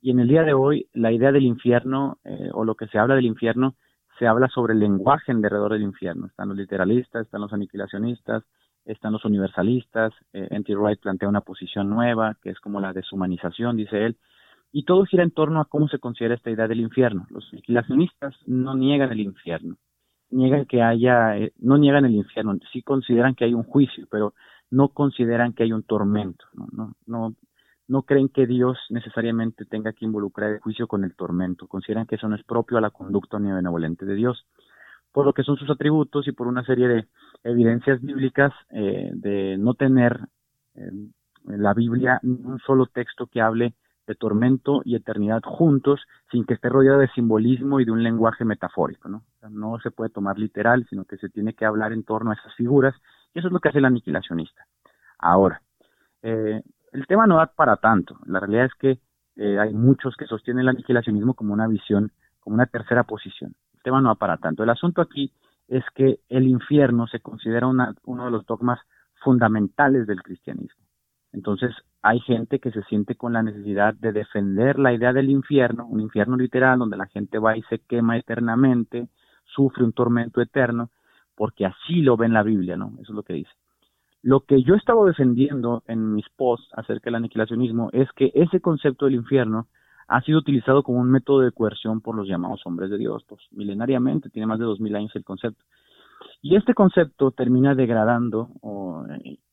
Y 0.00 0.10
en 0.10 0.20
el 0.20 0.28
día 0.28 0.42
de 0.42 0.54
hoy, 0.54 0.88
la 0.92 1.10
idea 1.10 1.32
del 1.32 1.44
infierno, 1.44 2.18
eh, 2.24 2.50
o 2.52 2.64
lo 2.64 2.74
que 2.74 2.86
se 2.88 2.98
habla 2.98 3.14
del 3.14 3.26
infierno, 3.26 3.74
se 4.18 4.26
habla 4.26 4.48
sobre 4.48 4.74
el 4.74 4.80
lenguaje 4.80 5.32
alrededor 5.32 5.72
del 5.72 5.82
infierno. 5.82 6.26
Están 6.26 6.48
los 6.48 6.56
literalistas, 6.56 7.26
están 7.26 7.40
los 7.40 7.52
aniquilacionistas, 7.52 8.44
están 8.84 9.12
los 9.12 9.24
universalistas. 9.24 10.12
Eh. 10.32 10.48
Wright 10.68 11.00
plantea 11.00 11.28
una 11.28 11.40
posición 11.40 11.90
nueva, 11.90 12.36
que 12.42 12.50
es 12.50 12.60
como 12.60 12.80
la 12.80 12.92
deshumanización, 12.92 13.76
dice 13.76 14.06
él. 14.06 14.16
Y 14.72 14.84
todo 14.84 15.04
gira 15.04 15.22
en 15.22 15.32
torno 15.32 15.60
a 15.60 15.64
cómo 15.64 15.88
se 15.88 15.98
considera 15.98 16.34
esta 16.34 16.50
idea 16.50 16.68
del 16.68 16.80
infierno. 16.80 17.26
Los 17.30 17.52
aniquilacionistas 17.52 18.34
no 18.46 18.74
niegan 18.74 19.12
el 19.12 19.20
infierno 19.20 19.76
niegan 20.30 20.66
que 20.66 20.82
haya, 20.82 21.36
eh, 21.36 21.52
no 21.58 21.78
niegan 21.78 22.04
el 22.04 22.14
infierno, 22.14 22.56
sí 22.72 22.82
consideran 22.82 23.34
que 23.34 23.44
hay 23.44 23.54
un 23.54 23.64
juicio, 23.64 24.06
pero 24.10 24.34
no 24.70 24.88
consideran 24.88 25.52
que 25.52 25.62
hay 25.62 25.72
un 25.72 25.82
tormento, 25.82 26.44
no, 26.54 26.94
no, 27.06 27.34
no, 27.88 28.02
creen 28.02 28.28
que 28.28 28.46
Dios 28.46 28.76
necesariamente 28.90 29.64
tenga 29.64 29.92
que 29.92 30.04
involucrar 30.04 30.52
el 30.52 30.60
juicio 30.60 30.88
con 30.88 31.04
el 31.04 31.14
tormento, 31.14 31.68
consideran 31.68 32.06
que 32.06 32.16
eso 32.16 32.28
no 32.28 32.34
es 32.34 32.44
propio 32.44 32.78
a 32.78 32.80
la 32.80 32.90
conducta 32.90 33.38
ni 33.38 33.50
benevolente 33.52 34.04
de 34.04 34.14
Dios, 34.14 34.46
por 35.12 35.24
lo 35.24 35.32
que 35.32 35.44
son 35.44 35.56
sus 35.56 35.70
atributos 35.70 36.26
y 36.26 36.32
por 36.32 36.46
una 36.46 36.64
serie 36.64 36.88
de 36.88 37.06
evidencias 37.44 38.02
bíblicas 38.02 38.52
eh, 38.70 39.10
de 39.14 39.56
no 39.56 39.74
tener 39.74 40.18
en 40.74 41.14
la 41.46 41.72
Biblia 41.72 42.20
un 42.22 42.58
solo 42.66 42.86
texto 42.86 43.26
que 43.28 43.40
hable 43.40 43.74
de 44.06 44.14
tormento 44.14 44.82
y 44.84 44.94
eternidad 44.94 45.42
juntos 45.44 46.00
sin 46.30 46.44
que 46.44 46.54
esté 46.54 46.68
rodeado 46.68 46.98
de 46.98 47.08
simbolismo 47.08 47.80
y 47.80 47.84
de 47.84 47.90
un 47.90 48.02
lenguaje 48.02 48.44
metafórico, 48.44 49.08
¿no? 49.08 49.24
no 49.50 49.78
se 49.80 49.90
puede 49.90 50.10
tomar 50.10 50.38
literal, 50.38 50.86
sino 50.88 51.04
que 51.04 51.16
se 51.16 51.28
tiene 51.28 51.54
que 51.54 51.64
hablar 51.64 51.92
en 51.92 52.04
torno 52.04 52.30
a 52.30 52.34
esas 52.34 52.54
figuras 52.54 52.94
y 53.34 53.38
eso 53.38 53.48
es 53.48 53.52
lo 53.52 53.60
que 53.60 53.68
hace 53.68 53.78
el 53.78 53.84
aniquilacionista. 53.84 54.66
Ahora, 55.18 55.60
eh, 56.22 56.62
el 56.92 57.06
tema 57.06 57.26
no 57.26 57.36
da 57.36 57.46
para 57.46 57.76
tanto. 57.76 58.18
La 58.26 58.40
realidad 58.40 58.66
es 58.66 58.74
que 58.74 58.98
eh, 59.36 59.58
hay 59.58 59.72
muchos 59.74 60.16
que 60.16 60.26
sostienen 60.26 60.62
el 60.62 60.68
aniquilacionismo 60.68 61.34
como 61.34 61.52
una 61.52 61.66
visión, 61.66 62.12
como 62.40 62.54
una 62.54 62.66
tercera 62.66 63.04
posición. 63.04 63.54
El 63.74 63.82
tema 63.82 64.00
no 64.00 64.08
da 64.08 64.14
para 64.14 64.38
tanto. 64.38 64.62
El 64.62 64.70
asunto 64.70 65.02
aquí 65.02 65.32
es 65.68 65.84
que 65.94 66.20
el 66.28 66.46
infierno 66.46 67.06
se 67.06 67.20
considera 67.20 67.66
uno 67.66 68.24
de 68.24 68.30
los 68.30 68.46
dogmas 68.46 68.80
fundamentales 69.22 70.06
del 70.06 70.22
cristianismo. 70.22 70.85
Entonces, 71.32 71.74
hay 72.02 72.20
gente 72.20 72.60
que 72.60 72.70
se 72.70 72.82
siente 72.84 73.14
con 73.14 73.32
la 73.32 73.42
necesidad 73.42 73.94
de 73.94 74.12
defender 74.12 74.78
la 74.78 74.92
idea 74.92 75.12
del 75.12 75.28
infierno, 75.30 75.86
un 75.86 76.00
infierno 76.00 76.36
literal 76.36 76.78
donde 76.78 76.96
la 76.96 77.06
gente 77.06 77.38
va 77.38 77.56
y 77.56 77.62
se 77.62 77.80
quema 77.80 78.16
eternamente, 78.16 79.08
sufre 79.44 79.84
un 79.84 79.92
tormento 79.92 80.40
eterno, 80.40 80.90
porque 81.34 81.66
así 81.66 82.00
lo 82.02 82.16
ve 82.16 82.26
en 82.26 82.32
la 82.32 82.42
Biblia, 82.42 82.76
¿no? 82.76 82.92
Eso 83.00 83.12
es 83.12 83.16
lo 83.16 83.22
que 83.22 83.34
dice. 83.34 83.50
Lo 84.22 84.40
que 84.40 84.62
yo 84.62 84.74
estaba 84.74 85.04
defendiendo 85.04 85.82
en 85.86 86.14
mis 86.14 86.28
posts 86.36 86.68
acerca 86.72 87.04
del 87.04 87.16
aniquilacionismo 87.16 87.90
es 87.92 88.10
que 88.12 88.32
ese 88.34 88.60
concepto 88.60 89.04
del 89.04 89.14
infierno 89.14 89.68
ha 90.08 90.20
sido 90.22 90.38
utilizado 90.38 90.82
como 90.82 91.00
un 91.00 91.10
método 91.10 91.40
de 91.40 91.52
coerción 91.52 92.00
por 92.00 92.16
los 92.16 92.26
llamados 92.26 92.62
hombres 92.64 92.90
de 92.90 92.98
Dios, 92.98 93.24
pues 93.28 93.42
milenariamente, 93.50 94.30
tiene 94.30 94.46
más 94.46 94.58
de 94.58 94.64
dos 94.64 94.80
mil 94.80 94.94
años 94.96 95.14
el 95.14 95.24
concepto. 95.24 95.62
Y 96.42 96.56
este 96.56 96.74
concepto 96.74 97.30
termina 97.32 97.74
degradando 97.74 98.50
o 98.60 99.04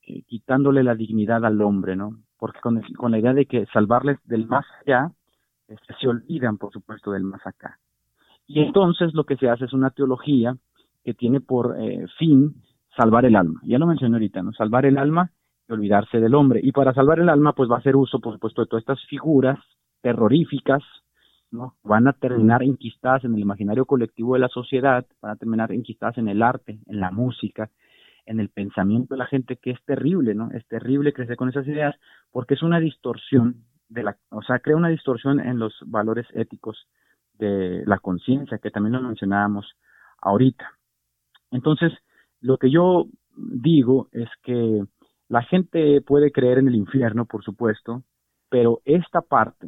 eh, 0.05 0.13
eh, 0.13 0.23
quitándole 0.27 0.83
la 0.83 0.95
dignidad 0.95 1.45
al 1.45 1.61
hombre, 1.61 1.95
¿no? 1.95 2.17
Porque 2.37 2.59
con, 2.59 2.81
con 2.97 3.11
la 3.11 3.19
idea 3.19 3.33
de 3.33 3.45
que 3.45 3.65
salvarles 3.67 4.17
del 4.25 4.47
más 4.47 4.65
allá, 4.81 5.11
este, 5.67 5.93
se 5.99 6.07
olvidan, 6.07 6.57
por 6.57 6.71
supuesto, 6.71 7.11
del 7.11 7.23
más 7.23 7.45
acá. 7.45 7.79
Y 8.47 8.59
entonces 8.59 9.13
lo 9.13 9.23
que 9.23 9.37
se 9.37 9.49
hace 9.49 9.65
es 9.65 9.73
una 9.73 9.91
teología 9.91 10.57
que 11.03 11.13
tiene 11.13 11.39
por 11.39 11.75
eh, 11.79 12.05
fin 12.17 12.55
salvar 12.95 13.25
el 13.25 13.35
alma. 13.35 13.61
Ya 13.63 13.79
lo 13.79 13.87
mencioné 13.87 14.15
ahorita, 14.15 14.43
¿no? 14.43 14.53
Salvar 14.53 14.85
el 14.85 14.97
alma 14.97 15.31
y 15.67 15.73
olvidarse 15.73 16.19
del 16.19 16.35
hombre. 16.35 16.59
Y 16.63 16.71
para 16.71 16.93
salvar 16.93 17.19
el 17.19 17.29
alma, 17.29 17.53
pues 17.53 17.69
va 17.69 17.75
a 17.75 17.79
hacer 17.79 17.95
uso, 17.95 18.19
por 18.19 18.33
supuesto, 18.33 18.61
de 18.61 18.67
todas 18.67 18.81
estas 18.81 19.05
figuras 19.07 19.59
terroríficas, 20.01 20.83
¿no? 21.51 21.75
Van 21.83 22.07
a 22.07 22.13
terminar 22.13 22.63
enquistadas 22.63 23.23
en 23.23 23.33
el 23.35 23.39
imaginario 23.39 23.85
colectivo 23.85 24.33
de 24.33 24.41
la 24.41 24.49
sociedad, 24.49 25.05
van 25.21 25.31
a 25.31 25.35
terminar 25.35 25.71
enquistadas 25.71 26.17
en 26.17 26.27
el 26.27 26.41
arte, 26.41 26.79
en 26.87 26.99
la 26.99 27.11
música, 27.11 27.69
en 28.25 28.39
el 28.39 28.49
pensamiento 28.49 29.13
de 29.13 29.19
la 29.19 29.27
gente, 29.27 29.57
que 29.57 29.71
es 29.71 29.83
terrible, 29.85 30.35
¿no? 30.35 30.51
Es 30.51 30.65
terrible 30.67 31.13
crecer 31.13 31.35
con 31.35 31.49
esas 31.49 31.67
ideas 31.67 31.95
porque 32.31 32.53
es 32.53 32.63
una 32.63 32.79
distorsión 32.79 33.63
de 33.89 34.03
la, 34.03 34.17
o 34.29 34.41
sea, 34.41 34.59
crea 34.59 34.75
una 34.75 34.89
distorsión 34.89 35.39
en 35.39 35.59
los 35.59 35.73
valores 35.85 36.25
éticos 36.33 36.87
de 37.37 37.83
la 37.85 37.99
conciencia, 37.99 38.57
que 38.57 38.71
también 38.71 38.93
lo 38.93 39.01
mencionábamos 39.01 39.75
ahorita. 40.21 40.71
Entonces, 41.51 41.91
lo 42.41 42.57
que 42.57 42.71
yo 42.71 43.07
digo 43.35 44.09
es 44.11 44.29
que 44.41 44.83
la 45.29 45.43
gente 45.43 46.01
puede 46.01 46.31
creer 46.31 46.59
en 46.59 46.67
el 46.67 46.75
infierno, 46.75 47.25
por 47.25 47.43
supuesto, 47.43 48.03
pero 48.49 48.81
esta 48.85 49.21
parte, 49.21 49.67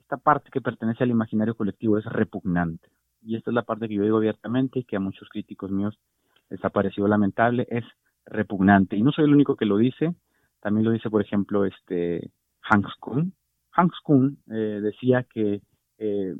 esta 0.00 0.16
parte 0.16 0.50
que 0.52 0.60
pertenece 0.60 1.04
al 1.04 1.10
imaginario 1.10 1.54
colectivo 1.54 1.98
es 1.98 2.04
repugnante. 2.04 2.88
Y 3.22 3.36
esta 3.36 3.50
es 3.50 3.54
la 3.54 3.62
parte 3.62 3.88
que 3.88 3.94
yo 3.94 4.02
digo 4.02 4.16
abiertamente 4.16 4.80
y 4.80 4.84
que 4.84 4.96
a 4.96 5.00
muchos 5.00 5.28
críticos 5.28 5.70
míos 5.70 5.98
parecido 6.72 7.06
lamentable, 7.06 7.66
es 7.70 7.84
repugnante. 8.26 8.96
Y 8.96 9.02
no 9.02 9.12
soy 9.12 9.24
el 9.24 9.34
único 9.34 9.56
que 9.56 9.66
lo 9.66 9.76
dice, 9.76 10.14
también 10.60 10.84
lo 10.84 10.92
dice, 10.92 11.10
por 11.10 11.22
ejemplo, 11.22 11.64
este 11.64 12.30
Hans 12.62 12.94
Kuhn. 13.00 13.32
Hans 13.72 13.94
Kuhn 14.02 14.38
eh, 14.50 14.80
decía 14.82 15.24
que, 15.24 15.62
eh, 15.98 16.36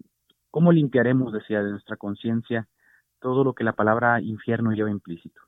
¿cómo 0.51 0.73
limpiaremos, 0.73 1.33
decía, 1.33 1.63
de 1.63 1.71
nuestra 1.71 1.97
conciencia 1.97 2.69
todo 3.21 3.45
lo 3.45 3.55
que 3.55 3.65
la 3.65 3.73
palabra 3.73 4.21
infierno 4.21 4.73
lleva 4.73 4.91
implícito? 4.91 5.41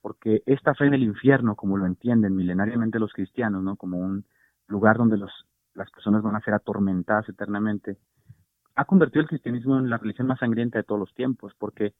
Porque 0.00 0.42
esta 0.46 0.74
fe 0.74 0.86
en 0.86 0.94
el 0.94 1.02
infierno, 1.02 1.56
como 1.56 1.76
lo 1.76 1.86
entienden 1.86 2.36
milenariamente 2.36 2.98
los 2.98 3.12
cristianos, 3.12 3.62
¿no? 3.62 3.76
Como 3.76 3.98
un 3.98 4.24
lugar 4.68 4.96
donde 4.96 5.16
los, 5.16 5.30
las 5.74 5.90
personas 5.90 6.22
van 6.22 6.36
a 6.36 6.40
ser 6.40 6.54
atormentadas 6.54 7.28
eternamente, 7.28 7.96
ha 8.76 8.84
convertido 8.84 9.22
el 9.22 9.28
cristianismo 9.28 9.78
en 9.78 9.90
la 9.90 9.98
religión 9.98 10.28
más 10.28 10.38
sangrienta 10.38 10.78
de 10.78 10.84
todos 10.84 11.00
los 11.00 11.12
tiempos, 11.14 11.52
porque 11.58 11.94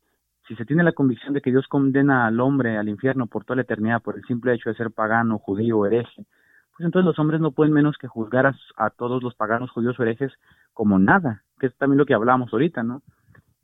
si 0.49 0.57
se 0.57 0.65
tiene 0.65 0.83
la 0.83 0.93
convicción 0.93 1.35
de 1.35 1.43
que 1.43 1.51
Dios 1.51 1.69
condena 1.69 2.27
al 2.27 2.41
hombre 2.41 2.79
al 2.79 2.89
infierno 2.89 3.27
por 3.27 3.45
toda 3.45 3.57
la 3.57 3.63
eternidad 3.63 4.01
por 4.03 4.17
el 4.17 4.25
simple 4.25 4.55
hecho 4.55 4.71
de 4.71 4.77
ser 4.77 4.91
pagano, 4.91 5.39
judío 5.39 5.79
o 5.79 5.87
hereje, 5.87 6.25
pues 6.79 6.87
entonces 6.87 7.05
los 7.05 7.19
hombres 7.19 7.41
no 7.41 7.53
pueden 7.53 7.75
menos 7.75 7.99
que 7.99 8.09
juzgar 8.09 8.55
a, 8.77 8.91
todos 8.91 9.23
los 9.23 9.35
paganos, 9.35 9.71
judíos 9.71 9.99
o 9.99 10.03
herejes 10.03 10.33
como 10.73 10.99
nada, 10.99 11.43
que 11.61 11.67
es 11.67 11.77
también 11.77 11.99
lo 11.99 12.07
que 12.07 12.15
hablábamos 12.15 12.53
ahorita, 12.53 12.83
¿no? 12.83 13.03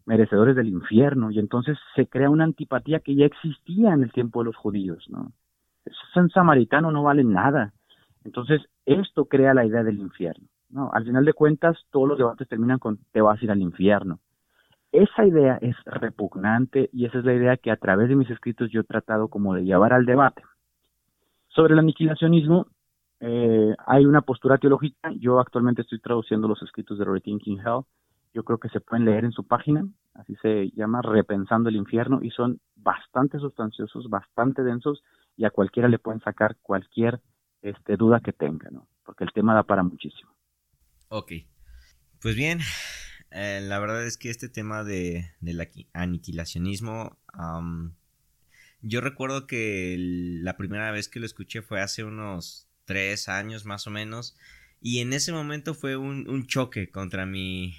Merecedores 0.04 0.56
del 0.56 0.68
infierno, 0.68 1.30
y 1.30 1.38
entonces 1.38 1.78
se 1.96 2.06
crea 2.06 2.28
una 2.28 2.44
antipatía 2.44 3.00
que 3.00 3.14
ya 3.14 3.24
existía 3.24 3.94
en 3.94 4.02
el 4.02 4.12
tiempo 4.12 4.40
de 4.40 4.46
los 4.46 4.56
judíos, 4.56 5.06
¿no? 5.08 5.32
San 6.12 6.28
samaritano 6.28 6.90
no 6.90 7.02
vale 7.02 7.24
nada. 7.24 7.72
Entonces, 8.24 8.62
esto 8.84 9.26
crea 9.26 9.54
la 9.54 9.64
idea 9.64 9.82
del 9.82 9.98
infierno. 9.98 10.46
¿no? 10.70 10.90
Al 10.92 11.04
final 11.04 11.24
de 11.24 11.32
cuentas, 11.34 11.78
todos 11.90 12.08
los 12.08 12.18
debates 12.18 12.48
terminan 12.48 12.78
con 12.78 12.98
te 13.12 13.20
vas 13.20 13.40
a 13.40 13.44
ir 13.44 13.50
al 13.50 13.60
infierno. 13.60 14.18
Esa 14.94 15.26
idea 15.26 15.58
es 15.60 15.74
repugnante 15.86 16.88
y 16.92 17.06
esa 17.06 17.18
es 17.18 17.24
la 17.24 17.34
idea 17.34 17.56
que 17.56 17.72
a 17.72 17.76
través 17.76 18.08
de 18.08 18.14
mis 18.14 18.30
escritos 18.30 18.70
yo 18.70 18.82
he 18.82 18.84
tratado 18.84 19.26
como 19.26 19.52
de 19.52 19.64
llevar 19.64 19.92
al 19.92 20.06
debate. 20.06 20.40
Sobre 21.48 21.72
el 21.72 21.80
aniquilacionismo, 21.80 22.68
eh, 23.18 23.74
hay 23.88 24.06
una 24.06 24.20
postura 24.20 24.56
teológica. 24.56 25.10
Yo 25.18 25.40
actualmente 25.40 25.82
estoy 25.82 25.98
traduciendo 25.98 26.46
los 26.46 26.62
escritos 26.62 26.96
de 26.96 27.06
Rethinking 27.06 27.58
Hell. 27.58 27.82
Yo 28.34 28.44
creo 28.44 28.58
que 28.58 28.68
se 28.68 28.78
pueden 28.78 29.04
leer 29.04 29.24
en 29.24 29.32
su 29.32 29.44
página, 29.44 29.84
así 30.14 30.36
se 30.36 30.70
llama 30.76 31.02
Repensando 31.02 31.70
el 31.70 31.76
Infierno, 31.76 32.20
y 32.22 32.30
son 32.30 32.60
bastante 32.76 33.40
sustanciosos, 33.40 34.08
bastante 34.08 34.62
densos, 34.62 35.02
y 35.36 35.44
a 35.44 35.50
cualquiera 35.50 35.88
le 35.88 35.98
pueden 35.98 36.20
sacar 36.20 36.54
cualquier 36.62 37.18
este, 37.62 37.96
duda 37.96 38.20
que 38.20 38.32
tenga, 38.32 38.70
¿no? 38.70 38.86
Porque 39.04 39.24
el 39.24 39.32
tema 39.32 39.54
da 39.54 39.64
para 39.64 39.82
muchísimo. 39.82 40.30
Ok. 41.08 41.32
Pues 42.22 42.36
bien, 42.36 42.60
eh, 43.34 43.60
la 43.62 43.78
verdad 43.78 44.06
es 44.06 44.16
que 44.16 44.30
este 44.30 44.48
tema 44.48 44.84
de, 44.84 45.30
del 45.40 45.68
aniquilacionismo, 45.92 47.18
yo 48.80 49.00
recuerdo 49.00 49.46
que 49.46 49.96
la 49.98 50.56
primera 50.56 50.90
vez 50.90 51.08
que 51.08 51.20
lo 51.20 51.26
escuché 51.26 51.62
fue 51.62 51.80
hace 51.80 52.04
unos 52.04 52.68
tres 52.84 53.28
años 53.28 53.64
más 53.64 53.86
o 53.86 53.90
menos, 53.90 54.36
y 54.80 55.00
en 55.00 55.12
ese 55.12 55.32
momento 55.32 55.74
fue 55.74 55.96
un, 55.96 56.46
choque 56.46 56.90
contra 56.90 57.26
mi, 57.26 57.74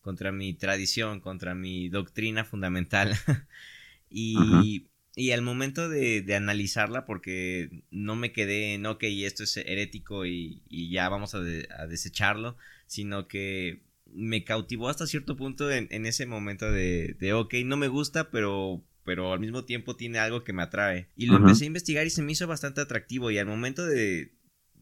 contra 0.00 0.32
mi 0.32 0.54
tradición, 0.54 1.20
contra 1.20 1.54
mi 1.54 1.88
doctrina 1.88 2.44
fundamental. 2.44 3.16
y, 4.10 4.88
y 5.18 5.32
al 5.32 5.40
momento 5.40 5.88
de, 5.88 6.22
analizarla, 6.36 7.06
porque 7.06 7.70
no 7.90 8.16
me 8.16 8.32
quedé 8.32 8.74
en, 8.74 8.84
ok, 8.84 9.02
esto 9.02 9.44
es 9.44 9.56
herético 9.56 10.26
y, 10.26 10.62
ya 10.68 11.08
vamos 11.08 11.34
a, 11.34 11.40
desecharlo, 11.40 12.58
sino 12.86 13.26
que 13.26 13.80
me 14.12 14.44
cautivó 14.44 14.88
hasta 14.88 15.06
cierto 15.06 15.36
punto 15.36 15.70
en, 15.70 16.06
ese 16.06 16.26
momento 16.26 16.70
de, 16.70 17.16
de, 17.18 17.32
ok, 17.32 17.54
no 17.64 17.76
me 17.76 17.88
gusta, 17.88 18.30
pero, 18.30 18.84
pero 19.04 19.32
al 19.32 19.40
mismo 19.40 19.64
tiempo 19.64 19.96
tiene 19.96 20.18
algo 20.18 20.44
que 20.44 20.52
me 20.52 20.62
atrae. 20.62 21.08
Y 21.16 21.26
lo 21.26 21.36
empecé 21.36 21.64
a 21.64 21.68
investigar 21.68 22.06
y 22.06 22.10
se 22.10 22.22
me 22.22 22.32
hizo 22.32 22.46
bastante 22.46 22.80
atractivo 22.80 23.30
y 23.30 23.38
al 23.38 23.46
momento 23.46 23.84
de, 23.84 24.36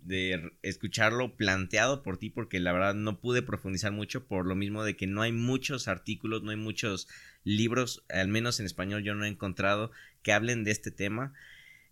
de 0.05 0.53
escucharlo 0.63 1.37
planteado 1.37 2.03
por 2.03 2.19
ti 2.19 2.31
porque 2.31 2.61
la 2.61 2.73
verdad 2.73 2.95
no 2.95 3.21
pude 3.21 3.43
profundizar 3.43 3.91
mucho 3.91 4.27
por 4.27 4.47
lo 4.47 4.55
mismo 4.55 4.85
de 4.85 4.97
que 4.97 5.07
no 5.07 5.23
hay 5.23 5.33
muchos 5.33 5.89
artículos, 5.89 6.43
no 6.43 6.51
hay 6.51 6.57
muchos 6.57 7.09
libros, 7.43 8.05
al 8.11 8.29
menos 8.29 8.61
en 8.61 8.67
español 8.67 9.03
yo 9.03 9.15
no 9.15 9.25
he 9.25 9.29
encontrado 9.29 9.91
que 10.23 10.33
hablen 10.33 10.65
de 10.65 10.71
este 10.71 10.91
tema. 10.91 11.33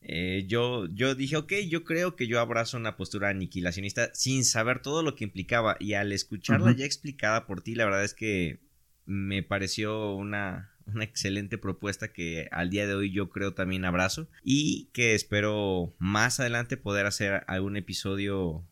Eh, 0.04 0.44
yo, 0.48 0.86
yo 0.86 1.14
dije, 1.14 1.36
ok, 1.36 1.52
yo 1.68 1.84
creo 1.84 2.16
que 2.16 2.26
yo 2.26 2.40
abrazo 2.40 2.76
una 2.76 2.96
postura 2.96 3.28
aniquilacionista 3.28 4.10
sin 4.14 4.44
saber 4.44 4.82
todo 4.82 5.02
lo 5.02 5.14
que 5.14 5.24
implicaba 5.24 5.76
y 5.78 5.94
al 5.94 6.12
escucharla 6.12 6.72
ya 6.72 6.84
explicada 6.84 7.46
por 7.46 7.62
ti, 7.62 7.74
la 7.74 7.84
verdad 7.84 8.04
es 8.04 8.14
que 8.14 8.60
me 9.06 9.42
pareció 9.42 10.14
una, 10.14 10.72
una 10.86 11.04
excelente 11.04 11.56
propuesta 11.58 12.12
que 12.12 12.48
al 12.50 12.70
día 12.70 12.86
de 12.86 12.94
hoy 12.94 13.12
yo 13.12 13.30
creo 13.30 13.54
también 13.54 13.84
abrazo 13.84 14.28
y 14.42 14.88
que 14.92 15.14
espero 15.14 15.94
más 15.98 16.40
adelante 16.40 16.76
poder 16.76 17.06
hacer 17.06 17.44
algún 17.46 17.76
episodio 17.76 18.64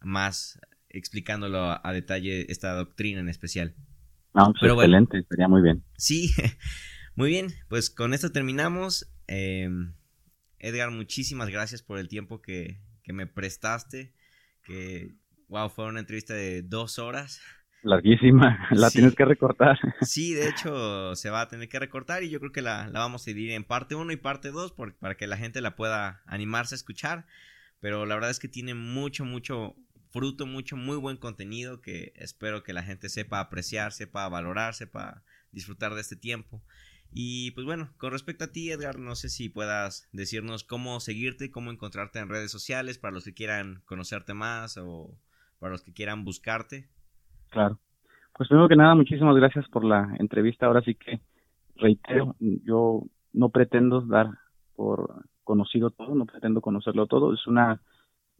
más 0.00 0.60
explicándolo 0.88 1.78
a, 1.84 1.92
detalle 1.92 2.50
esta 2.50 2.72
doctrina 2.74 3.20
en 3.20 3.28
especial. 3.28 3.74
No, 4.34 4.52
pues 4.58 4.72
excelente, 4.72 5.24
sería 5.28 5.48
muy 5.48 5.62
bien. 5.62 5.84
Sí, 5.96 6.30
muy 7.14 7.30
bien, 7.30 7.48
pues 7.68 7.90
con 7.90 8.14
esto 8.14 8.32
terminamos. 8.32 9.08
Em, 9.26 9.92
Edgar, 10.60 10.90
muchísimas 10.90 11.48
gracias 11.48 11.82
por 11.82 11.98
el 11.98 12.08
tiempo 12.08 12.40
que, 12.40 12.80
que 13.02 13.12
me 13.12 13.26
prestaste, 13.26 14.14
que, 14.62 15.14
wow, 15.48 15.68
fue 15.68 15.86
una 15.86 16.00
entrevista 16.00 16.34
de 16.34 16.62
dos 16.62 16.98
horas. 16.98 17.40
Larguísima, 17.82 18.68
la 18.70 18.90
tienes 18.90 19.14
que 19.14 19.24
recortar. 19.24 19.78
Sí, 20.02 20.34
de 20.34 20.48
hecho 20.48 21.16
se 21.16 21.30
va 21.30 21.40
a 21.40 21.48
tener 21.48 21.68
que 21.68 21.78
recortar 21.78 22.22
y 22.22 22.30
yo 22.30 22.38
creo 22.38 22.52
que 22.52 22.62
la, 22.62 22.88
la 22.88 23.00
vamos 23.00 23.22
a 23.22 23.30
dividir 23.30 23.52
en 23.52 23.64
parte 23.64 23.94
1 23.94 24.12
y 24.12 24.16
parte 24.16 24.50
2 24.50 24.74
para 25.00 25.16
que 25.16 25.26
la 25.26 25.38
gente 25.38 25.60
la 25.62 25.76
pueda 25.76 26.22
animarse 26.26 26.74
a 26.74 26.76
escuchar. 26.76 27.26
Pero 27.80 28.04
la 28.04 28.14
verdad 28.14 28.30
es 28.30 28.38
que 28.38 28.48
tiene 28.48 28.74
mucho, 28.74 29.24
mucho 29.24 29.74
fruto, 30.10 30.46
mucho, 30.46 30.76
muy 30.76 30.96
buen 30.96 31.16
contenido 31.16 31.80
que 31.80 32.12
espero 32.16 32.62
que 32.62 32.74
la 32.74 32.82
gente 32.82 33.08
sepa 33.08 33.40
apreciar, 33.40 33.92
sepa 33.92 34.28
valorar, 34.28 34.74
sepa 34.74 35.22
disfrutar 35.50 35.94
de 35.94 36.02
este 36.02 36.16
tiempo. 36.16 36.62
Y 37.12 37.50
pues 37.52 37.66
bueno, 37.66 37.90
con 37.98 38.12
respecto 38.12 38.44
a 38.44 38.52
ti, 38.52 38.70
Edgar, 38.70 38.98
no 38.98 39.14
sé 39.14 39.28
si 39.28 39.48
puedas 39.48 40.08
decirnos 40.12 40.62
cómo 40.62 41.00
seguirte, 41.00 41.50
cómo 41.50 41.70
encontrarte 41.70 42.20
en 42.20 42.28
redes 42.28 42.52
sociales 42.52 42.98
para 42.98 43.12
los 43.12 43.24
que 43.24 43.34
quieran 43.34 43.82
conocerte 43.84 44.32
más 44.32 44.76
o 44.78 45.10
para 45.58 45.72
los 45.72 45.82
que 45.82 45.92
quieran 45.92 46.24
buscarte. 46.24 46.88
Claro. 47.50 47.78
Pues 48.36 48.48
primero 48.48 48.68
que 48.68 48.76
nada, 48.76 48.94
muchísimas 48.94 49.36
gracias 49.36 49.68
por 49.68 49.84
la 49.84 50.14
entrevista. 50.18 50.66
Ahora 50.66 50.82
sí 50.82 50.94
que 50.94 51.20
reitero, 51.76 52.36
yo 52.38 53.02
no 53.32 53.48
pretendo 53.48 54.02
dar 54.02 54.28
por 54.76 55.24
conocido 55.42 55.90
todo, 55.90 56.14
no 56.14 56.26
pretendo 56.26 56.60
conocerlo 56.60 57.06
todo, 57.06 57.34
es 57.34 57.46
una, 57.46 57.80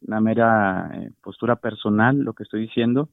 una 0.03 0.21
mera 0.21 0.91
eh, 0.95 1.11
postura 1.21 1.57
personal 1.57 2.19
lo 2.19 2.35
que 2.35 2.45
estoy 2.45 2.63
diciendo 2.63 3.09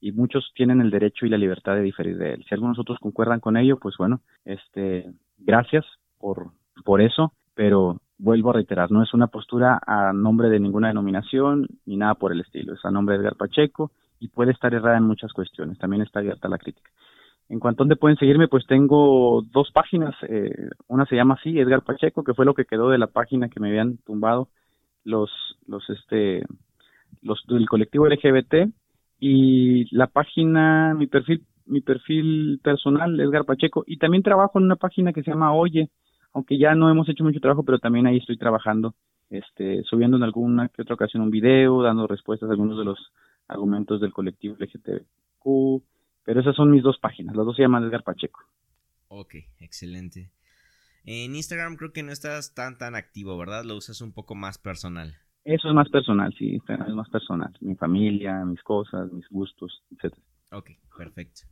y 0.00 0.12
muchos 0.12 0.52
tienen 0.54 0.80
el 0.80 0.90
derecho 0.90 1.26
y 1.26 1.28
la 1.28 1.38
libertad 1.38 1.74
de 1.74 1.82
diferir 1.82 2.16
de 2.18 2.34
él. 2.34 2.44
Si 2.48 2.54
algunos 2.54 2.78
otros 2.78 2.98
concuerdan 2.98 3.40
con 3.40 3.56
ello, 3.56 3.78
pues 3.78 3.96
bueno, 3.96 4.20
este, 4.44 5.10
gracias 5.38 5.84
por, 6.18 6.50
por 6.84 7.00
eso, 7.00 7.32
pero 7.54 8.00
vuelvo 8.18 8.50
a 8.50 8.54
reiterar, 8.54 8.90
no 8.90 9.02
es 9.02 9.14
una 9.14 9.28
postura 9.28 9.80
a 9.86 10.12
nombre 10.12 10.48
de 10.48 10.60
ninguna 10.60 10.88
denominación 10.88 11.66
ni 11.86 11.96
nada 11.96 12.14
por 12.14 12.32
el 12.32 12.40
estilo, 12.40 12.74
es 12.74 12.84
a 12.84 12.90
nombre 12.90 13.16
de 13.16 13.22
Edgar 13.22 13.36
Pacheco 13.36 13.92
y 14.20 14.28
puede 14.28 14.52
estar 14.52 14.74
errada 14.74 14.98
en 14.98 15.04
muchas 15.04 15.32
cuestiones, 15.32 15.78
también 15.78 16.02
está 16.02 16.18
abierta 16.20 16.48
la 16.48 16.58
crítica. 16.58 16.90
En 17.48 17.60
cuanto 17.60 17.82
a 17.82 17.84
dónde 17.84 17.96
pueden 17.96 18.18
seguirme, 18.18 18.46
pues 18.46 18.66
tengo 18.66 19.42
dos 19.52 19.70
páginas. 19.72 20.14
Eh, 20.28 20.68
una 20.86 21.06
se 21.06 21.16
llama 21.16 21.34
así, 21.34 21.58
Edgar 21.58 21.82
Pacheco, 21.82 22.22
que 22.22 22.34
fue 22.34 22.44
lo 22.44 22.52
que 22.52 22.66
quedó 22.66 22.90
de 22.90 22.98
la 22.98 23.06
página 23.06 23.48
que 23.48 23.58
me 23.58 23.68
habían 23.68 23.96
tumbado 23.98 24.48
los, 25.04 25.30
los, 25.66 25.88
este, 25.88 26.44
los 27.22 27.42
del 27.46 27.66
colectivo 27.66 28.06
LGBT. 28.06 28.70
Y 29.18 29.94
la 29.94 30.06
página, 30.06 30.94
mi 30.94 31.06
perfil, 31.06 31.44
mi 31.66 31.80
perfil 31.80 32.60
personal, 32.62 33.18
Edgar 33.18 33.44
Pacheco. 33.44 33.84
Y 33.86 33.98
también 33.98 34.22
trabajo 34.22 34.58
en 34.58 34.66
una 34.66 34.76
página 34.76 35.12
que 35.12 35.22
se 35.22 35.30
llama 35.30 35.52
Oye, 35.52 35.90
aunque 36.32 36.58
ya 36.58 36.74
no 36.74 36.90
hemos 36.90 37.08
hecho 37.08 37.24
mucho 37.24 37.40
trabajo, 37.40 37.64
pero 37.64 37.78
también 37.78 38.06
ahí 38.06 38.18
estoy 38.18 38.36
trabajando, 38.36 38.94
este, 39.30 39.82
subiendo 39.84 40.16
en 40.16 40.22
alguna 40.22 40.68
que 40.68 40.82
otra 40.82 40.94
ocasión 40.94 41.22
un 41.22 41.30
video, 41.30 41.82
dando 41.82 42.06
respuestas 42.06 42.48
a 42.48 42.52
algunos 42.52 42.78
de 42.78 42.84
los 42.84 42.98
argumentos 43.48 44.00
del 44.00 44.12
colectivo 44.12 44.56
LGTBQ 44.58 45.82
pero 46.28 46.42
esas 46.42 46.54
son 46.56 46.70
mis 46.70 46.82
dos 46.82 46.98
páginas, 46.98 47.34
las 47.34 47.46
dos 47.46 47.56
se 47.56 47.62
llaman 47.62 47.84
Edgar 47.84 48.02
Pacheco. 48.02 48.40
Ok, 49.08 49.36
excelente. 49.60 50.30
En 51.04 51.34
Instagram 51.34 51.76
creo 51.76 51.94
que 51.94 52.02
no 52.02 52.12
estás 52.12 52.52
tan 52.52 52.76
tan 52.76 52.94
activo, 52.94 53.38
¿verdad? 53.38 53.64
Lo 53.64 53.76
usas 53.76 54.02
un 54.02 54.12
poco 54.12 54.34
más 54.34 54.58
personal. 54.58 55.16
Eso 55.48 55.66
es 55.68 55.74
más 55.74 55.88
personal, 55.88 56.34
sí, 56.38 56.60
es 56.68 56.94
más 56.94 57.08
personal. 57.08 57.50
Mi 57.60 57.74
familia, 57.74 58.44
mis 58.44 58.62
cosas, 58.62 59.10
mis 59.10 59.26
gustos, 59.30 59.82
etc. 59.92 60.14
Ok, 60.50 60.72
perfecto. 60.94 61.46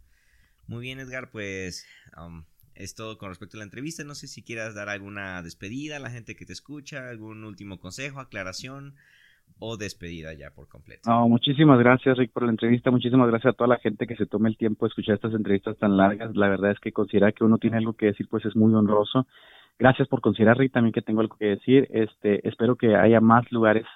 Muy 0.66 0.82
bien, 0.82 1.00
Edgar, 1.00 1.30
pues 1.30 1.86
um, 2.14 2.44
es 2.74 2.94
todo 2.94 3.16
con 3.16 3.30
respecto 3.30 3.56
a 3.56 3.60
la 3.60 3.64
entrevista. 3.64 4.04
No 4.04 4.14
sé 4.14 4.26
si 4.26 4.42
quieras 4.42 4.74
dar 4.74 4.90
alguna 4.90 5.40
despedida 5.40 5.96
a 5.96 6.00
la 6.00 6.10
gente 6.10 6.36
que 6.36 6.44
te 6.44 6.52
escucha, 6.52 7.08
algún 7.08 7.42
último 7.42 7.80
consejo, 7.80 8.20
aclaración 8.20 8.96
o 9.58 9.78
despedida 9.78 10.34
ya 10.34 10.50
por 10.50 10.68
completo. 10.68 11.08
No, 11.08 11.26
muchísimas 11.26 11.78
gracias 11.78 12.18
Rick 12.18 12.32
por 12.32 12.42
la 12.42 12.50
entrevista, 12.50 12.90
muchísimas 12.90 13.28
gracias 13.28 13.54
a 13.54 13.56
toda 13.56 13.68
la 13.68 13.78
gente 13.78 14.06
que 14.06 14.16
se 14.16 14.26
tome 14.26 14.50
el 14.50 14.58
tiempo 14.58 14.84
de 14.84 14.88
escuchar 14.88 15.14
estas 15.14 15.32
entrevistas 15.32 15.78
tan 15.78 15.96
largas, 15.96 16.36
la 16.36 16.48
verdad 16.48 16.72
es 16.72 16.80
que 16.80 16.92
considerar 16.92 17.32
que 17.32 17.44
uno 17.44 17.56
tiene 17.56 17.78
algo 17.78 17.94
que 17.94 18.06
decir 18.06 18.28
pues 18.28 18.44
es 18.44 18.54
muy 18.56 18.74
honroso. 18.74 19.26
Gracias 19.78 20.08
por 20.08 20.20
considerar 20.20 20.58
Rick 20.58 20.72
también 20.72 20.92
que 20.92 21.02
tengo 21.02 21.20
algo 21.20 21.36
que 21.36 21.46
decir, 21.46 21.86
este 21.90 22.46
espero 22.48 22.76
que 22.76 22.96
haya 22.96 23.20
más 23.20 23.50
lugares, 23.52 23.86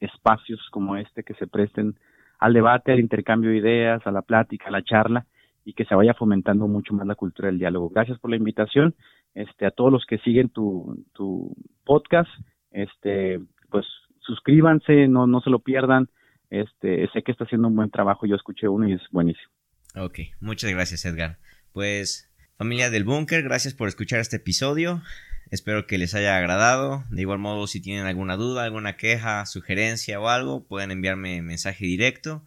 espacios 0.00 0.60
como 0.70 0.96
este 0.96 1.22
que 1.22 1.34
se 1.34 1.46
presten 1.46 1.96
al 2.38 2.52
debate, 2.52 2.92
al 2.92 3.00
intercambio 3.00 3.50
de 3.50 3.58
ideas, 3.58 4.06
a 4.06 4.10
la 4.10 4.22
plática, 4.22 4.66
a 4.68 4.72
la 4.72 4.82
charla 4.82 5.26
y 5.64 5.72
que 5.72 5.84
se 5.84 5.94
vaya 5.94 6.14
fomentando 6.14 6.66
mucho 6.66 6.94
más 6.94 7.06
la 7.06 7.14
cultura 7.14 7.48
del 7.48 7.58
diálogo. 7.58 7.88
Gracias 7.90 8.18
por 8.18 8.30
la 8.30 8.36
invitación, 8.36 8.94
este 9.34 9.66
a 9.66 9.70
todos 9.70 9.92
los 9.92 10.04
que 10.04 10.18
siguen 10.18 10.48
tu 10.50 11.04
tu 11.12 11.54
podcast, 11.84 12.30
este 12.70 13.40
pues 13.70 13.86
suscríbanse, 14.26 15.08
no, 15.08 15.26
no 15.26 15.40
se 15.40 15.50
lo 15.50 15.60
pierdan. 15.60 16.08
Este, 16.50 17.08
sé 17.12 17.22
que 17.22 17.32
está 17.32 17.44
haciendo 17.44 17.68
un 17.68 17.76
buen 17.76 17.90
trabajo, 17.90 18.26
yo 18.26 18.36
escuché 18.36 18.68
uno 18.68 18.88
y 18.88 18.92
es 18.92 19.02
buenísimo. 19.10 19.50
Ok, 19.96 20.20
muchas 20.40 20.70
gracias 20.70 21.04
Edgar. 21.04 21.38
Pues 21.72 22.30
familia 22.56 22.90
del 22.90 23.04
búnker, 23.04 23.42
gracias 23.42 23.74
por 23.74 23.88
escuchar 23.88 24.20
este 24.20 24.36
episodio. 24.36 25.02
Espero 25.50 25.86
que 25.86 25.98
les 25.98 26.14
haya 26.14 26.36
agradado. 26.36 27.04
De 27.10 27.22
igual 27.22 27.38
modo, 27.38 27.66
si 27.66 27.80
tienen 27.80 28.06
alguna 28.06 28.36
duda, 28.36 28.64
alguna 28.64 28.96
queja, 28.96 29.46
sugerencia 29.46 30.20
o 30.20 30.28
algo, 30.28 30.64
pueden 30.64 30.90
enviarme 30.90 31.42
mensaje 31.42 31.84
directo. 31.84 32.44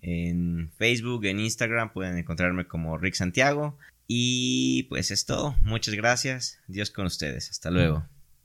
En 0.00 0.70
Facebook, 0.76 1.24
en 1.26 1.40
Instagram 1.40 1.92
pueden 1.92 2.18
encontrarme 2.18 2.66
como 2.66 2.98
Rick 2.98 3.14
Santiago. 3.14 3.78
Y 4.06 4.84
pues 4.84 5.10
es 5.10 5.26
todo. 5.26 5.54
Muchas 5.62 5.94
gracias. 5.94 6.58
Dios 6.66 6.90
con 6.90 7.06
ustedes. 7.06 7.50
Hasta 7.50 7.70
luego. 7.70 8.06